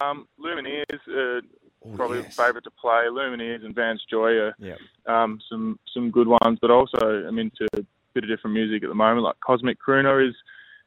Um, 0.00 0.26
Lumineers, 0.40 0.84
uh, 1.08 1.40
Oh, 1.86 1.94
probably 1.94 2.18
yes. 2.22 2.34
favourite 2.34 2.64
to 2.64 2.72
play. 2.72 3.04
Lumineers 3.08 3.64
and 3.64 3.72
Vance 3.72 4.02
Joy 4.10 4.32
are 4.36 4.54
Yep. 4.58 4.78
um, 5.06 5.38
some 5.48 5.78
some 5.94 6.10
good 6.10 6.26
ones, 6.26 6.58
but 6.60 6.72
also 6.72 6.98
I'm 7.24 7.38
into 7.38 7.68
a 7.74 7.84
bit 8.14 8.24
of 8.24 8.28
different 8.28 8.54
music 8.54 8.82
at 8.82 8.88
the 8.88 8.96
moment. 8.96 9.22
Like 9.22 9.38
Cosmic 9.38 9.78
Crooner 9.80 10.28
is 10.28 10.34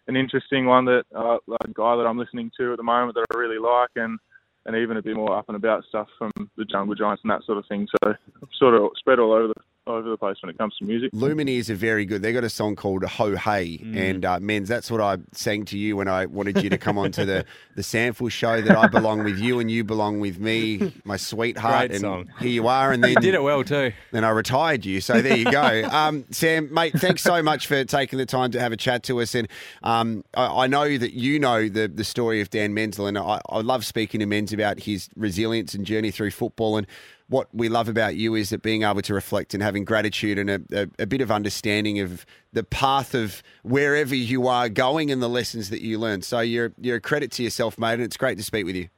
an 0.08 0.16
interesting 0.16 0.66
one 0.66 0.86
that 0.86 1.04
uh, 1.16 1.38
a 1.48 1.74
guy 1.74 1.96
that 1.96 2.08
I'm 2.08 2.18
listening 2.18 2.52
to 2.60 2.74
at 2.74 2.78
the 2.78 2.84
moment 2.84 3.16
that 3.16 3.26
I 3.34 3.38
really 3.38 3.60
like, 3.60 3.92
and 3.96 4.20
and 4.66 4.76
even 4.76 4.98
a 4.98 5.02
bit 5.02 5.16
more 5.16 5.36
up 5.36 5.46
and 5.48 5.56
about 5.56 5.84
stuff 5.90 6.08
from 6.18 6.32
the 6.56 6.66
Jungle 6.66 6.94
Giants 6.96 7.24
and 7.24 7.32
that 7.32 7.44
sort 7.46 7.58
of 7.58 7.66
thing. 7.68 7.88
So 7.92 8.12
I'm 8.12 8.50
sort 8.60 8.76
of 8.76 8.92
spread 8.98 9.20
all 9.20 9.34
over 9.34 9.48
the 9.48 9.54
over 9.88 10.08
the 10.10 10.18
place 10.18 10.38
when 10.42 10.50
it 10.50 10.58
comes 10.58 10.76
to 10.78 10.86
music. 10.86 11.12
Lumineers 11.12 11.70
are 11.70 11.76
very 11.76 12.06
good. 12.06 12.22
They 12.22 12.32
got 12.34 12.44
a 12.44 12.50
song 12.50 12.76
called 12.76 13.04
"Ho 13.04 13.36
Hey," 13.36 13.80
Mm. 13.84 13.98
and 13.98 14.26
uh, 14.26 14.40
Menz. 14.40 14.68
That's 14.68 14.92
what 14.92 15.02
I 15.02 15.18
sang 15.34 15.66
to 15.66 15.78
you 15.78 15.96
when 15.98 16.08
I 16.08 16.28
wanted 16.28 16.62
you 16.64 16.70
to 16.70 16.78
come 16.78 16.98
onto 16.98 17.26
the 17.26 17.46
the 17.76 17.82
SANFL 17.82 18.32
show. 18.32 18.62
That 18.62 18.78
I 18.78 18.88
belong 18.88 19.24
with 19.24 19.40
you, 19.40 19.60
and 19.60 19.72
you 19.72 19.84
belong 19.84 20.20
with 20.20 20.40
me, 20.40 20.94
my 21.04 21.18
sweetheart. 21.18 21.90
Great 21.90 21.92
and 21.92 22.02
song. 22.02 22.30
here 22.40 22.50
you 22.50 22.68
are. 22.68 22.92
And 22.92 23.04
then 23.04 23.12
You 23.12 23.16
did 23.22 23.34
it 23.34 23.42
well 23.42 23.64
too. 23.64 23.92
Then 24.12 24.24
I 24.24 24.30
retired 24.30 24.86
you. 24.86 25.02
So 25.02 25.22
there 25.22 25.36
you 25.38 25.52
go. 25.52 25.84
Um, 25.92 26.26
Sam, 26.32 26.72
mate, 26.74 26.94
thanks 26.98 27.24
so 27.24 27.42
much 27.42 27.66
for 27.68 27.84
taking 27.84 28.20
the 28.20 28.26
time 28.26 28.52
to 28.52 28.60
have 28.60 28.72
a 28.72 28.78
chat 28.78 29.04
to 29.04 29.20
us. 29.22 29.34
And 29.36 29.48
um, 29.84 30.24
I, 30.36 30.64
I 30.64 30.68
know 30.68 30.98
that 30.98 31.14
you 31.14 31.40
know 31.40 31.68
the, 31.68 31.88
the 31.88 32.04
story 32.04 32.40
of 32.42 32.50
Dan 32.52 32.74
Menzel, 32.74 33.08
and 33.08 33.18
I, 33.18 33.42
I 33.50 33.62
love 33.62 33.84
speaking 33.86 34.20
to 34.20 34.26
Menz 34.28 34.54
about 34.54 34.80
his 34.82 35.10
resilience 35.16 35.74
and 35.74 35.86
journey 35.86 36.12
through 36.12 36.32
football. 36.32 36.78
And 36.78 36.86
what 37.32 37.48
we 37.54 37.70
love 37.70 37.88
about 37.88 38.16
you 38.16 38.36
is 38.36 38.50
that 38.50 38.62
being 38.62 38.84
able 38.84 39.02
to 39.02 39.14
reflect 39.14 39.54
and 39.54 39.64
having 39.64 39.86
gratitude 39.86 40.38
and 40.38 40.50
a, 40.50 40.62
a, 40.74 40.88
a 41.04 41.08
bit 41.08 41.22
of 41.22 41.32
understanding 41.32 42.00
of 42.00 42.26
the 42.52 42.64
path 42.64 43.16
of 43.16 43.42
wherever 43.64 44.14
you 44.14 44.48
are 44.48 44.68
going 44.68 45.10
and 45.10 45.22
the 45.22 45.30
lessons 45.30 45.70
that 45.70 45.82
you 45.82 45.98
learn. 45.98 46.22
So 46.22 46.42
you're, 46.42 46.74
you're 46.78 46.98
a 46.98 47.02
credit 47.02 47.32
to 47.34 47.44
yourself, 47.44 47.80
mate, 47.80 47.94
and 47.94 48.04
it's 48.04 48.18
great 48.18 48.38
to 48.38 48.44
speak 48.44 48.66
with 48.66 48.76
you. 48.76 48.90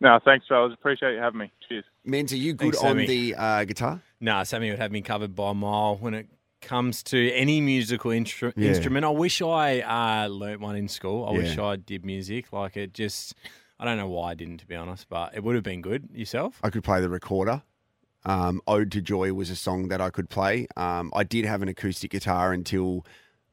No, 0.00 0.18
thanks, 0.24 0.46
fellas. 0.48 0.72
Appreciate 0.72 1.12
you 1.14 1.20
having 1.20 1.38
me. 1.40 1.52
Cheers. 1.68 1.84
Menz, 2.06 2.32
are 2.32 2.36
you 2.36 2.52
good 2.52 2.72
Thanks, 2.74 2.78
on 2.78 2.90
Sammy. 2.96 3.06
the 3.06 3.34
uh, 3.36 3.64
guitar? 3.64 4.02
Nah, 4.20 4.42
Sammy 4.42 4.70
would 4.70 4.78
have 4.80 4.90
me 4.90 5.00
covered 5.00 5.36
by 5.36 5.50
a 5.50 5.54
mile 5.54 5.96
when 5.96 6.14
it 6.14 6.26
comes 6.62 7.02
to 7.04 7.30
any 7.32 7.60
musical 7.60 8.10
instru- 8.10 8.52
Yeah. 8.56 8.70
instrument. 8.70 9.04
I 9.04 9.10
wish 9.10 9.40
I 9.40 9.80
uh, 9.80 10.26
learnt 10.28 10.60
one 10.60 10.74
in 10.74 10.88
school. 10.88 11.26
I 11.26 11.32
wish 11.32 11.56
I 11.58 11.76
did 11.76 12.04
music. 12.04 12.52
Like 12.52 12.76
it 12.76 12.92
just, 12.92 13.34
I 13.80 13.84
don't 13.86 13.96
know 13.96 14.08
why 14.08 14.32
I 14.32 14.34
didn't, 14.34 14.58
to 14.58 14.66
be 14.66 14.76
honest, 14.76 15.08
but 15.08 15.34
it 15.34 15.42
would 15.42 15.54
have 15.54 15.64
been 15.64 15.80
good. 15.80 16.10
Yourself? 16.12 16.60
I 16.62 16.68
could 16.70 16.84
play 16.84 17.00
the 17.00 17.08
recorder. 17.08 17.62
Um, 18.26 18.60
Ode 18.66 18.92
to 18.92 19.00
Joy 19.00 19.32
was 19.32 19.48
a 19.48 19.56
song 19.56 19.88
that 19.88 20.00
I 20.02 20.10
could 20.10 20.28
play. 20.28 20.66
Um, 20.76 21.10
I 21.14 21.24
did 21.24 21.46
have 21.46 21.62
an 21.62 21.68
acoustic 21.68 22.10
guitar 22.10 22.52
until 22.52 23.06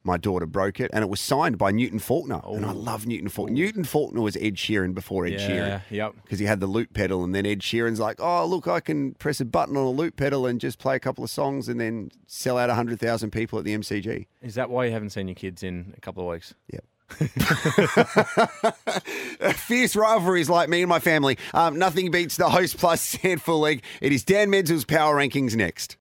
my 0.04 0.18
daughter 0.18 0.44
broke 0.46 0.78
it, 0.80 0.90
and 0.92 1.02
it 1.02 1.08
was 1.08 1.20
signed 1.20 1.56
by 1.56 1.70
Newton 1.70 1.98
Faulkner. 1.98 2.40
And 2.44 2.64
I 2.66 2.72
love 2.72 3.06
Newton 3.06 3.28
Faulkner. 3.30 3.54
Newton 3.54 3.84
Faulkner 3.84 4.20
was 4.20 4.36
Ed 4.36 4.54
Sheeran 4.56 4.94
before 4.94 5.24
Ed 5.26 5.38
Sheeran. 5.38 5.48
yeah. 5.56 5.78
Sheeran 5.80 5.96
Yep. 5.96 6.14
because 6.22 6.38
he 6.38 6.44
had 6.44 6.60
the 6.60 6.66
loop 6.66 6.92
pedal, 6.92 7.24
and 7.24 7.34
then 7.34 7.46
Ed 7.46 7.60
Sheeran's 7.60 7.98
like, 7.98 8.16
"Oh, 8.20 8.44
look, 8.46 8.68
I 8.68 8.80
can 8.80 9.14
press 9.14 9.40
a 9.40 9.44
button 9.46 9.76
on 9.76 9.84
a 9.84 9.90
loop 9.90 10.16
pedal 10.16 10.46
and 10.46 10.60
just 10.60 10.78
play 10.78 10.96
a 10.96 11.00
couple 11.00 11.24
of 11.24 11.30
songs, 11.30 11.68
and 11.68 11.80
then 11.80 12.10
sell 12.26 12.58
out 12.58 12.68
hundred 12.70 13.00
thousand 13.00 13.30
people 13.30 13.58
at 13.58 13.64
the 13.64 13.72
MCG." 13.74 14.26
Is 14.42 14.54
that 14.54 14.68
why 14.70 14.84
you 14.86 14.92
haven't 14.92 15.10
seen 15.10 15.28
your 15.28 15.34
kids 15.34 15.62
in 15.62 15.94
a 15.96 16.00
couple 16.00 16.22
of 16.22 16.30
weeks? 16.30 16.54
Yep. 16.72 16.84
Fierce 19.54 19.96
rivalries 19.96 20.50
like 20.50 20.68
me 20.68 20.82
and 20.82 20.88
my 20.88 21.00
family. 21.00 21.38
Um, 21.54 21.78
nothing 21.78 22.10
beats 22.10 22.36
the 22.36 22.48
Host 22.48 22.78
Plus 22.78 23.16
SANFL 23.16 23.60
League. 23.60 23.82
It 24.00 24.12
is 24.12 24.24
Dan 24.24 24.50
Menzel's 24.50 24.84
Power 24.84 25.16
Rankings 25.16 25.56
next. 25.56 25.96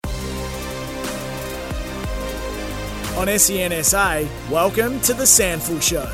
On 3.18 3.28
SEN 3.40 3.84
SA, 3.84 4.26
welcome 4.52 5.00
to 5.02 5.14
the 5.14 5.24
SANFL 5.24 5.82
Show. 5.82 6.06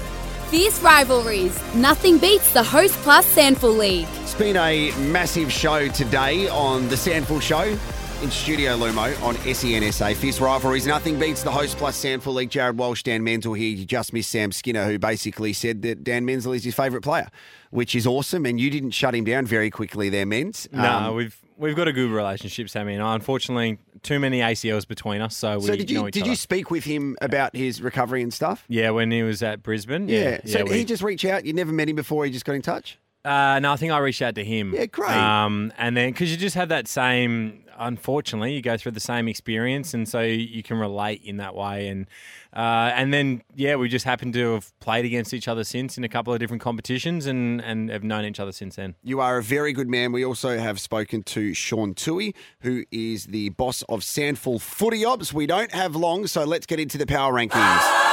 Fierce 0.48 0.82
rivalries. 0.82 1.60
Nothing 1.76 2.18
beats 2.18 2.54
the 2.54 2.64
Host 2.64 2.94
Plus 3.00 3.26
SANFL 3.36 3.78
League. 3.78 4.08
It's 4.22 4.36
been 4.36 4.56
a 4.56 4.92
massive 5.10 5.52
show 5.52 5.90
today 5.90 6.48
on 6.48 6.88
the 6.90 6.96
SANFL 6.96 7.42
Show 7.42 7.78
in 8.24 8.32
Studio 8.32 8.78
Lumo 8.78 9.22
on 9.22 9.36
SEN 9.54 9.92
SA. 9.92 10.14
Fierce 10.14 10.40
rivalries. 10.40 10.88
Nothing 10.88 11.20
beats 11.20 11.44
the 11.44 11.52
Host 11.52 11.76
Plus 11.78 12.02
SANFL 12.02 12.34
League. 12.34 12.50
Jarrod 12.50 12.76
Walsh, 12.76 13.04
Dan 13.04 13.22
Menzel 13.22 13.54
here. 13.54 13.76
You 13.76 13.84
just 13.86 14.14
missed 14.14 14.32
Sam 14.32 14.54
Skinner, 14.54 14.86
who 14.86 14.98
basically 14.98 15.52
said 15.52 15.82
that 15.82 16.06
Dan 16.06 16.24
Menzel 16.26 16.54
is 16.54 16.64
his 16.64 16.74
favourite 16.74 17.04
player, 17.04 17.28
which 17.72 17.94
is 17.96 18.08
awesome. 18.08 18.46
And 18.46 18.62
you 18.62 18.70
didn't 18.70 18.92
shut 18.92 19.14
him 19.14 19.26
down 19.26 19.46
very 19.46 19.70
quickly 19.70 20.08
there, 20.08 20.26
Menz. 20.26 20.72
No, 20.72 20.84
Um, 20.90 21.16
we've 21.18 21.38
we've 21.58 21.76
got 21.76 21.90
a 21.90 21.92
good 21.94 22.10
relationship, 22.12 22.70
Sammy 22.70 22.94
and 22.94 23.04
I. 23.04 23.14
Unfortunately, 23.14 23.78
too 24.04 24.20
many 24.20 24.40
ACLs 24.40 24.88
between 24.88 25.20
us, 25.22 25.36
so 25.36 25.58
we 25.60 25.66
so 25.68 25.76
did 25.76 25.92
know 25.92 26.06
you 26.06 26.12
did 26.12 26.22
other. 26.24 26.30
you 26.30 26.36
speak 26.38 26.72
with 26.72 26.86
him 26.86 27.18
about 27.22 27.54
his 27.54 27.82
recovery 27.82 28.24
and 28.24 28.34
stuff? 28.34 28.64
Yeah, 28.70 28.92
when 28.92 29.12
he 29.12 29.22
was 29.24 29.44
at 29.44 29.62
Brisbane. 29.64 30.08
Yeah. 30.08 30.18
Yeah. 30.20 30.38
So 30.46 30.52
yeah, 30.60 30.64
did 30.64 30.70
we- 30.70 30.78
he 30.78 30.86
just 30.86 31.04
reach 31.04 31.26
out? 31.26 31.46
You 31.46 31.52
never 31.52 31.74
met 31.74 31.90
him 31.90 31.98
before. 31.98 32.24
He 32.26 32.32
just 32.32 32.46
got 32.46 32.54
in 32.56 32.62
touch. 32.62 32.98
Uh, 33.26 33.60
no, 33.60 33.72
I 33.72 33.78
think 33.78 33.92
I 33.94 34.00
reached 34.00 34.22
out 34.22 34.36
to 34.36 34.44
him. 34.44 34.74
Yeah, 34.74 34.86
great. 34.86 35.12
Um, 35.12 35.72
and 35.78 35.96
then 35.96 36.12
because 36.12 36.30
you 36.30 36.36
just 36.36 36.56
have 36.56 36.70
that 36.70 36.90
same, 36.90 37.64
unfortunately, 37.78 38.54
you 38.54 38.62
go 38.62 38.76
through 38.76 38.92
the 38.92 39.00
same 39.00 39.30
experience, 39.30 39.94
and 39.94 40.08
so 40.08 40.20
you 40.22 40.62
can 40.62 40.78
relate 40.78 41.22
in 41.24 41.38
that 41.38 41.56
way. 41.56 41.88
And 41.88 42.08
uh, 42.54 42.92
and 42.94 43.14
then 43.14 43.42
yeah, 43.56 43.78
we 43.78 43.88
just 43.88 44.04
happened 44.04 44.34
to 44.34 44.54
have 44.56 44.78
played 44.82 45.06
against 45.06 45.34
each 45.34 45.48
other 45.48 45.64
since 45.64 45.98
in 45.98 46.04
a 46.04 46.10
couple 46.10 46.34
of 46.34 46.40
different 46.40 46.62
competitions, 46.62 47.26
and 47.26 47.62
and 47.62 47.90
have 47.90 48.04
known 48.04 48.26
each 48.26 48.42
other 48.42 48.52
since 48.52 48.76
then. 48.76 48.96
You 49.04 49.22
are 49.22 49.38
a 49.38 49.44
very 49.44 49.72
good 49.72 49.88
man. 49.88 50.12
We 50.12 50.26
also 50.26 50.58
have 50.58 50.82
spoken 50.82 51.24
to 51.24 51.54
Sean 51.54 51.94
Toohey, 51.94 52.36
who 52.60 52.84
is 52.92 53.28
the 53.28 53.50
boss 53.50 53.84
of 53.84 54.02
SANFL 54.02 54.60
Footy 54.60 55.06
Ops. 55.06 55.32
We 55.32 55.46
don't 55.46 55.72
have 55.72 55.96
long, 55.96 56.28
so 56.28 56.44
let's 56.44 56.66
get 56.66 56.82
into 56.82 56.98
the 56.98 57.06
power 57.06 57.32
rankings. 57.32 58.13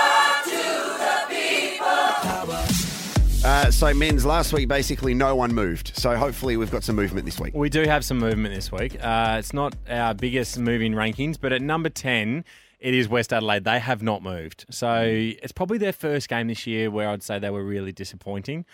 Uh, 3.42 3.70
so, 3.70 3.86
Menz 3.94 4.26
last 4.26 4.52
week, 4.52 4.68
basically 4.68 5.14
no 5.14 5.34
one 5.34 5.54
moved. 5.54 5.92
So, 5.94 6.14
hopefully, 6.14 6.58
we've 6.58 6.70
got 6.70 6.84
some 6.84 6.94
movement 6.94 7.24
this 7.24 7.40
week. 7.40 7.54
We 7.54 7.70
do 7.70 7.84
have 7.84 8.04
some 8.04 8.18
movement 8.18 8.54
this 8.54 8.70
week. 8.70 9.02
Uh, 9.02 9.36
it's 9.38 9.54
not 9.54 9.74
our 9.88 10.12
biggest 10.12 10.58
moving 10.58 10.92
rankings, 10.92 11.38
but 11.40 11.50
at 11.50 11.62
number 11.62 11.88
10, 11.88 12.44
it 12.80 12.94
is 12.94 13.08
West 13.08 13.32
Adelaide. 13.32 13.64
They 13.64 13.78
have 13.78 14.02
not 14.02 14.22
moved. 14.22 14.66
So 14.70 15.04
it's 15.06 15.52
probably 15.52 15.78
their 15.78 15.94
first 15.94 16.28
game 16.28 16.48
this 16.48 16.66
year 16.66 16.90
where 16.90 17.08
I'd 17.08 17.22
say 17.22 17.38
they 17.38 17.48
were 17.48 17.64
really 17.64 17.92
disappointing. 17.92 18.66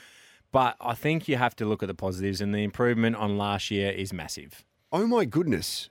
But 0.51 0.75
I 0.81 0.95
think 0.95 1.29
you 1.29 1.37
have 1.37 1.55
to 1.57 1.65
look 1.65 1.85
at 1.85 1.87
the 1.87 1.95
positives, 1.95 2.41
and 2.41 2.53
the 2.53 2.65
improvement 2.65 3.15
on 3.15 3.39
last 3.39 3.71
year 3.71 3.93
is 3.93 4.13
massive. 4.13 4.65
Oh, 4.91 5.07
my 5.07 5.27
goodness. 5.27 5.91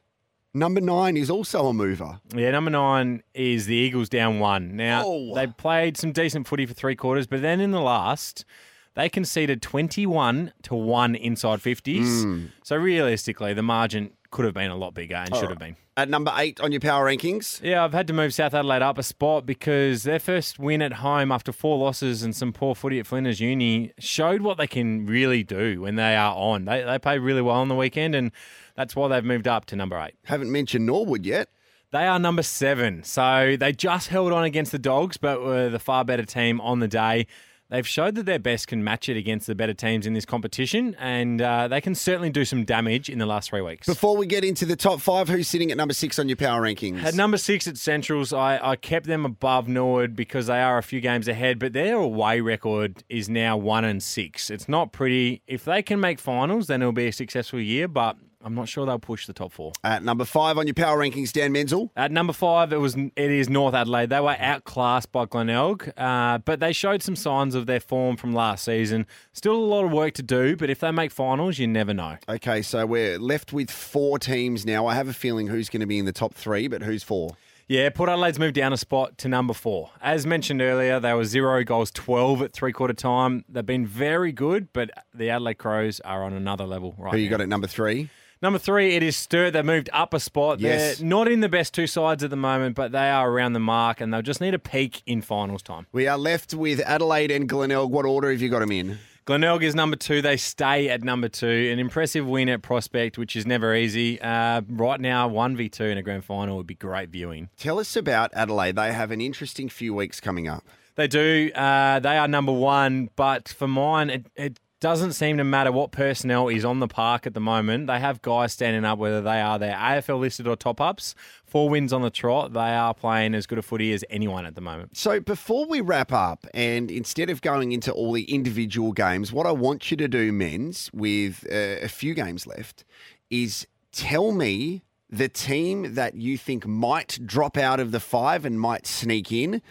Number 0.56 0.80
nine 0.80 1.18
is 1.18 1.30
also 1.30 1.68
a 1.68 1.74
mover. 1.74 2.22
Yeah, 2.34 2.52
number 2.52 2.72
nine 2.72 3.24
is 3.34 3.66
the 3.66 3.76
Eagles 3.76 4.08
down 4.08 4.40
one. 4.40 4.78
Now, 4.78 5.04
Oh. 5.06 5.36
they 5.36 5.48
played 5.48 5.98
some 5.98 6.14
decent 6.14 6.48
footy 6.48 6.66
for 6.66 6.74
three 6.74 6.96
quarters, 6.96 7.28
but 7.28 7.42
then 7.42 7.60
in 7.60 7.72
the 7.72 7.82
last, 7.82 8.46
they 8.94 9.10
conceded 9.10 9.62
21 9.62 10.54
to 10.64 10.74
1 10.74 11.14
inside 11.14 11.60
50s. 11.62 12.24
Hmm. 12.24 12.46
So 12.64 12.78
realistically, 12.78 13.54
the 13.54 13.64
margin 13.64 14.12
could 14.36 14.44
have 14.44 14.54
been 14.54 14.70
a 14.70 14.76
lot 14.76 14.94
bigger 14.94 15.16
and 15.16 15.34
should 15.34 15.50
have 15.50 15.58
been. 15.58 15.78
At 15.96 16.10
number 16.10 16.30
eight 16.36 16.60
on 16.60 16.74
your 16.74 16.82
power 16.82 17.06
rankings, 17.06 17.64
Yeah, 17.64 17.86
I've 17.86 17.94
had 17.94 18.06
to 18.08 18.14
move 18.14 18.34
South 18.34 18.54
Adelaide 18.54 18.82
up 18.82 18.98
a 18.98 19.04
spot 19.04 19.46
because 19.46 20.04
their 20.04 20.20
first 20.20 20.60
win 20.60 20.82
at 20.82 20.92
home 20.94 21.32
after 21.32 21.54
four 21.54 21.78
losses 21.78 22.22
and 22.22 22.36
some 22.36 22.52
poor 22.52 22.76
footy 22.76 23.00
at 23.00 23.08
Flinders 23.08 23.40
Uni 23.40 23.94
showed 23.98 24.42
what 24.42 24.58
they 24.58 24.68
can 24.68 25.06
really 25.06 25.42
do 25.42 25.80
when 25.80 25.96
they 25.96 26.18
are 26.18 26.36
on. 26.36 26.66
They, 26.66 26.84
they 26.84 27.00
played 27.00 27.20
really 27.22 27.42
well 27.42 27.56
on 27.56 27.70
the 27.70 27.76
weekend, 27.76 28.14
and 28.14 28.34
that's 28.76 28.94
why 28.94 29.08
they've 29.08 29.24
moved 29.24 29.48
up 29.48 29.64
to 29.68 29.78
number 29.78 29.98
eight. 29.98 30.16
haven't 30.26 30.52
mentioned 30.52 30.86
Norwood 30.86 31.26
yet. 31.26 31.48
They 31.92 32.06
are 32.06 32.20
number 32.20 32.44
seven. 32.44 33.06
So 33.06 33.56
they 33.58 33.72
just 33.72 34.10
held 34.10 34.34
on 34.34 34.44
against 34.44 34.74
the 34.74 34.80
Dogs, 34.80 35.16
but 35.16 35.42
were 35.42 35.70
the 35.70 35.80
far 35.80 36.04
better 36.04 36.26
team 36.26 36.60
on 36.60 36.82
the 36.82 36.90
day. 36.90 37.26
They've 37.70 37.88
showed 37.88 38.14
that 38.16 38.28
their 38.28 38.38
best 38.38 38.68
can 38.68 38.84
match 38.84 39.10
it 39.10 39.18
against 39.18 39.48
the 39.48 39.56
better 39.56 39.74
teams 39.74 40.06
in 40.06 40.14
this 40.14 40.26
competition, 40.26 40.96
and 41.00 41.42
uh, 41.42 41.68
they 41.68 41.82
can 41.82 41.96
certainly 41.96 42.30
do 42.30 42.46
some 42.46 42.64
damage 42.64 43.10
in 43.10 43.18
the 43.18 43.26
last 43.26 43.50
three 43.50 43.62
weeks. 43.62 43.88
Before 43.88 44.16
we 44.16 44.28
get 44.28 44.44
into 44.44 44.66
the 44.66 44.76
top 44.76 45.02
five, 45.02 45.30
who's 45.30 45.48
sitting 45.48 45.72
at 45.72 45.78
number 45.78 45.94
six 45.96 46.20
on 46.20 46.30
your 46.30 46.36
power 46.36 46.62
rankings? 46.62 47.04
At 47.04 47.16
number 47.16 47.38
six 47.38 47.68
at 47.68 47.78
Centrals, 47.78 48.34
I, 48.34 48.60
I 48.62 48.76
kept 48.76 49.08
them 49.08 49.26
above 49.26 49.68
Norwood 49.68 50.16
because 50.16 50.46
they 50.46 50.62
are 50.62 50.78
a 50.78 50.84
few 50.84 51.02
games 51.02 51.28
ahead, 51.28 51.58
but 51.58 51.74
their 51.74 51.96
away 51.96 52.40
record 52.40 53.04
is 53.10 53.30
now 53.30 53.58
one 53.58 53.84
and 53.84 54.02
six. 54.02 54.52
It's 54.52 54.70
not 54.70 54.92
pretty. 54.92 55.42
If 55.48 55.66
they 55.66 55.82
can 55.82 56.00
make 56.00 56.20
finals, 56.20 56.68
then 56.68 56.84
it'll 56.84 56.92
be 56.92 57.08
a 57.08 57.14
successful 57.14 57.60
year, 57.60 57.88
but 57.88 58.16
I'm 58.46 58.54
not 58.54 58.70
sure 58.70 58.86
they'll 58.86 59.00
push 59.00 59.26
the 59.26 59.34
top 59.34 59.52
four. 59.52 59.72
At 59.84 60.04
number 60.04 60.24
five 60.24 60.60
on 60.60 60.68
your 60.68 60.76
power 60.76 61.00
rankings, 61.00 61.34
Dan 61.34 61.52
Menzel. 61.52 61.92
At 61.96 62.12
number 62.12 62.32
five, 62.32 62.72
it 62.72 62.78
was 62.78 62.96
it 62.96 63.12
is 63.32 63.50
North 63.50 63.74
Adelaide. 63.74 64.12
They 64.12 64.20
were 64.20 64.36
outclassed 64.40 65.12
by 65.12 65.26
Glenelg, 65.26 65.92
uh, 65.98 66.38
but 66.38 66.60
they 66.60 66.72
showed 66.72 67.02
some 67.02 67.16
signs 67.16 67.56
of 67.56 67.66
their 67.66 67.80
form 67.80 68.18
from 68.18 68.34
last 68.34 68.64
season. 68.64 69.08
Still 69.34 69.56
a 69.56 69.58
lot 69.58 69.84
of 69.84 69.92
work 69.92 70.14
to 70.14 70.24
do, 70.24 70.56
but 70.56 70.70
if 70.70 70.80
they 70.80 70.92
make 70.92 71.10
finals, 71.12 71.58
you 71.58 71.68
never 71.68 71.92
know. 71.92 72.18
Okay, 72.30 72.62
so 72.62 72.86
we're 72.86 73.18
left 73.18 73.52
with 73.52 73.72
four 73.72 74.20
teams 74.20 74.64
now. 74.64 74.86
I 74.86 74.94
have 74.94 75.08
a 75.08 75.14
feeling 75.14 75.48
who's 75.48 75.68
going 75.68 75.82
to 75.82 75.88
be 75.88 75.98
in 75.98 76.06
the 76.06 76.14
top 76.14 76.36
three, 76.36 76.68
but 76.68 76.84
who's 76.84 77.02
four? 77.02 77.32
Yeah, 77.68 77.90
Port 77.90 78.10
Adelaide's 78.10 78.38
moved 78.38 78.54
down 78.54 78.74
a 78.74 78.78
spot 78.78 79.18
to 79.18 79.28
number 79.28 79.56
four. 79.56 79.90
As 80.00 80.28
mentioned 80.28 80.62
earlier, 80.62 81.00
they 81.00 81.14
were 81.16 81.26
zero 81.26 81.64
goals, 81.64 81.90
12 81.90 82.44
at 82.44 82.54
three 82.54 82.72
quarter 82.72 82.94
time. 82.94 83.44
They've 83.50 83.66
been 83.66 83.88
very 83.88 84.32
good, 84.32 84.72
but 84.72 84.92
the 85.16 85.32
Adelaide 85.32 85.56
Crows 85.58 86.00
are 86.02 86.24
on 86.24 86.34
another 86.34 86.68
level 86.68 86.94
right 87.00 87.12
Who 87.14 87.18
you 87.18 87.26
now. 87.28 87.38
got 87.38 87.42
at 87.42 87.50
number 87.50 87.66
three? 87.66 88.12
Number 88.46 88.60
three, 88.60 88.94
it 88.94 89.02
is 89.02 89.18
Sturt. 89.18 89.54
They've 89.54 89.66
moved 89.66 89.90
up 89.92 90.14
a 90.14 90.20
spot. 90.20 90.60
Yes. 90.60 91.00
They're 91.00 91.08
not 91.08 91.28
in 91.28 91.40
the 91.40 91.50
best 91.50 91.74
two 91.74 91.88
sides 91.88 92.24
at 92.24 92.30
the 92.30 92.36
moment, 92.36 92.76
but 92.76 92.92
they 92.92 93.10
are 93.10 93.28
around 93.28 93.54
the 93.54 93.60
mark, 93.60 94.00
and 94.00 94.14
they'll 94.14 94.22
just 94.22 94.40
need 94.40 94.54
a 94.54 94.60
peak 94.60 95.02
in 95.08 95.24
finals 95.24 95.64
time. 95.64 95.88
We 95.92 96.06
are 96.06 96.16
left 96.16 96.54
with 96.54 96.80
Adelaide 96.82 97.32
and 97.32 97.50
Glenelg. 97.50 97.90
What 97.90 98.06
order 98.06 98.30
have 98.30 98.44
you 98.44 98.50
got 98.50 98.60
them 98.60 98.72
in? 98.72 99.00
Glenelg 99.26 99.64
is 99.64 99.74
number 99.74 99.96
two. 99.96 100.22
They 100.22 100.38
stay 100.38 100.90
at 100.90 101.04
number 101.04 101.28
two. 101.28 101.72
An 101.74 101.80
impressive 101.80 102.28
win 102.28 102.48
at 102.50 102.62
Prospect, 102.62 103.18
which 103.18 103.36
is 103.36 103.48
never 103.48 103.74
easy. 103.74 104.22
Uh, 104.22 104.62
right 104.70 105.02
now, 105.02 105.28
1v2 105.28 105.94
in 105.94 105.98
a 105.98 106.04
grand 106.04 106.24
final 106.24 106.58
would 106.58 106.68
be 106.68 106.76
great 106.76 107.10
viewing. 107.10 107.50
Tell 107.58 107.80
us 107.80 107.96
about 107.96 108.30
Adelaide. 108.36 108.76
They 108.76 108.94
have 108.94 109.10
an 109.10 109.22
interesting 109.22 109.70
few 109.70 109.96
weeks 109.96 110.20
coming 110.20 110.48
up. 110.48 110.64
They 110.94 111.08
do. 111.08 111.52
Uh, 111.56 112.00
they 112.00 112.16
are 112.16 112.28
number 112.28 112.54
one, 112.54 113.10
but 113.16 113.50
for 113.50 113.68
mine, 113.68 114.12
it, 114.12 114.28
it 114.36 114.60
doesn't 114.80 115.14
seem 115.14 115.38
to 115.38 115.44
matter 115.44 115.72
what 115.72 115.92
personnel 115.92 116.48
is 116.50 116.66
on 116.66 116.80
the 116.80 116.88
park 116.88 117.26
at 117.26 117.34
the 117.34 117.40
moment. 117.40 117.88
They 117.88 118.00
have 118.00 118.22
guys 118.22 118.54
standing 118.54 118.84
up, 118.86 119.00
whether 119.00 119.22
they 119.22 119.42
are 119.42 119.58
their 119.58 119.76
AFL 119.76 120.20
listed 120.20 120.48
or 120.48 120.56
top 120.56 120.82
ups. 120.82 121.16
Four 121.46 121.70
wins 121.70 121.94
on 121.94 122.02
the 122.02 122.10
trot. 122.10 122.54
They 122.54 122.60
are 122.60 122.94
playing 122.94 123.36
as 123.36 123.48
good 123.48 123.58
a 123.58 123.62
footy 123.62 123.94
as 123.94 124.04
anyone 124.10 124.46
at 124.46 124.56
the 124.56 124.62
moment. 124.62 124.98
So 124.98 125.20
before 125.20 125.66
we 125.66 125.82
wrap 125.82 126.12
up, 126.12 126.46
and 126.54 126.92
instead 126.92 127.30
of 127.30 127.42
going 127.42 127.72
into 127.72 127.92
all 127.92 128.12
the 128.12 128.24
individual 128.24 128.92
games, 128.92 129.32
what 129.32 129.46
I 129.46 129.52
want 129.52 129.90
you 129.92 129.98
to 129.98 130.08
do, 130.08 130.32
Menz, 130.32 130.94
with 130.94 131.46
uh, 131.50 131.84
a 131.84 131.88
few 131.88 132.14
games 132.14 132.46
left, 132.46 132.84
is 133.30 133.66
tell 133.92 134.32
me 134.32 134.84
the 135.10 135.30
team 135.30 135.96
that 135.96 136.16
you 136.16 136.38
think 136.38 136.68
might 136.68 137.20
drop 137.26 137.58
out 137.58 137.80
of 137.80 137.92
the 137.92 138.00
five 138.00 138.44
and 138.44 138.60
might 138.60 138.86
sneak 138.86 139.32
in, 139.32 139.62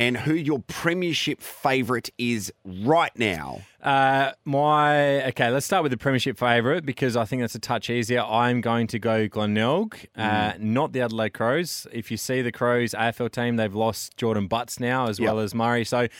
and 0.00 0.16
who 0.16 0.34
your 0.34 0.58
premiership 0.60 1.40
favourite 1.40 2.08
is 2.18 2.52
right 2.64 3.16
now. 3.16 3.60
Uh, 3.82 4.32
my 4.44 5.26
okay, 5.28 5.50
let's 5.50 5.66
start 5.66 5.82
with 5.82 5.92
the 5.92 5.98
premiership 5.98 6.38
favourite 6.38 6.84
because 6.84 7.16
I 7.16 7.24
think 7.26 7.42
that's 7.42 7.54
a 7.54 7.58
touch 7.60 7.90
easier. 7.90 8.22
I'm 8.22 8.60
going 8.62 8.86
to 8.88 8.98
go 8.98 9.28
Glenelg, 9.28 9.96
uh, 10.16 10.54
not 10.58 10.92
the 10.92 11.02
Adelaide 11.02 11.34
Crows. 11.34 11.86
If 11.92 12.10
you 12.10 12.16
see 12.16 12.42
the 12.42 12.50
Crows 12.50 12.92
AFL 12.92 13.30
team, 13.30 13.56
they've 13.56 13.74
lost 13.74 14.16
Jordon 14.16 14.48
Butts 14.48 14.80
now 14.80 15.06
as 15.08 15.20
well 15.20 15.38
as 15.38 15.54
Murray. 15.54 15.84
So 15.84 15.98
And 16.00 16.10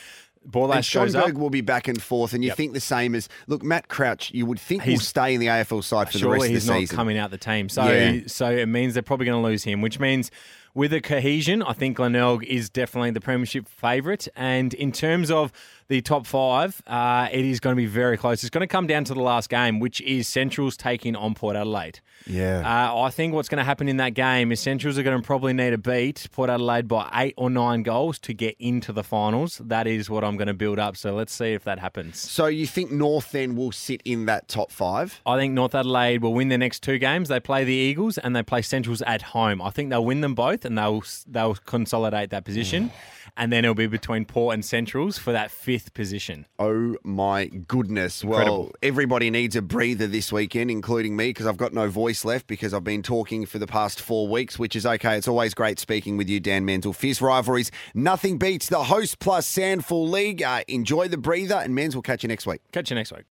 Borlase 0.53 0.77
up. 0.79 0.85
Schoenberg 0.85 1.37
will 1.39 1.51
be 1.51 1.61
back 1.61 1.87
and 1.89 2.01
forth, 2.03 2.33
and 2.35 2.43
you 2.45 2.49
Yep. 2.49 2.57
think 2.57 2.73
the 2.75 2.81
same 2.81 3.15
as 3.15 3.29
look, 3.47 3.63
Matt 3.63 3.89
Crouch. 3.89 4.31
You 4.33 4.47
would 4.47 4.61
think 4.61 4.83
will 4.85 4.91
He's- 4.93 5.07
stay 5.07 5.35
in 5.35 5.41
the 5.41 5.49
AFL 5.49 5.83
side 5.83 6.11
for 6.11 6.19
the 6.19 6.25
rest 6.29 6.37
of 6.37 6.39
Surely 6.39 6.49
of 6.49 6.53
he's 6.55 6.67
the 6.67 6.81
not 6.81 6.89
coming 6.97 7.19
out 7.19 7.31
the 7.31 7.37
team. 7.39 7.69
So 7.69 7.91
Yeah. 7.91 8.21
so 8.27 8.51
it 8.51 8.67
means 8.67 8.95
they're 8.95 9.03
probably 9.03 9.27
going 9.27 9.43
to 9.43 9.47
lose 9.49 9.65
him, 9.65 9.81
which 9.83 9.99
means 10.01 10.31
with 10.75 10.93
a 10.93 11.01
cohesion, 11.01 11.63
I 11.63 11.73
think 11.73 11.97
Glenelg 11.97 12.45
is 12.45 12.71
definitely 12.71 13.11
the 13.11 13.21
premiership 13.21 13.69
favourite. 13.69 14.29
And 14.37 14.75
in 14.75 14.93
terms 14.93 15.31
of 15.31 15.53
the 15.91 16.01
top 16.01 16.27
five, 16.27 16.83
uh, 16.87 17.29
it 17.31 17.45
is 17.45 17.61
going 17.61 17.75
to 17.75 17.81
be 17.81 17.87
very 17.87 18.17
close. 18.17 18.43
It's 18.43 18.51
going 18.51 18.63
to 18.63 18.67
come 18.67 18.87
down 18.87 19.05
to 19.05 19.15
the 19.15 19.23
last 19.23 19.51
game, 19.51 19.79
which 19.79 20.01
is 20.01 20.27
Centrals 20.27 20.77
taking 20.77 21.17
on 21.17 21.35
Port 21.35 21.57
Adelaide. 21.57 22.01
Yeah. 22.27 22.61
Uh, 22.61 23.01
I 23.01 23.11
think 23.11 23.35
what's 23.35 23.49
going 23.49 23.59
to 23.59 23.65
happen 23.65 23.89
in 23.89 23.97
that 23.97 24.15
game 24.15 24.53
is 24.53 24.61
Centrals 24.61 24.99
are 24.99 25.03
going 25.03 25.21
to 25.21 25.27
probably 25.27 25.53
need 25.53 25.71
to 25.71 25.79
beat 25.79 26.29
Port 26.33 26.51
Adelaide 26.51 26.87
by 26.87 27.11
eight 27.15 27.35
or 27.37 27.49
nine 27.49 27.83
goals 27.83 28.19
to 28.21 28.35
get 28.35 28.57
into 28.59 28.93
the 28.93 29.03
finals. 29.03 29.61
That 29.65 29.87
is 29.87 30.11
what 30.11 30.23
I'm 30.23 30.37
going 30.37 30.49
to 30.49 30.55
build 30.55 30.79
up. 30.79 30.97
So 30.97 31.15
let's 31.15 31.33
see 31.33 31.53
if 31.53 31.65
that 31.65 31.79
happens. 31.79 32.19
so 32.19 32.47
you 32.47 32.67
think 32.67 32.91
North 32.91 33.33
then 33.33 33.57
will 33.57 33.73
sit 33.73 34.03
in 34.05 34.27
that 34.27 34.49
top 34.49 34.71
five? 34.71 35.21
I 35.27 35.37
think 35.39 35.55
North 35.55 35.75
Adelaide 35.75 36.23
will 36.23 36.35
win 36.35 36.49
their 36.49 36.59
next 36.59 36.83
two 36.83 36.99
games. 36.99 37.29
They 37.29 37.41
play 37.41 37.65
the 37.65 37.73
Eagles 37.73 38.19
and 38.19 38.37
they 38.37 38.43
play 38.43 38.63
Centrals 38.63 39.03
at 39.03 39.23
home. 39.23 39.63
I 39.63 39.71
think 39.71 39.91
they'll 39.91 40.05
win 40.05 40.21
them 40.21 40.35
both, 40.35 40.51
both, 40.51 40.65
and 40.65 40.79
they'll 40.79 41.03
they'll 41.27 41.55
consolidate 41.55 42.31
that 42.31 42.45
position, 42.45 42.91
and 43.37 43.53
then 43.53 43.65
it'll 43.65 43.75
be 43.75 43.87
between 43.87 44.25
Port 44.25 44.55
and 44.55 44.65
Centrals 44.65 45.19
for 45.19 45.33
that 45.33 45.51
fifth 45.51 45.95
position. 45.95 46.47
Oh 46.59 46.97
my 47.05 47.47
goodness. 47.47 48.25
Well, 48.25 48.71
everybody 48.83 49.31
needs 49.31 49.57
a 49.57 49.63
breather 49.63 50.07
this 50.07 50.33
weekend, 50.33 50.71
including 50.71 51.17
me, 51.17 51.31
because 51.31 51.47
I've 51.47 51.57
got 51.57 51.73
no 51.73 51.89
voice 51.89 52.25
left 52.25 52.47
because 52.47 52.75
I've 52.75 52.85
been 52.85 53.03
talking 53.03 53.47
for 53.47 53.59
the 53.59 53.67
past 53.67 54.01
four 54.01 54.29
weeks, 54.29 54.59
which 54.59 54.77
is 54.77 54.87
okay. 54.87 55.17
It's 55.17 55.29
always 55.29 55.55
great 55.55 55.79
speaking 55.79 56.17
with 56.17 56.29
you, 56.29 56.41
Dan 56.41 56.65
Menzel. 56.65 56.93
Fierce 56.93 57.21
rivalries. 57.21 57.71
Nothing 57.95 58.39
beats 58.39 58.69
the 58.69 58.85
host 58.85 59.19
plus 59.19 59.47
SANFL 59.51 60.11
League. 60.11 60.43
Uh, 60.43 60.63
enjoy 60.69 61.09
the 61.09 61.19
breather, 61.19 61.57
and 61.57 61.77
Menz 61.77 61.95
will 61.95 62.03
catch 62.03 62.23
you 62.23 62.29
next 62.29 62.47
week. 62.47 62.61
Catch 62.73 62.91
you 62.91 62.97
next 62.97 63.13
week. 63.13 63.25